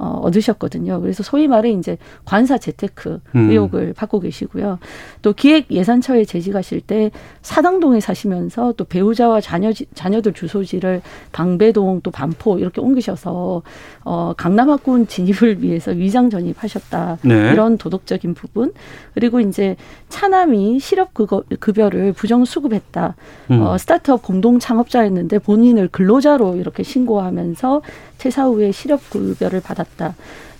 어, 0.00 0.18
얻으셨거든요. 0.22 0.98
그래서 1.02 1.22
소위 1.22 1.46
말해 1.46 1.70
이제 1.70 1.98
관사 2.24 2.56
재테크 2.56 3.20
음. 3.36 3.50
의혹을 3.50 3.88
음. 3.88 3.94
받고 3.94 4.20
계시고요. 4.20 4.78
또 5.20 5.34
기획 5.34 5.70
예산처에 5.70 6.24
재직하실 6.24 6.80
때 6.80 7.10
사당동에 7.42 8.00
사시면서 8.00 8.72
또 8.78 8.84
배우자와 8.84 9.42
자녀 9.42 9.72
자녀들 9.94 10.32
주소지를 10.32 11.02
방배동 11.32 12.00
또 12.02 12.10
반포 12.10 12.58
이렇게 12.58 12.80
옮기셔서 12.80 13.60
어, 14.04 14.32
강남학군 14.38 15.06
진입을 15.06 15.62
위해서 15.62 15.90
위장 15.90 16.30
전입하셨다. 16.30 17.18
네. 17.22 17.52
이런 17.52 17.76
도덕적인 17.76 18.32
부분 18.32 18.72
그리고 19.12 19.38
이제 19.40 19.76
차남이 20.08 20.80
실업 20.80 21.12
급여를 21.12 22.14
부정 22.14 22.46
수급했다. 22.46 23.16
음. 23.50 23.60
어, 23.60 23.76
스타트업 23.76 24.22
공동 24.22 24.58
창업자였는데 24.58 25.40
본인을 25.40 25.88
근로자로 25.88 26.56
이렇게 26.56 26.82
신고하면서 26.82 27.82
퇴사 28.16 28.44
후에 28.44 28.72
실업 28.72 29.10
급여를 29.10 29.60
받았다. 29.60 29.89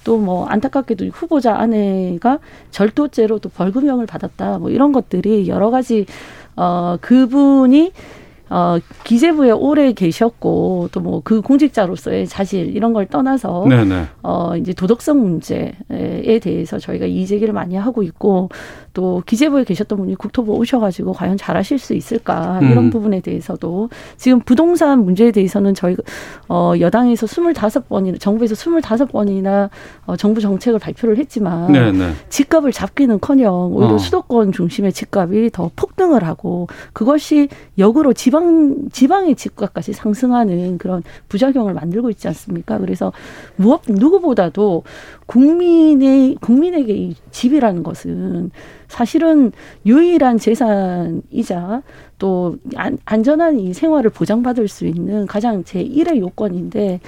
또 0.05 0.17
뭐 0.17 0.47
안타깝게도 0.47 1.07
후보자 1.07 1.57
아내가 1.57 2.39
절도죄로 2.71 3.39
또 3.39 3.49
벌금형을 3.51 4.07
받았다. 4.07 4.59
뭐 4.59 4.71
이런 4.71 4.93
것들이 4.93 5.47
여러 5.47 5.71
가지 5.71 6.07
어 6.57 6.97
그분이 7.01 7.93
어, 8.51 8.79
기재부에 9.05 9.53
오래 9.53 9.93
계셨고 9.93 10.89
또 10.91 11.01
뭐 11.01 11.21
그 11.23 11.41
공직자로서의 11.43 12.27
자질 12.27 12.75
이런 12.75 12.93
걸 12.93 13.07
떠나서 13.07 13.67
네네. 13.69 14.07
어, 14.23 14.57
이제 14.57 14.73
도덕성 14.73 15.21
문제에 15.21 16.41
대해서 16.43 16.79
저희가 16.79 17.07
이의제기를 17.07 17.55
많이 17.55 17.77
하고 17.77 18.03
있고 18.03 18.49
또 18.93 19.23
기재부에 19.27 19.65
계셨던 19.65 19.99
분이 19.99 20.15
국토부 20.17 20.55
오셔가지고 20.55 21.13
과연 21.13 21.37
잘하실 21.37 21.79
수 21.79 21.95
있을까 21.95 22.59
이런 22.63 22.87
음. 22.87 22.91
부분에 22.91 23.21
대해서도 23.21 23.89
지금 24.17 24.41
부동산 24.41 25.05
문제에 25.05 25.31
대해서는 25.31 25.75
저희 25.75 25.97
어, 26.49 26.73
여당에서 26.81 27.27
스물다섯 27.27 27.89
번이나 27.89 28.19
정부에서 28.19 28.55
스물다섯 28.55 29.13
번이나 29.13 29.71
어, 30.07 30.17
정부 30.17 30.41
정책을 30.41 30.79
발표를 30.79 31.19
했지만 31.19 31.73
네네. 31.73 32.13
집값을 32.29 32.73
잡기는커녕 32.73 33.73
오히려 33.73 33.95
어. 33.95 33.99
수도권 33.99 34.53
중심의 34.53 34.93
집값이 34.93 35.51
더 35.53 35.71
폭등을 35.77 36.25
하고 36.25 36.67
그것이 36.93 37.49
역으로 37.79 38.13
지방 38.13 38.41
지방 38.91 39.21
지방의 39.21 39.35
집값까지 39.35 39.93
상승하는 39.93 40.79
그런 40.79 41.03
부작용을 41.29 41.75
만들고 41.75 42.11
있지 42.11 42.29
않습니까? 42.29 42.79
그래서 42.79 43.13
무엇 43.57 43.83
누구보다도 43.89 44.85
국민의 45.31 46.39
국민에게 46.41 46.93
이 46.93 47.15
집이라는 47.31 47.85
것은 47.85 48.51
사실은 48.89 49.53
유일한 49.87 50.39
재산이자 50.39 51.83
또 52.19 52.57
안전한 53.05 53.61
이 53.61 53.73
생활을 53.73 54.11
보장받을 54.11 54.67
수 54.67 54.87
있는 54.87 55.29
가장 55.29 55.63
제1의 55.63 56.19
요건인데 56.19 56.99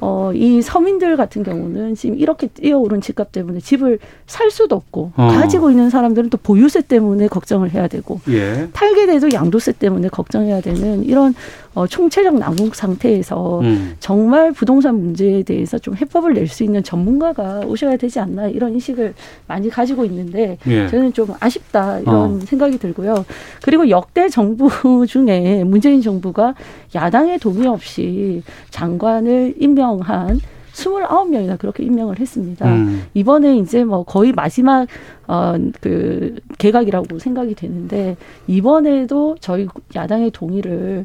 어, 0.00 0.32
이 0.34 0.60
서민들 0.62 1.16
같은 1.16 1.42
경우는 1.42 1.94
지금 1.94 2.18
이렇게 2.18 2.46
뛰어오른 2.48 3.00
집값 3.00 3.32
때문에 3.32 3.60
집을 3.60 3.98
살 4.26 4.50
수도 4.50 4.76
없고 4.76 5.12
어. 5.16 5.28
가지고 5.28 5.70
있는 5.70 5.90
사람들은 5.90 6.30
또 6.30 6.38
보유세 6.38 6.82
때문에 6.82 7.28
걱정을 7.28 7.72
해야 7.72 7.88
되고 7.88 8.20
예. 8.28 8.68
팔게 8.72 9.06
돼도 9.06 9.32
양도세 9.32 9.72
때문에 9.72 10.08
걱정해야 10.08 10.60
되는 10.60 11.04
이런 11.04 11.34
어, 11.78 11.86
총체적 11.86 12.36
난국 12.36 12.74
상태에서 12.74 13.60
음. 13.60 13.94
정말 14.00 14.50
부동산 14.50 14.98
문제에 14.98 15.44
대해서 15.44 15.78
좀 15.78 15.94
해법을 15.94 16.34
낼 16.34 16.48
수 16.48 16.64
있는 16.64 16.82
전문가가 16.82 17.60
오셔야 17.60 17.98
되지 17.98 18.18
않나 18.20 18.48
이런 18.48 18.72
인식을 18.72 19.12
많이 19.46 19.68
가지고 19.68 20.06
있는데 20.06 20.56
예. 20.66 20.88
저는 20.88 21.12
좀 21.12 21.28
아쉽다 21.38 22.00
이런 22.00 22.14
어. 22.14 22.40
생각이 22.40 22.78
들고요. 22.78 23.24
그리고 23.62 23.90
역대 23.90 24.30
정부 24.30 24.70
중에 25.06 25.62
문재인 25.62 26.00
정부가 26.00 26.54
야당의 26.94 27.38
동의 27.38 27.68
없이 27.68 28.42
장관을 28.70 29.56
임명한 29.60 30.40
29명이나 30.72 31.58
그렇게 31.58 31.84
임명을 31.84 32.18
했습니다. 32.18 32.66
음. 32.66 33.02
이번에 33.12 33.58
이제 33.58 33.84
뭐 33.84 34.04
거의 34.04 34.32
마지막 34.32 34.86
어 35.26 35.54
그 35.80 36.36
개각이라고 36.56 37.18
생각이 37.18 37.54
되는데 37.54 38.16
이번에도 38.46 39.36
저희 39.40 39.66
야당의 39.94 40.30
동의를 40.30 41.04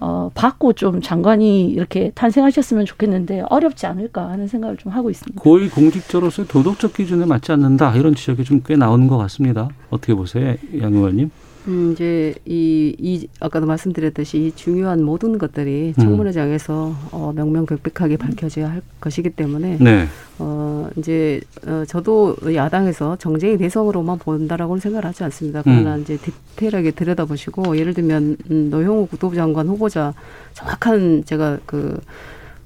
어, 0.00 0.30
받고 0.34 0.72
좀 0.72 1.00
장관이 1.02 1.68
이렇게 1.70 2.10
탄생하셨으면 2.14 2.86
좋겠는데 2.86 3.42
어렵지 3.50 3.84
않을까 3.86 4.30
하는 4.30 4.46
생각을 4.48 4.76
좀 4.78 4.92
하고 4.92 5.10
있습니다. 5.10 5.40
고위 5.42 5.68
공직자로서 5.68 6.46
도덕적 6.46 6.94
기준에 6.94 7.26
맞지 7.26 7.52
않는다 7.52 7.94
이런 7.96 8.14
지적이 8.14 8.44
좀 8.44 8.62
꽤 8.64 8.76
나오는 8.76 9.06
것 9.08 9.16
같습니다. 9.18 9.68
어떻게 9.90 10.14
보세요, 10.14 10.54
양 10.80 10.92
의원님? 10.94 11.30
음, 11.68 11.92
이제 11.92 12.34
이, 12.46 12.94
이 12.98 13.28
아까도 13.38 13.66
말씀드렸듯이 13.66 14.38
이 14.38 14.52
중요한 14.54 15.02
모든 15.02 15.38
것들이 15.38 15.94
음. 15.98 16.02
청문회장에서 16.02 16.94
어, 17.12 17.32
명명백백하게 17.34 18.16
밝혀져야 18.16 18.70
할 18.70 18.82
것이기 19.00 19.30
때문에 19.30 19.76
네. 19.80 20.06
어, 20.38 20.88
이제 20.96 21.40
어, 21.66 21.84
저도 21.86 22.36
야당에서 22.54 23.16
정쟁의 23.16 23.58
대성으로만 23.58 24.18
본다라고는 24.18 24.80
생각을 24.80 25.04
하지 25.04 25.24
않습니다. 25.24 25.62
그러나 25.62 25.96
음. 25.96 26.02
이제 26.02 26.16
디테일하게 26.16 26.92
들여다보시고 26.92 27.76
예를 27.76 27.94
들면 27.94 28.36
음, 28.50 28.70
노영우 28.70 29.06
국토부 29.08 29.36
장관 29.36 29.68
후보자 29.68 30.14
정확한 30.54 31.24
제가 31.26 31.58
그 31.66 32.00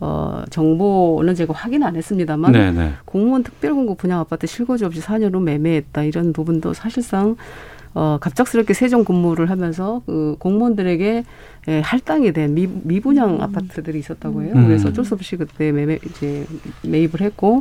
어, 0.01 0.43
정보는 0.51 1.35
제가 1.35 1.53
확인 1.55 1.83
안 1.83 1.97
했습니다만 1.97 2.53
네네. 2.53 2.73
네. 2.73 2.93
공무원 3.05 3.43
특별공급 3.43 3.99
분양 3.99 4.21
아파트 4.21 4.47
실거주 4.47 4.87
없이 4.87 5.01
4년로 5.01 5.43
매매했다 5.43 6.03
이런 6.03 6.33
부분도 6.33 6.75
사실상 6.75 7.37
어, 7.95 8.19
갑작스럽게 8.21 8.75
세종 8.75 9.05
근무를 9.05 9.51
하면서 9.51 10.03
그 10.07 10.37
공무원들에게 10.41 11.25
예, 11.69 11.81
할당이 11.81 12.33
된 12.33 12.55
미, 12.55 12.67
미분양 12.67 13.37
음. 13.37 13.41
아파트들이 13.41 13.99
있었다고 14.01 14.43
해요. 14.43 14.53
음. 14.57 14.67
그래서 14.67 14.89
어쩔 14.89 15.05
수 15.05 15.15
없이 15.15 15.37
그때 15.37 15.71
매매 15.73 15.99
이제 16.05 16.45
매입을 16.83 17.21
했고 17.21 17.61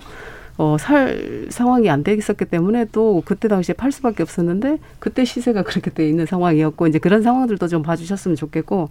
어, 0.57 0.77
살 0.79 1.47
상황이 1.49 1.89
안돼 1.89 2.13
있었기 2.13 2.45
때문에 2.45 2.87
또 2.91 3.21
그때 3.25 3.47
당시에 3.47 3.73
팔 3.73 3.91
수밖에 3.91 4.23
없었는데 4.23 4.79
그때 4.99 5.23
시세가 5.23 5.61
그렇게 5.63 5.91
돼 5.91 6.07
있는 6.07 6.25
상황이었고 6.25 6.87
이제 6.87 6.99
그런 6.99 7.21
상황들도 7.21 7.67
좀 7.67 7.83
봐주셨으면 7.83 8.35
좋겠고 8.35 8.89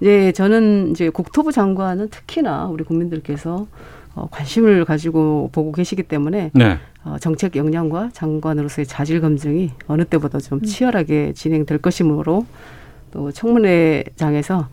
이제 0.00 0.32
저는 0.32 0.90
이제 0.90 1.08
국토부 1.08 1.52
장관은 1.52 2.08
특히나 2.08 2.66
우리 2.66 2.84
국민들께서 2.84 3.66
어, 4.14 4.28
관심을 4.30 4.84
가지고 4.84 5.50
보고 5.52 5.72
계시기 5.72 6.04
때문에 6.04 6.50
네. 6.54 6.78
어, 7.04 7.16
정책 7.20 7.56
역량과 7.56 8.10
장관으로서의 8.12 8.86
자질 8.86 9.20
검증이 9.20 9.72
어느 9.86 10.04
때보다 10.04 10.38
좀 10.38 10.58
음. 10.58 10.62
치열하게 10.62 11.32
진행될 11.34 11.78
것이므로 11.78 12.46
또 13.10 13.32
청문회장에서 13.32 14.68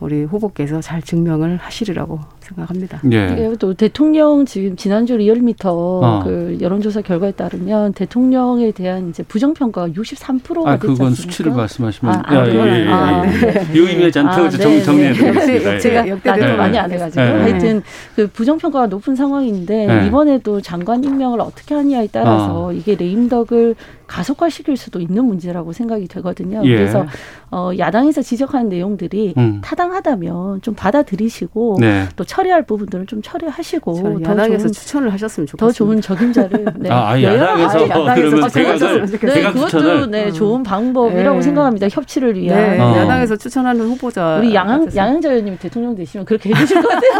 우리 0.00 0.24
후보께서 0.24 0.80
잘 0.80 1.02
증명을 1.02 1.56
하시리라고 1.56 2.20
생각합니다. 2.44 3.00
예. 3.10 3.52
또 3.58 3.74
대통령 3.74 4.46
지금 4.46 4.76
지난주 4.76 5.16
리얼미터 5.16 5.72
어. 5.72 6.22
그 6.24 6.58
여론조사 6.60 7.02
결과에 7.02 7.32
따르면 7.32 7.92
대통령에 7.94 8.70
대한 8.72 9.08
이제 9.10 9.22
부정평가가 9.22 9.88
63%가 9.88 10.70
아, 10.70 10.78
그건 10.78 11.08
않습니까? 11.08 11.14
수치를 11.14 11.52
말씀하시면 11.52 12.14
아, 12.14 12.22
아, 12.24 12.46
예, 12.46 12.52
예, 12.52 12.86
예. 12.86 12.88
아, 12.88 13.22
네. 13.22 13.66
유의미하지 13.74 14.18
않다고 14.20 14.44
아, 14.44 14.50
네, 14.50 14.82
정리해드리겠습니다. 14.82 15.70
네. 15.72 15.78
제가 15.78 16.04
나도 16.22 16.44
네. 16.44 16.56
많이 16.56 16.78
안 16.78 16.90
해가지고 16.90 17.24
네. 17.24 17.32
하여튼 17.32 17.82
그 18.14 18.26
부정평가가 18.28 18.86
높은 18.86 19.16
상황인데 19.16 19.86
네. 19.86 20.06
이번에도 20.06 20.60
장관 20.60 21.02
임명을 21.02 21.40
어떻게 21.40 21.74
하느냐에 21.74 22.08
따라서 22.12 22.66
어. 22.66 22.72
이게 22.72 22.94
레임덕을 22.94 23.74
가속화시킬 24.06 24.76
수도 24.76 25.00
있는 25.00 25.24
문제라고 25.24 25.72
생각이 25.72 26.08
되거든요. 26.08 26.60
예. 26.64 26.76
그래서 26.76 27.06
어, 27.50 27.70
야당에서 27.78 28.22
지적하는 28.22 28.68
내용들이 28.68 29.34
음. 29.36 29.60
타당하다면 29.62 30.62
좀 30.62 30.74
받아들이시고 30.74 31.78
네. 31.80 32.06
또 32.16 32.24
처리할 32.34 32.62
부분들은 32.64 33.06
좀 33.06 33.22
처리하시고 33.22 34.20
더 34.24 34.30
야당에서 34.30 34.64
좋은, 34.64 34.72
추천을 34.72 35.12
하셨으면 35.12 35.46
좋겠습니다. 35.46 35.66
더 35.66 35.70
좋은 35.70 36.00
적임자를 36.00 36.64
네. 36.78 36.90
아, 36.90 37.10
아, 37.10 37.22
야당에서 37.22 37.78
그러면 38.16 38.50
대각을 38.50 39.06
네, 39.06 39.18
대각 39.18 39.52
그것도 39.52 39.68
추천을 39.68 40.10
네, 40.10 40.32
좋은 40.32 40.64
방법이라고 40.64 41.36
네. 41.36 41.42
생각합니다. 41.42 41.88
협치를 41.88 42.34
위한 42.36 42.58
네, 42.58 42.80
어. 42.80 42.96
야당에서 42.96 43.36
추천하는 43.36 43.86
후보자 43.86 44.38
우리 44.38 44.52
양양 44.52 44.88
양양자 44.96 45.30
의원님 45.30 45.58
대통령 45.60 45.94
되시면 45.94 46.26
그렇게 46.26 46.50
해주실 46.50 46.82
것 46.82 46.88
같아요. 46.88 47.12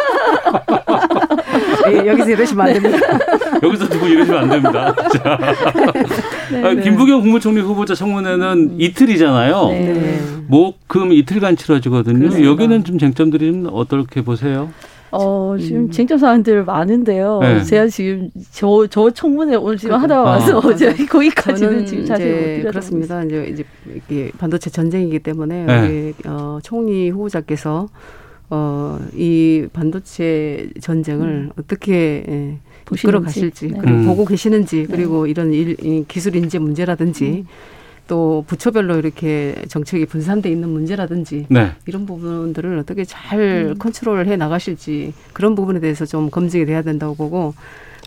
예, 1.92 2.06
여기서 2.08 2.30
이러시면 2.30 2.66
안 2.66 2.72
됩니다. 2.72 2.98
여기서 3.62 3.88
두고 3.88 4.06
이러시면 4.06 4.42
안 4.42 4.48
됩니다. 4.50 4.94
자. 5.12 5.38
네, 6.50 6.64
아, 6.64 6.74
김부겸 6.74 7.20
국무총리 7.20 7.60
후보자 7.60 7.94
청문회는 7.94 8.70
음. 8.72 8.76
이틀이잖아요. 8.78 9.68
네. 9.68 10.20
목, 10.48 10.88
금 10.88 11.12
이틀간 11.12 11.56
치러지거든요. 11.56 12.18
그렇습니다. 12.18 12.50
여기는 12.50 12.84
좀 12.84 12.98
쟁점들이 12.98 13.52
좀 13.52 13.68
어떻게 13.72 14.22
보세요? 14.22 14.70
어, 15.14 15.56
지금 15.58 15.82
음. 15.82 15.90
쟁점 15.90 16.18
사안들 16.18 16.64
많은데요. 16.64 17.38
네. 17.40 17.62
제가 17.62 17.86
지금 17.88 18.30
저, 18.50 18.86
저 18.90 19.10
청문회 19.10 19.56
오늘 19.56 19.76
지금 19.76 19.96
하다 19.96 20.22
와서 20.22 20.58
어. 20.58 20.74
제 20.74 20.92
거기까지는 21.06 21.86
지금 21.86 22.04
자세히 22.04 22.58
못 22.58 22.70
그렇습니다. 22.70 23.22
이제, 23.22 23.46
이제 23.50 23.64
이게 23.94 24.32
반도체 24.38 24.70
전쟁이기 24.70 25.20
때문에 25.20 25.64
네. 25.64 25.80
우리 25.80 26.14
어, 26.26 26.58
총리 26.62 27.10
후보자께서 27.10 27.88
어, 28.50 28.98
이 29.14 29.66
반도체 29.72 30.68
전쟁을 30.80 31.26
음. 31.26 31.50
어떻게 31.58 32.24
예, 32.28 32.58
이끌어 32.92 33.20
가실지 33.20 33.68
네. 33.68 33.78
그리고 33.80 33.98
음. 33.98 34.06
보고 34.06 34.24
계시는지 34.24 34.82
네. 34.82 34.86
그리고 34.86 35.26
이런 35.26 35.52
일, 35.52 36.04
기술 36.06 36.36
인재 36.36 36.58
문제라든지 36.58 37.24
음. 37.24 37.46
또 38.06 38.44
부처별로 38.46 38.96
이렇게 38.96 39.54
정책이 39.68 40.06
분산돼 40.06 40.50
있는 40.50 40.68
문제라든지 40.68 41.46
네. 41.48 41.72
이런 41.86 42.04
부분들을 42.04 42.78
어떻게 42.78 43.04
잘 43.04 43.40
음. 43.70 43.78
컨트롤해 43.78 44.36
나가실지 44.36 45.14
그런 45.32 45.54
부분에 45.54 45.80
대해서 45.80 46.04
좀 46.04 46.30
검증이 46.30 46.66
돼야 46.66 46.82
된다고 46.82 47.14
보고 47.14 47.54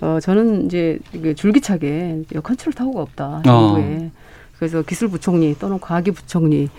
어 0.01 0.19
저는 0.21 0.65
이제 0.65 0.99
줄기차게 1.35 2.23
컨트롤 2.43 2.73
타워가 2.73 3.01
없다 3.01 3.41
정부에 3.43 4.05
어. 4.05 4.11
그래서 4.57 4.81
기술부총리 4.81 5.55
또는 5.59 5.79
과기부총리 5.79 6.69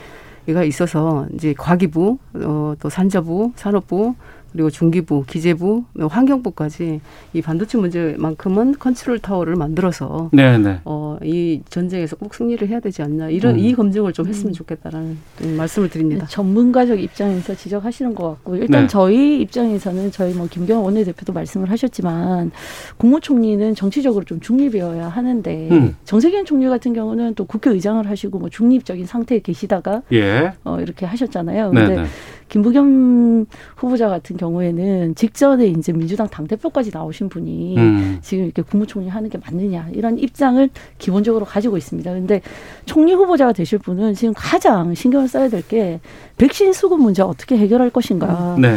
가 0.54 0.64
있어서 0.64 1.26
이제 1.34 1.52
과기부, 1.52 2.16
어, 2.36 2.74
또 2.80 2.88
산자부, 2.88 3.52
산업부, 3.54 4.14
그리고 4.52 4.70
중기부, 4.70 5.24
기재부, 5.26 5.84
환경부까지 5.98 7.00
이 7.32 7.42
반도체 7.42 7.78
문제만큼은 7.78 8.78
컨트롤 8.78 9.18
타워를 9.18 9.56
만들어서 9.56 10.30
네네. 10.32 10.58
네. 10.58 10.80
어, 10.84 11.18
이 11.22 11.60
전쟁에서 11.68 12.16
꼭 12.16 12.34
승리를 12.34 12.66
해야 12.68 12.80
되지 12.80 13.02
않나 13.02 13.28
이런 13.28 13.54
음. 13.54 13.60
이 13.60 13.74
검증을 13.74 14.12
좀 14.12 14.26
했으면 14.26 14.52
좋겠다라는 14.52 15.18
말씀을 15.56 15.90
드립니다. 15.90 16.26
네, 16.26 16.32
전문가적 16.32 17.00
입장에서 17.00 17.54
지적하시는 17.54 18.14
것 18.14 18.28
같고 18.30 18.56
일단 18.56 18.82
네. 18.82 18.86
저희 18.86 19.40
입장에서는 19.40 20.10
저희 20.10 20.34
뭐 20.34 20.46
김경원 20.50 20.86
원내대표도 20.86 21.32
말씀을 21.32 21.70
하셨지만 21.70 22.50
국무총리는 22.96 23.74
정치적으로 23.74 24.24
좀 24.24 24.40
중립이어야 24.40 25.08
하는데 25.08 25.68
음. 25.70 25.96
정세균 26.04 26.44
총리 26.44 26.66
같은 26.68 26.92
경우는 26.92 27.34
또 27.34 27.44
국회의장을 27.44 28.08
하시고 28.08 28.38
뭐 28.38 28.48
중립적인 28.48 29.06
상태에 29.06 29.40
계시다가 29.40 30.02
예. 30.12 30.52
어, 30.64 30.80
이렇게 30.80 31.06
하셨잖아요. 31.06 31.70
근데 31.70 31.94
네네. 31.94 32.08
김부겸 32.48 33.46
후보자 33.76 34.08
같은 34.08 34.36
경우에는 34.36 35.14
직전에 35.14 35.66
이제 35.66 35.92
민주당 35.92 36.26
당대표까지 36.28 36.90
나오신 36.92 37.28
분이 37.28 37.76
음. 37.76 38.18
지금 38.20 38.44
이렇게 38.44 38.62
국무총리 38.62 39.08
하는 39.08 39.30
게 39.30 39.38
맞느냐 39.38 39.90
이런 39.92 40.18
입장을 40.18 40.68
기본적으로 40.98 41.44
가지고 41.44 41.76
있습니다. 41.76 42.10
근데 42.12 42.40
총리 42.84 43.12
후보자가 43.12 43.52
되실 43.52 43.78
분은 43.78 44.14
지금 44.14 44.34
가장 44.36 44.94
신경을 44.94 45.28
써야 45.28 45.48
될 45.48 45.58
게 45.68 46.00
백신 46.38 46.72
수급 46.72 47.00
문제 47.00 47.22
어떻게 47.22 47.56
해결할 47.58 47.90
것인가. 47.90 48.56
네. 48.58 48.76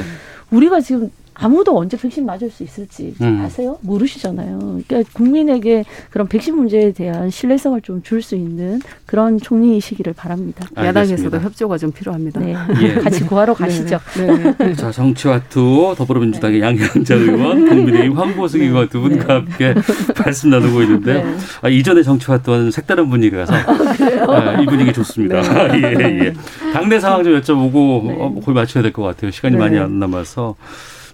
우리가 0.51 0.81
지금 0.81 1.09
아무도 1.41 1.77
언제 1.77 1.97
백신 1.97 2.25
맞을 2.25 2.49
수 2.49 2.63
있을지 2.63 3.13
음. 3.21 3.41
아세요? 3.43 3.77
모르시잖아요. 3.81 4.81
그러니까 4.87 5.09
국민에게 5.13 5.83
그런 6.09 6.27
백신 6.27 6.55
문제에 6.55 6.91
대한 6.91 7.29
신뢰성을 7.29 7.81
좀 7.81 8.01
줄 8.03 8.21
수 8.21 8.35
있는 8.35 8.79
그런 9.05 9.39
총리이시기를 9.39 10.13
바랍니다. 10.13 10.65
알겠습니다. 10.75 10.87
야당에서도 10.87 11.39
협조가 11.39 11.77
좀 11.77 11.91
필요합니다. 11.91 12.39
네. 12.39 12.55
예. 12.81 12.93
같이 13.01 13.23
구하러 13.25 13.53
가시죠. 13.53 13.99
네. 14.17 14.53
네. 14.57 14.73
자, 14.75 14.91
정치와 14.91 15.41
투 15.49 15.93
더불어민주당의 15.97 16.59
네. 16.59 16.65
양향자 16.65 17.15
의원, 17.15 17.67
국민의힘 17.67 18.13
황보승희 18.17 18.59
네. 18.59 18.67
의원 18.67 18.89
두 18.89 19.01
분과 19.01 19.35
함께 19.35 19.73
말씀 20.23 20.49
나누고 20.49 20.81
있는데요. 20.83 21.23
네. 21.25 21.35
아, 21.61 21.69
이전에 21.69 22.03
정치와 22.03 22.39
투와는 22.39 22.71
색다른 22.71 23.09
분위기라서 23.09 23.53
아, 23.53 24.61
이 24.61 24.65
분위기 24.65 24.91
좋습니다. 24.93 25.41
예, 25.77 26.25
예. 26.25 26.33
당내 26.73 26.99
상황 26.99 27.23
좀 27.23 27.39
여쭤보고 27.39 27.75
어, 28.19 28.39
거의 28.43 28.55
마쳐야 28.55 28.81
될 28.83 28.91
것 28.91 29.03
같아요. 29.03 29.31
시간이 29.31 29.55
많이 29.57 29.77
안 29.79 29.99
남아서. 29.99 30.55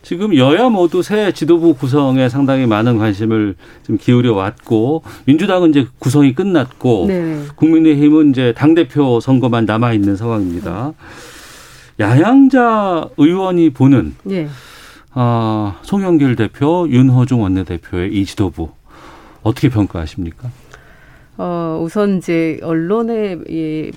지금 0.08 0.38
여야 0.38 0.70
모두 0.70 1.04
새 1.04 1.34
지도부 1.34 1.74
구성에 1.74 2.30
상당히 2.30 2.66
많은 2.66 2.98
관심을 2.98 3.56
좀 3.86 3.98
기울여 3.98 4.36
왔고 4.36 5.04
민주당은 5.26 5.72
이제 5.72 5.86
구성이 6.00 6.34
끝났고 6.34 7.08
네. 7.10 7.44
국민의힘은 7.58 8.30
이제 8.30 8.54
당 8.56 8.74
대표 8.74 9.20
선거만 9.20 9.66
남아 9.66 9.92
있는 9.92 10.16
상황입니다. 10.16 10.94
야양자 12.00 13.10
의원이 13.18 13.72
보는 13.72 14.16
네. 14.24 14.48
어, 15.14 15.76
송영길 15.82 16.38
대표, 16.38 16.88
윤호중 16.90 17.42
원내대표의 17.42 18.14
이 18.14 18.24
지도부 18.24 18.70
어떻게 19.44 19.68
평가하십니까? 19.68 20.50
어, 21.36 21.82
우선 21.84 22.20
이제 22.20 22.62
언론에 22.64 23.40
예, 23.50 23.92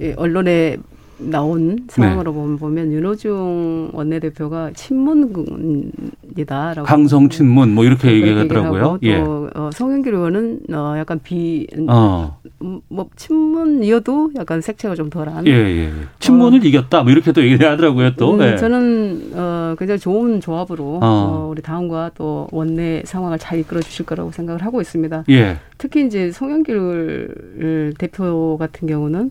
예, 0.00 0.14
언론에 0.16 0.78
나온 1.18 1.86
상황으로 1.88 2.32
네. 2.32 2.56
보면 2.56 2.92
윤호중 2.92 3.90
원내대표가 3.92 4.72
친문 4.74 5.16
친문이다라고. 5.32 6.86
강성 6.86 7.28
친문 7.28 7.74
뭐 7.74 7.84
이렇게 7.84 8.12
얘기하더라고요. 8.12 8.82
또 8.82 8.98
예. 9.02 9.16
어, 9.16 9.70
송영길 9.72 10.14
의원은 10.14 10.60
어, 10.72 10.94
약간 10.98 11.20
비, 11.22 11.66
어. 11.88 12.38
음, 12.62 12.80
뭐 12.88 13.08
친문이어도 13.16 14.32
약간 14.36 14.60
색채가 14.60 14.94
좀 14.94 15.10
덜한. 15.10 15.46
예, 15.46 15.52
예. 15.52 15.92
친문을 16.18 16.60
어. 16.60 16.62
이겼다 16.64 17.02
뭐 17.02 17.12
이렇게 17.12 17.32
또 17.32 17.42
얘기하더라고요 17.42 18.14
또. 18.16 18.34
음, 18.34 18.42
예. 18.42 18.56
저는 18.56 19.30
어, 19.34 19.74
굉장히 19.78 19.98
좋은 19.98 20.40
조합으로 20.40 20.84
어. 20.96 21.00
어. 21.02 21.48
우리 21.50 21.62
당과 21.62 22.10
또 22.14 22.48
원내 22.52 23.02
상황을 23.04 23.38
잘 23.38 23.58
이끌어 23.58 23.80
주실 23.80 24.04
거라고 24.06 24.30
생각을 24.32 24.62
하고 24.62 24.80
있습니다. 24.80 25.24
예. 25.30 25.58
특히 25.78 26.06
이제 26.06 26.30
송영길 26.30 27.94
대표 27.98 28.56
같은 28.58 28.88
경우는 28.88 29.30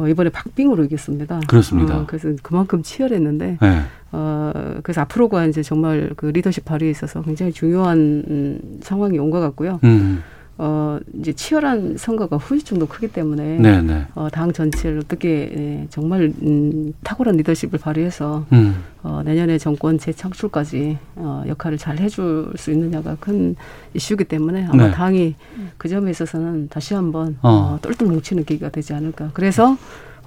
어, 0.00 0.08
이번에 0.08 0.30
박빙으로 0.30 0.84
이겼습니다. 0.84 1.40
그렇습니다. 1.46 1.98
어, 1.98 2.04
그래서 2.06 2.30
그만큼 2.42 2.82
치열했는데, 2.82 3.58
네. 3.60 3.80
어, 4.12 4.52
그래서 4.82 5.02
앞으로가 5.02 5.44
이제 5.44 5.62
정말 5.62 6.10
그 6.16 6.26
리더십 6.26 6.64
발휘에 6.64 6.90
있어서 6.90 7.20
굉장히 7.22 7.52
중요한 7.52 8.24
음, 8.26 8.78
상황이 8.82 9.18
온 9.18 9.30
것 9.30 9.40
같고요. 9.40 9.78
음. 9.84 10.22
어, 10.62 10.98
이제 11.14 11.32
치열한 11.32 11.96
선거가 11.96 12.36
후유증도 12.36 12.84
크기 12.86 13.08
때문에 13.08 13.56
네네. 13.56 13.80
네. 13.80 14.06
어, 14.14 14.28
당 14.30 14.52
전체를 14.52 14.98
어떻게 14.98 15.50
예, 15.56 15.86
정말 15.88 16.34
음, 16.42 16.92
탁월한 17.02 17.38
리더십을 17.38 17.78
발휘해서 17.78 18.44
음. 18.52 18.84
어, 19.02 19.22
내년에 19.24 19.56
정권 19.56 19.96
재창출까지 19.96 20.98
어, 21.16 21.44
역할을 21.46 21.78
잘 21.78 21.98
해줄 21.98 22.52
수 22.56 22.72
있느냐가 22.72 23.16
큰 23.18 23.56
이슈이기 23.94 24.24
때문에 24.24 24.66
아마 24.66 24.88
네. 24.88 24.92
당이 24.92 25.34
그 25.78 25.88
점에 25.88 26.10
있어서는 26.10 26.68
다시 26.68 26.92
한번 26.92 27.38
어. 27.40 27.48
어, 27.48 27.78
똘똘 27.80 28.06
뭉치는 28.06 28.44
계기가 28.44 28.68
되지 28.68 28.92
않을까. 28.92 29.30
그래서 29.32 29.78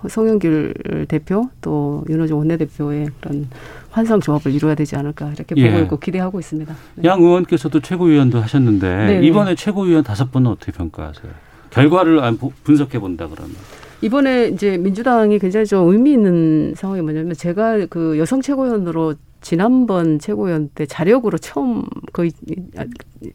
송영길 0.09 1.05
대표 1.07 1.49
또 1.61 2.03
윤호중 2.09 2.37
원내대표의 2.37 3.07
그런 3.21 3.47
환상 3.91 4.19
조합을 4.19 4.51
이루어야 4.51 4.75
되지 4.75 4.95
않을까 4.95 5.31
이렇게 5.31 5.55
보고 5.55 5.77
예. 5.77 5.81
있고 5.83 5.97
기대하고 5.99 6.39
있습니다. 6.39 6.75
네. 6.95 7.07
양 7.07 7.21
의원께서도 7.21 7.79
최고위원도 7.79 8.39
하셨는데 8.39 8.87
네네. 8.87 9.19
네. 9.19 9.27
이번에 9.27 9.55
최고위원 9.55 10.03
다섯 10.03 10.31
분은 10.31 10.49
어떻게 10.49 10.71
평가하세요? 10.71 11.31
결과를 11.69 12.21
분석해 12.63 12.99
본다 12.99 13.27
그러면. 13.27 13.55
이번에 14.01 14.47
이제 14.47 14.77
민주당이 14.77 15.39
굉장히 15.39 15.65
좀 15.65 15.87
의미 15.89 16.11
있는 16.11 16.73
상황이 16.75 17.01
뭐냐면 17.01 17.33
제가 17.33 17.85
그 17.89 18.19
여성 18.19 18.41
최고위원으로 18.41 19.15
지난번 19.43 20.19
최고위원 20.19 20.69
때 20.73 20.85
자력으로 20.85 21.37
처음 21.37 21.83
거의 22.13 22.31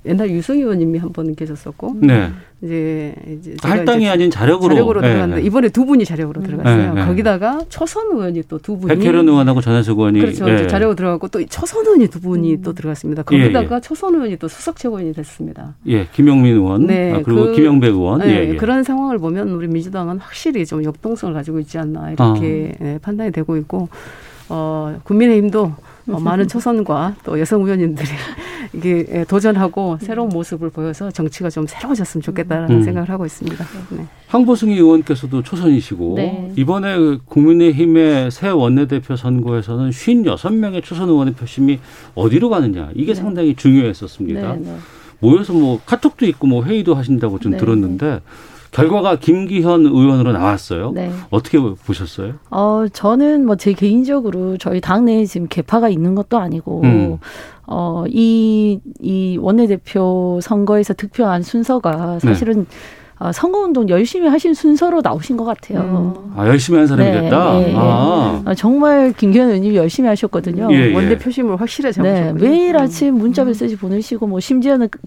옛날 0.04 0.30
유승 0.30 0.56
의원님이 0.58 0.98
한 0.98 1.12
번 1.12 1.34
계셨었고 1.34 1.96
네. 2.00 2.30
이제 2.62 3.14
이제 3.26 3.56
할당이 3.62 4.02
이제 4.04 4.10
아닌 4.10 4.30
자력으로 4.30 4.74
자력으로 4.74 5.00
네. 5.00 5.08
들어갔는데 5.08 5.42
이번에 5.42 5.68
두 5.68 5.84
분이 5.84 6.04
자력으로 6.04 6.42
들어갔어요. 6.42 6.94
네. 6.94 7.00
네. 7.00 7.06
거기다가 7.06 7.60
초선 7.68 8.06
의원이 8.12 8.42
또 8.48 8.58
두 8.58 8.78
분이 8.78 8.94
백혜련 8.94 9.28
의원하고 9.28 9.60
전혜숙 9.60 9.98
의원이 9.98 10.20
그렇죠. 10.20 10.46
네. 10.46 10.66
자력으로 10.66 10.96
들어갔고 10.96 11.28
또 11.28 11.44
초선 11.46 11.84
의원이 11.84 12.08
두 12.08 12.20
분이 12.20 12.54
음. 12.56 12.62
또 12.62 12.72
들어갔습니다. 12.72 13.22
거기다가 13.22 13.70
예, 13.70 13.76
예. 13.76 13.80
초선 13.80 14.14
의원이 14.14 14.36
또 14.38 14.48
수석 14.48 14.76
최고위원이 14.76 15.12
됐습니다. 15.14 15.74
예, 15.86 16.06
김영민 16.12 16.54
의원 16.54 16.86
네. 16.86 17.12
아, 17.12 17.22
그리고 17.22 17.46
그, 17.46 17.52
김영배 17.52 17.86
의원 17.88 18.20
네. 18.20 18.28
예, 18.28 18.48
예. 18.50 18.56
그런 18.56 18.82
상황을 18.82 19.18
보면 19.18 19.50
우리 19.50 19.68
민주당은 19.68 20.18
확실히 20.18 20.64
좀 20.66 20.84
역동성을 20.84 21.32
가지고 21.34 21.60
있지 21.60 21.78
않나 21.78 22.12
이렇게 22.12 22.72
아. 22.80 22.84
예, 22.84 22.98
판단이 23.00 23.30
되고 23.30 23.56
있고 23.58 23.88
어, 24.48 24.98
국민의힘도 25.04 25.62
어, 25.64 25.76
많은 26.08 26.46
초선과 26.48 27.16
또 27.24 27.38
여성 27.38 27.62
의원님들이 27.62 28.08
이게 28.72 29.06
예, 29.10 29.24
도전하고 29.24 29.98
새로운 30.00 30.28
모습을 30.28 30.70
보여서 30.70 31.10
정치가 31.10 31.50
좀 31.50 31.66
새로워졌으면 31.66 32.22
좋겠다라는 32.22 32.76
음. 32.76 32.82
생각을 32.82 33.08
하고 33.08 33.24
있습니다. 33.26 33.64
네. 33.90 34.06
황보승 34.28 34.70
의원께서도 34.70 35.42
초선이시고 35.42 36.14
네. 36.16 36.52
이번에 36.56 36.96
그 36.96 37.18
국민의힘의 37.24 38.30
새 38.30 38.48
원내대표 38.48 39.16
선거에서는 39.16 39.90
56명의 39.90 40.82
초선 40.84 41.08
의원의 41.08 41.34
표심이 41.34 41.78
어디로 42.14 42.50
가느냐 42.50 42.90
이게 42.94 43.14
네. 43.14 43.20
상당히 43.20 43.54
중요했었습니다. 43.54 44.52
네, 44.54 44.60
네. 44.60 44.76
모여서 45.20 45.52
뭐 45.52 45.80
카톡도 45.84 46.26
있고 46.26 46.46
뭐 46.46 46.62
회의도 46.64 46.94
하신다고 46.94 47.38
좀 47.38 47.52
네, 47.52 47.58
들었는데 47.58 48.20
결과가 48.70 49.16
김기현 49.16 49.86
의원으로 49.86 50.32
나왔어요. 50.32 50.92
네. 50.92 51.10
어떻게 51.30 51.58
보셨어요? 51.58 52.34
어, 52.50 52.84
저는 52.92 53.44
뭐 53.46 53.56
제 53.56 53.72
개인적으로 53.72 54.56
저희 54.58 54.80
당내에 54.80 55.24
지금 55.24 55.48
개파가 55.48 55.88
있는 55.88 56.14
것도 56.14 56.38
아니고, 56.38 56.82
음. 56.84 57.18
어, 57.66 58.04
이, 58.08 58.78
이 59.00 59.36
원내대표 59.40 60.38
선거에서 60.42 60.94
득표한 60.94 61.42
순서가 61.42 62.18
사실은 62.20 62.60
네. 62.60 62.64
어, 63.20 63.32
선거운동 63.32 63.88
열심히 63.88 64.28
하신 64.28 64.54
순서로 64.54 65.00
나오신 65.02 65.36
것 65.36 65.44
같아요. 65.44 65.80
음. 65.80 66.32
아, 66.36 66.46
열심히 66.46 66.78
한 66.78 66.86
사람이 66.86 67.10
네, 67.10 67.20
됐다? 67.22 67.58
네, 67.58 67.72
아. 67.76 68.42
어, 68.44 68.54
정말 68.54 69.12
김기현 69.12 69.48
의원님 69.48 69.74
열심히 69.74 70.08
하셨거든요. 70.08 70.68
예, 70.70 70.90
예. 70.90 70.94
원내 70.94 71.18
표심을 71.18 71.60
확실히 71.60 71.92
잡으셨거든요. 71.92 72.38
네, 72.38 72.48
매일 72.48 72.76
아침 72.76 73.16
문자 73.16 73.42
음. 73.42 73.48
메시지 73.48 73.76
보내시고 73.76 74.28
뭐 74.28 74.38
심지어는 74.38 74.88
그, 74.88 74.98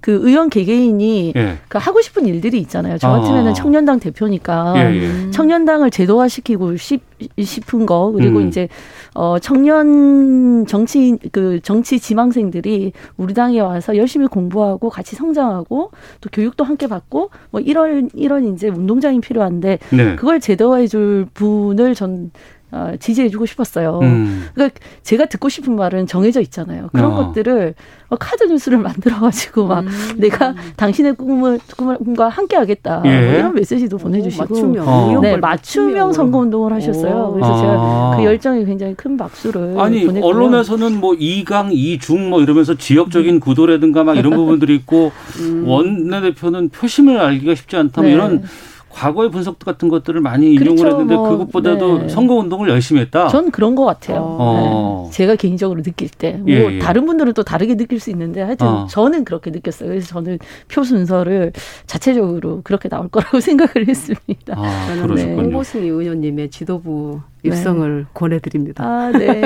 그 0.00 0.18
의원 0.22 0.48
개개인이 0.48 1.34
예. 1.36 1.58
그 1.68 1.76
하고 1.76 2.00
싶은 2.00 2.26
일들이 2.26 2.58
있잖아요. 2.60 2.96
저 2.96 3.10
같으면은 3.10 3.50
아. 3.50 3.54
청년당 3.54 4.00
대표니까 4.00 4.74
예, 4.76 4.96
예. 4.96 5.30
청년당을 5.30 5.90
제도화시키고 5.90 6.76
싶, 6.78 7.02
싶은 7.38 7.84
거 7.84 8.12
그리고 8.12 8.38
음. 8.38 8.48
이제 8.48 8.68
어 9.14 9.38
청년 9.38 10.64
정치 10.66 11.18
그 11.32 11.60
정치 11.62 11.98
지망생들이 11.98 12.92
우리 13.16 13.34
당에 13.34 13.60
와서 13.60 13.96
열심히 13.96 14.26
공부하고 14.26 14.88
같이 14.88 15.16
성장하고 15.16 15.90
또 16.20 16.30
교육도 16.32 16.64
함께 16.64 16.86
받고 16.86 17.30
뭐 17.50 17.57
이런 17.60 18.10
이런 18.14 18.52
이제 18.52 18.68
운동장이 18.68 19.20
필요한데 19.20 19.78
네. 19.90 20.16
그걸 20.16 20.40
제도화해 20.40 20.86
줄 20.86 21.26
분을 21.34 21.94
전 21.94 22.30
어, 22.70 22.92
지지해주고 23.00 23.46
싶었어요. 23.46 24.00
음. 24.02 24.46
그러니까 24.54 24.78
제가 25.02 25.26
듣고 25.26 25.48
싶은 25.48 25.74
말은 25.74 26.06
정해져 26.06 26.40
있잖아요. 26.42 26.90
그런 26.92 27.12
어. 27.12 27.16
것들을 27.16 27.74
어, 28.10 28.16
카드 28.16 28.44
뉴스를 28.44 28.76
만들어가지고 28.78 29.66
막 29.66 29.80
음. 29.80 29.88
내가 30.18 30.54
당신의 30.76 31.14
꿈을 31.14 31.58
꿈과 31.76 32.28
함께하겠다 32.28 33.02
예. 33.06 33.20
뭐 33.20 33.38
이런 33.38 33.54
메시지도 33.54 33.96
오, 33.96 33.98
보내주시고 33.98 34.54
맞춤형, 34.54 34.88
어. 34.88 35.20
네 35.20 35.36
맞춤형 35.36 36.12
선거 36.12 36.38
운동을 36.38 36.72
하셨어요. 36.74 37.28
오. 37.30 37.32
그래서 37.34 37.54
아. 37.54 37.60
제가 37.60 38.16
그 38.16 38.24
열정에 38.24 38.64
굉장히 38.64 38.94
큰 38.94 39.16
박수를 39.16 39.78
아니 39.80 40.04
보냈고요. 40.04 40.30
언론에서는 40.30 41.00
뭐 41.00 41.12
2강 41.14 41.72
2중 41.72 42.28
뭐 42.28 42.42
이러면서 42.42 42.74
지역적인 42.74 43.36
음. 43.36 43.40
구도라든가 43.40 44.04
막 44.04 44.16
이런 44.16 44.34
부분들이 44.34 44.74
있고 44.76 45.10
음. 45.40 45.64
원내대표는 45.66 46.68
표심을 46.68 47.18
알기가 47.18 47.54
쉽지 47.54 47.76
않다 47.76 48.02
뭐 48.02 48.08
네. 48.08 48.14
이런 48.14 48.42
과거의 48.98 49.30
분석 49.30 49.60
같은 49.60 49.88
것들을 49.88 50.20
많이 50.20 50.54
인용을 50.54 50.76
그렇죠. 50.76 50.88
했는데 50.88 51.14
뭐, 51.14 51.28
그것보다도 51.28 51.98
네. 51.98 52.08
선거 52.08 52.34
운동을 52.34 52.68
열심히 52.68 53.00
했다. 53.00 53.28
전 53.28 53.52
그런 53.52 53.76
것 53.76 53.84
같아요. 53.84 54.20
어. 54.22 55.04
네. 55.06 55.16
제가 55.16 55.36
개인적으로 55.36 55.82
느낄 55.82 56.08
때, 56.08 56.32
뭐 56.32 56.50
예, 56.50 56.74
예. 56.74 56.78
다른 56.80 57.06
분들은 57.06 57.32
또 57.34 57.44
다르게 57.44 57.76
느낄 57.76 58.00
수 58.00 58.10
있는데 58.10 58.42
하여튼 58.42 58.66
어. 58.66 58.86
저는 58.88 59.24
그렇게 59.24 59.50
느꼈어요. 59.50 59.88
그래서 59.88 60.08
저는 60.08 60.38
표 60.66 60.82
순서를 60.82 61.52
자체적으로 61.86 62.62
그렇게 62.64 62.88
나올 62.88 63.08
거라고 63.08 63.38
생각을 63.40 63.86
했습니다. 63.86 64.54
아, 64.56 64.86
저는 64.96 65.14
네. 65.14 65.34
홍보승 65.34 65.82
의원님의 65.84 66.50
지도부 66.50 67.20
입성을 67.42 67.98
네. 68.00 68.04
권해드립니다. 68.14 68.84
아, 68.84 69.12
네. 69.12 69.42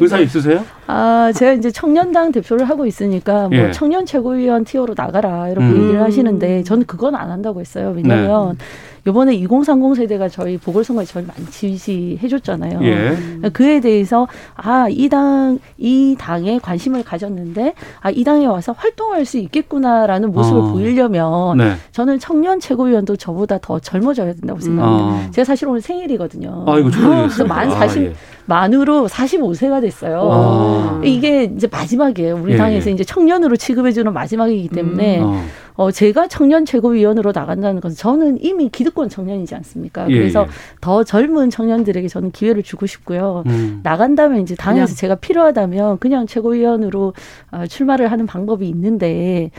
의사 0.00 0.18
있으세요? 0.20 0.64
아, 0.86 1.30
제가 1.34 1.52
이제 1.52 1.70
청년당 1.70 2.32
대표를 2.32 2.68
하고 2.68 2.86
있으니까 2.86 3.48
뭐 3.48 3.58
예. 3.58 3.70
청년 3.70 4.06
최고위원 4.06 4.64
티어로 4.64 4.94
나가라 4.96 5.48
이렇게 5.48 5.66
음. 5.66 5.82
얘기를 5.82 6.02
하시는데 6.02 6.62
저는 6.62 6.86
그건 6.86 7.14
안 7.14 7.30
한다고 7.30 7.60
했어요. 7.60 7.92
왜냐하면 7.94 8.56
네. 8.58 8.64
이번에 9.06 9.34
2030 9.34 9.96
세대가 9.96 10.28
저희 10.28 10.56
보궐선거에 10.58 11.04
저를 11.04 11.26
많이 11.26 11.44
지지해 11.50 12.28
줬잖아요. 12.28 12.80
예. 12.82 13.48
그에 13.52 13.80
대해서 13.80 14.28
아, 14.54 14.86
이 14.88 15.08
당, 15.08 15.58
이 15.76 16.14
당에 16.18 16.58
관심을 16.60 17.02
가졌는데 17.02 17.74
아, 18.00 18.10
이 18.10 18.22
당에 18.22 18.46
와서 18.46 18.72
활동할 18.76 19.24
수 19.24 19.38
있겠구나라는 19.38 20.30
모습을 20.30 20.60
어. 20.60 20.64
보이려면 20.72 21.56
네. 21.58 21.74
저는 21.90 22.20
청년 22.20 22.60
최고위원도 22.60 23.16
저보다 23.16 23.58
더 23.58 23.80
젊어져야 23.80 24.34
된다고 24.34 24.60
생각합니다. 24.60 25.04
어. 25.04 25.30
제가 25.32 25.44
사실 25.44 25.68
오늘 25.68 25.80
생일이거든요. 25.80 26.64
아, 26.68 26.78
이거 26.78 26.90
그래서 26.90 27.44
만 27.44 27.70
40, 27.70 27.98
아, 27.98 28.04
예. 28.04 28.14
만으로 28.46 29.08
45세가 29.08 29.80
됐어요. 29.80 30.28
아. 30.30 31.00
이게 31.04 31.44
이제 31.44 31.66
마지막이에요. 31.70 32.40
우리 32.42 32.52
예. 32.52 32.56
당에서 32.56 32.90
이제 32.90 33.02
청년으로 33.04 33.56
취급해주는 33.56 34.12
마지막이기 34.12 34.68
때문에 34.68 35.20
음. 35.20 35.24
어. 35.24 35.44
어, 35.74 35.90
제가 35.90 36.28
청년 36.28 36.64
최고위원으로 36.66 37.32
나간다는 37.34 37.80
것은 37.80 37.96
저는 37.96 38.38
이미 38.42 38.68
기득권 38.68 39.08
청년이지 39.08 39.54
않습니까? 39.54 40.08
예, 40.10 40.18
그래서 40.18 40.42
예. 40.42 40.46
더 40.80 41.02
젊은 41.04 41.48
청년들에게 41.50 42.06
저는 42.08 42.30
기회를 42.30 42.62
주고 42.62 42.86
싶고요. 42.86 43.42
음. 43.46 43.80
나간다면 43.82 44.40
이제 44.42 44.54
당에서 44.54 44.86
그냥. 44.86 44.96
제가 44.96 45.14
필요하다면 45.16 45.98
그냥 45.98 46.26
최고위원으로 46.26 47.14
어, 47.52 47.64
출마를 47.66 48.10
하는 48.12 48.26
방법이 48.26 48.68
있는데 48.68 49.50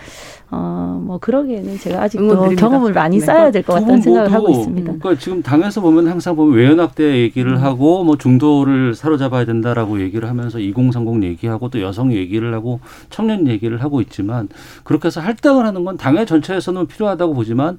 어, 0.52 1.02
뭐 1.04 1.18
그러기에는 1.18 1.78
제가 1.80 2.04
아직도 2.04 2.50
경험을 2.56 2.94
많이 2.94 3.20
네. 3.20 3.26
쌓아야 3.26 3.50
될 3.52 3.64
것 3.64 3.74
같다는 3.74 4.02
생각을 4.02 4.32
하고 4.32 4.50
있습니다. 4.50 4.94
그러니까 5.00 5.16
지금 5.20 5.42
당에서 5.42 5.82
보면 5.82 6.08
항상 6.08 6.36
보면 6.36 6.54
외연학대 6.56 7.18
얘기를 7.22 7.54
음. 7.54 7.64
하고 7.64 8.04
뭐 8.04 8.18
중도를 8.18 8.94
사로잡아야 8.94 9.46
된다라고 9.46 10.02
얘기를 10.02 10.30
하면서 10.30 10.60
2030 10.60 11.24
얘기하고 11.24 11.70
또 11.70 11.82
여성 11.82 12.14
얘기를 12.14 12.54
하고 12.54 12.80
청년 13.10 13.48
얘기를 13.48 13.82
하고 13.82 14.02
있지만 14.02 14.50
그렇게 14.84 15.08
해서 15.08 15.22
할당을 15.22 15.66
하는 15.66 15.86
건 15.86 15.98
당의 16.04 16.26
전체에서는 16.26 16.88
필요하다고 16.88 17.34
보지만 17.34 17.78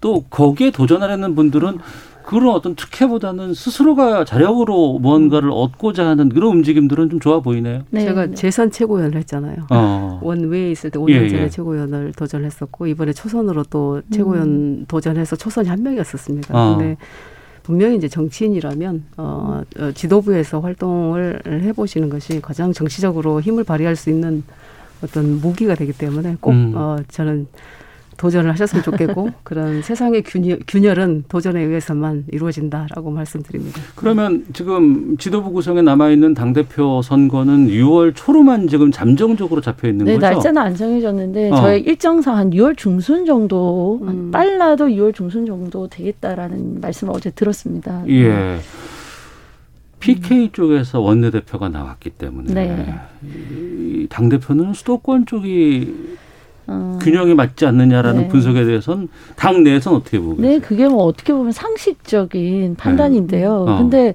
또 0.00 0.22
거기에 0.30 0.70
도전하려는 0.70 1.34
분들은 1.34 1.78
그런 2.24 2.54
어떤 2.54 2.74
특혜보다는 2.74 3.54
스스로가 3.54 4.24
자력으로 4.24 4.98
무언가를 4.98 5.50
얻고자 5.52 6.06
하는 6.06 6.28
그런 6.28 6.56
움직임들은 6.56 7.10
좀 7.10 7.20
좋아 7.20 7.40
보이네요. 7.40 7.82
네. 7.90 8.00
제가 8.00 8.32
재선 8.32 8.70
최고위원을 8.70 9.16
했잖아요. 9.18 9.66
어. 9.70 10.18
원외에 10.22 10.72
있을 10.72 10.90
때 10.90 10.98
5년 10.98 11.10
예, 11.10 11.28
전에 11.28 11.42
예. 11.42 11.48
최고위원을 11.50 12.12
도전했었고 12.16 12.88
이번에 12.88 13.12
초선으로 13.12 13.64
또 13.70 14.02
최고위원 14.10 14.48
음. 14.48 14.84
도전해서 14.88 15.36
초선이 15.36 15.68
한 15.68 15.82
명이었었습니다. 15.84 16.52
어. 16.52 16.76
근데 16.76 16.96
분명히 17.62 17.96
이제 17.96 18.08
정치인이라면 18.08 19.04
어, 19.18 19.62
어, 19.78 19.92
지도부에서 19.92 20.60
활동을 20.60 21.42
해보시는 21.46 22.08
것이 22.08 22.40
가장 22.40 22.72
정치적으로 22.72 23.40
힘을 23.40 23.62
발휘할 23.62 23.94
수 23.94 24.10
있는 24.10 24.42
어떤 25.02 25.40
무기가 25.40 25.74
되기 25.74 25.92
때문에 25.92 26.36
꼭 26.40 26.52
음. 26.52 26.72
어, 26.74 26.96
저는 27.08 27.46
도전을 28.16 28.50
하셨으면 28.52 28.82
좋겠고 28.82 29.30
그런 29.44 29.82
세상의 29.82 30.22
균열, 30.22 30.60
균열은 30.66 31.24
도전에 31.28 31.62
의해서만 31.62 32.24
이루어진다라고 32.32 33.10
말씀드립니다. 33.10 33.80
그러면 33.94 34.44
지금 34.52 35.16
지도부 35.18 35.52
구성에 35.52 35.82
남아 35.82 36.10
있는 36.10 36.34
당 36.34 36.52
대표 36.52 37.02
선거는 37.02 37.68
6월 37.68 38.12
초로만 38.14 38.68
지금 38.68 38.90
잠정적으로 38.90 39.60
잡혀 39.60 39.88
있는 39.88 40.06
네, 40.06 40.14
거죠? 40.14 40.26
날짜는 40.26 40.62
안 40.62 40.74
정해졌는데 40.74 41.50
어. 41.50 41.56
저희 41.56 41.80
일정상 41.80 42.36
한 42.36 42.50
6월 42.50 42.76
중순 42.76 43.26
정도 43.26 44.00
음. 44.02 44.30
빨라도 44.30 44.86
6월 44.86 45.14
중순 45.14 45.46
정도 45.46 45.86
되겠다라는 45.88 46.80
말씀을 46.80 47.12
어제 47.14 47.30
들었습니다. 47.30 48.02
예. 48.08 48.58
네. 50.06 50.14
PK 50.14 50.50
쪽에서 50.52 51.00
원내대표가 51.00 51.68
나왔기 51.68 52.10
때문에 52.10 52.54
네. 52.54 52.94
당 54.08 54.28
대표는 54.28 54.72
수도권 54.74 55.26
쪽이 55.26 56.16
어. 56.68 56.98
균형이 57.00 57.34
맞지 57.34 57.66
않느냐라는 57.66 58.22
네. 58.22 58.28
분석에 58.28 58.64
대해서는 58.64 59.08
당 59.36 59.62
내에서는 59.62 59.98
어떻게 59.98 60.18
보고 60.18 60.40
네, 60.40 60.58
그게 60.58 60.88
뭐 60.88 61.04
어떻게 61.04 61.32
보면 61.32 61.52
상식적인 61.52 62.76
판단인데요. 62.76 63.64
네. 63.64 63.72
어. 63.72 63.78
근데 63.78 64.14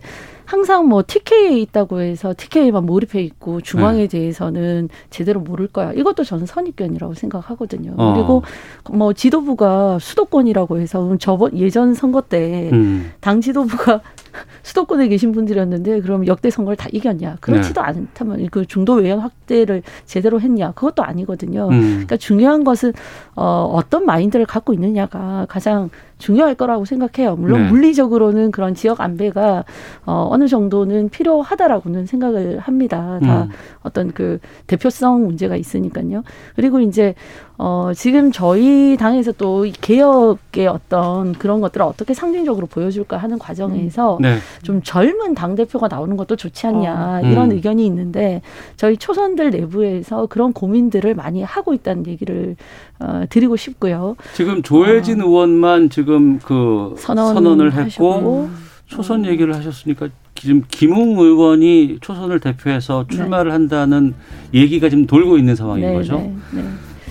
항상 0.52 0.90
뭐 0.90 1.02
TK에 1.08 1.60
있다고 1.60 2.02
해서 2.02 2.34
TK에만 2.36 2.86
몰입해 2.86 3.22
있고 3.24 3.62
중앙에 3.62 4.02
네. 4.02 4.08
대해서는 4.08 4.90
제대로 5.10 5.40
모를 5.40 5.68
거야. 5.68 5.94
이것도 5.94 6.26
저는 6.26 6.46
선입견이라고 6.46 7.14
생각하거든요. 7.14 7.94
어. 7.96 8.14
그리고 8.14 8.44
뭐 8.92 9.14
지도부가 9.14 9.98
수도권이라고 10.00 10.80
해서 10.80 11.16
저번 11.20 11.58
예전 11.58 11.94
선거 11.94 12.20
때당 12.20 12.74
음. 12.74 13.42
지도부가 13.42 14.02
수도권에 14.64 15.08
계신 15.08 15.32
분들이었는데 15.32 16.02
그럼 16.02 16.28
역대 16.28 16.50
선거를 16.50 16.78
다 16.78 16.90
이겼냐? 16.92 17.38
그렇지도 17.42 17.82
네. 17.82 17.88
않다면 17.88 18.48
그 18.52 18.66
중도 18.66 18.94
외연 18.94 19.20
확대를 19.20 19.84
제대로 20.06 20.40
했냐? 20.40 20.72
그것도 20.72 21.04
아니거든요. 21.04 21.70
음. 21.70 21.82
그러니까 21.82 22.18
중요한 22.18 22.64
것은 22.64 22.94
어, 23.36 23.70
어떤 23.74 24.06
마인드를 24.06 24.46
갖고 24.46 24.74
있느냐가 24.74 25.46
가장 25.50 25.90
중요할 26.18 26.56
거라고 26.56 26.86
생각해요. 26.86 27.36
물론 27.36 27.64
네. 27.64 27.70
물리적으로는 27.70 28.52
그런 28.52 28.76
지역 28.76 29.02
안배가 29.02 29.66
어, 30.06 30.28
어느 30.30 30.48
정도는 30.48 31.10
필요하다라고는 31.10 32.06
생각을 32.06 32.60
합니다. 32.60 33.20
다 33.22 33.44
음. 33.44 33.50
어떤 33.82 34.12
그 34.12 34.40
대표성 34.68 35.26
문제가 35.26 35.56
있으니까요. 35.56 36.24
그리고 36.56 36.80
이제 36.80 37.16
어, 37.64 37.92
지금 37.96 38.32
저희 38.32 38.98
당에서 38.98 39.32
또 39.34 39.68
개혁의 39.82 40.66
어떤 40.66 41.34
그런 41.34 41.62
것들을 41.62 41.86
어떻게 41.86 42.16
상징적으로 42.16 42.66
보여줄까 42.66 43.18
하는 43.18 43.38
과정에서 43.38 44.18
음. 44.18 44.22
네. 44.24 44.38
좀 44.64 44.82
젊은 44.82 45.36
당대표가 45.36 45.88
나오는 45.88 46.18
것도 46.18 46.38
좋지 46.38 46.66
않냐 46.66 47.22
어. 47.24 47.28
이런 47.28 47.52
음. 47.52 47.56
의견이 47.56 47.86
있는데 47.86 48.42
저희 48.78 48.98
초선들 48.98 49.52
내부에서 49.52 50.26
그런 50.26 50.54
고민들을 50.54 51.14
많이 51.14 51.44
하고 51.44 51.76
있다는 51.76 52.08
얘기를 52.08 52.56
어, 52.98 53.26
드리고 53.30 53.58
싶고요. 53.58 54.16
지금 54.34 54.64
조혜진 54.64 55.22
어. 55.22 55.28
의원만 55.28 55.92
지금 55.92 56.40
그 56.40 56.96
선언, 56.98 57.62
을 57.62 57.74
했고. 57.74 58.50
초선 58.88 59.26
얘기를 59.26 59.56
하셨으니까 59.56 60.10
지금 60.36 60.64
김웅 60.68 61.18
의원이 61.18 62.00
초선을 62.02 62.42
대표해서 62.42 63.06
출마를 63.08 63.50
네. 63.50 63.54
한다는 63.54 64.14
얘기가 64.54 64.90
지금 64.90 65.06
돌고 65.06 65.38
있는 65.38 65.56
상황인 65.56 65.86
네, 65.86 65.94
거죠. 65.94 66.30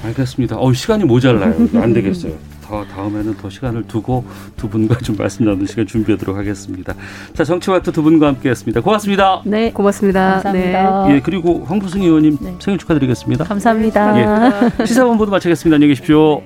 알겠습니다. 0.04 0.56
어, 0.58 0.72
시간이 0.72 1.04
모자라요. 1.04 1.54
안 1.74 1.92
되겠어요. 1.92 2.32
더 2.62 2.84
다음에는 2.84 3.36
더 3.36 3.50
시간을 3.50 3.88
두고 3.88 4.24
두 4.56 4.68
분과 4.68 4.98
좀 4.98 5.16
말씀 5.16 5.44
나누는 5.44 5.66
시간 5.66 5.86
준비하도록 5.86 6.36
하겠습니다. 6.36 6.94
자, 7.34 7.42
정치와트 7.42 7.90
두 7.90 8.02
분과 8.02 8.28
함께했습니다. 8.28 8.80
고맙습니다. 8.80 9.42
네, 9.44 9.72
고맙습니다. 9.72 10.34
감사합니다. 10.34 11.06
네. 11.08 11.14
예, 11.14 11.20
그리고 11.20 11.64
황부승 11.64 12.02
의원님 12.02 12.38
네. 12.40 12.54
생일 12.60 12.78
축하드리겠습니다. 12.78 13.44
감사합니다. 13.44 14.18
예, 14.80 14.86
시사본부도 14.86 15.30
마치겠습니다. 15.32 15.74
안녕히 15.74 15.94
계십시오. 15.94 16.42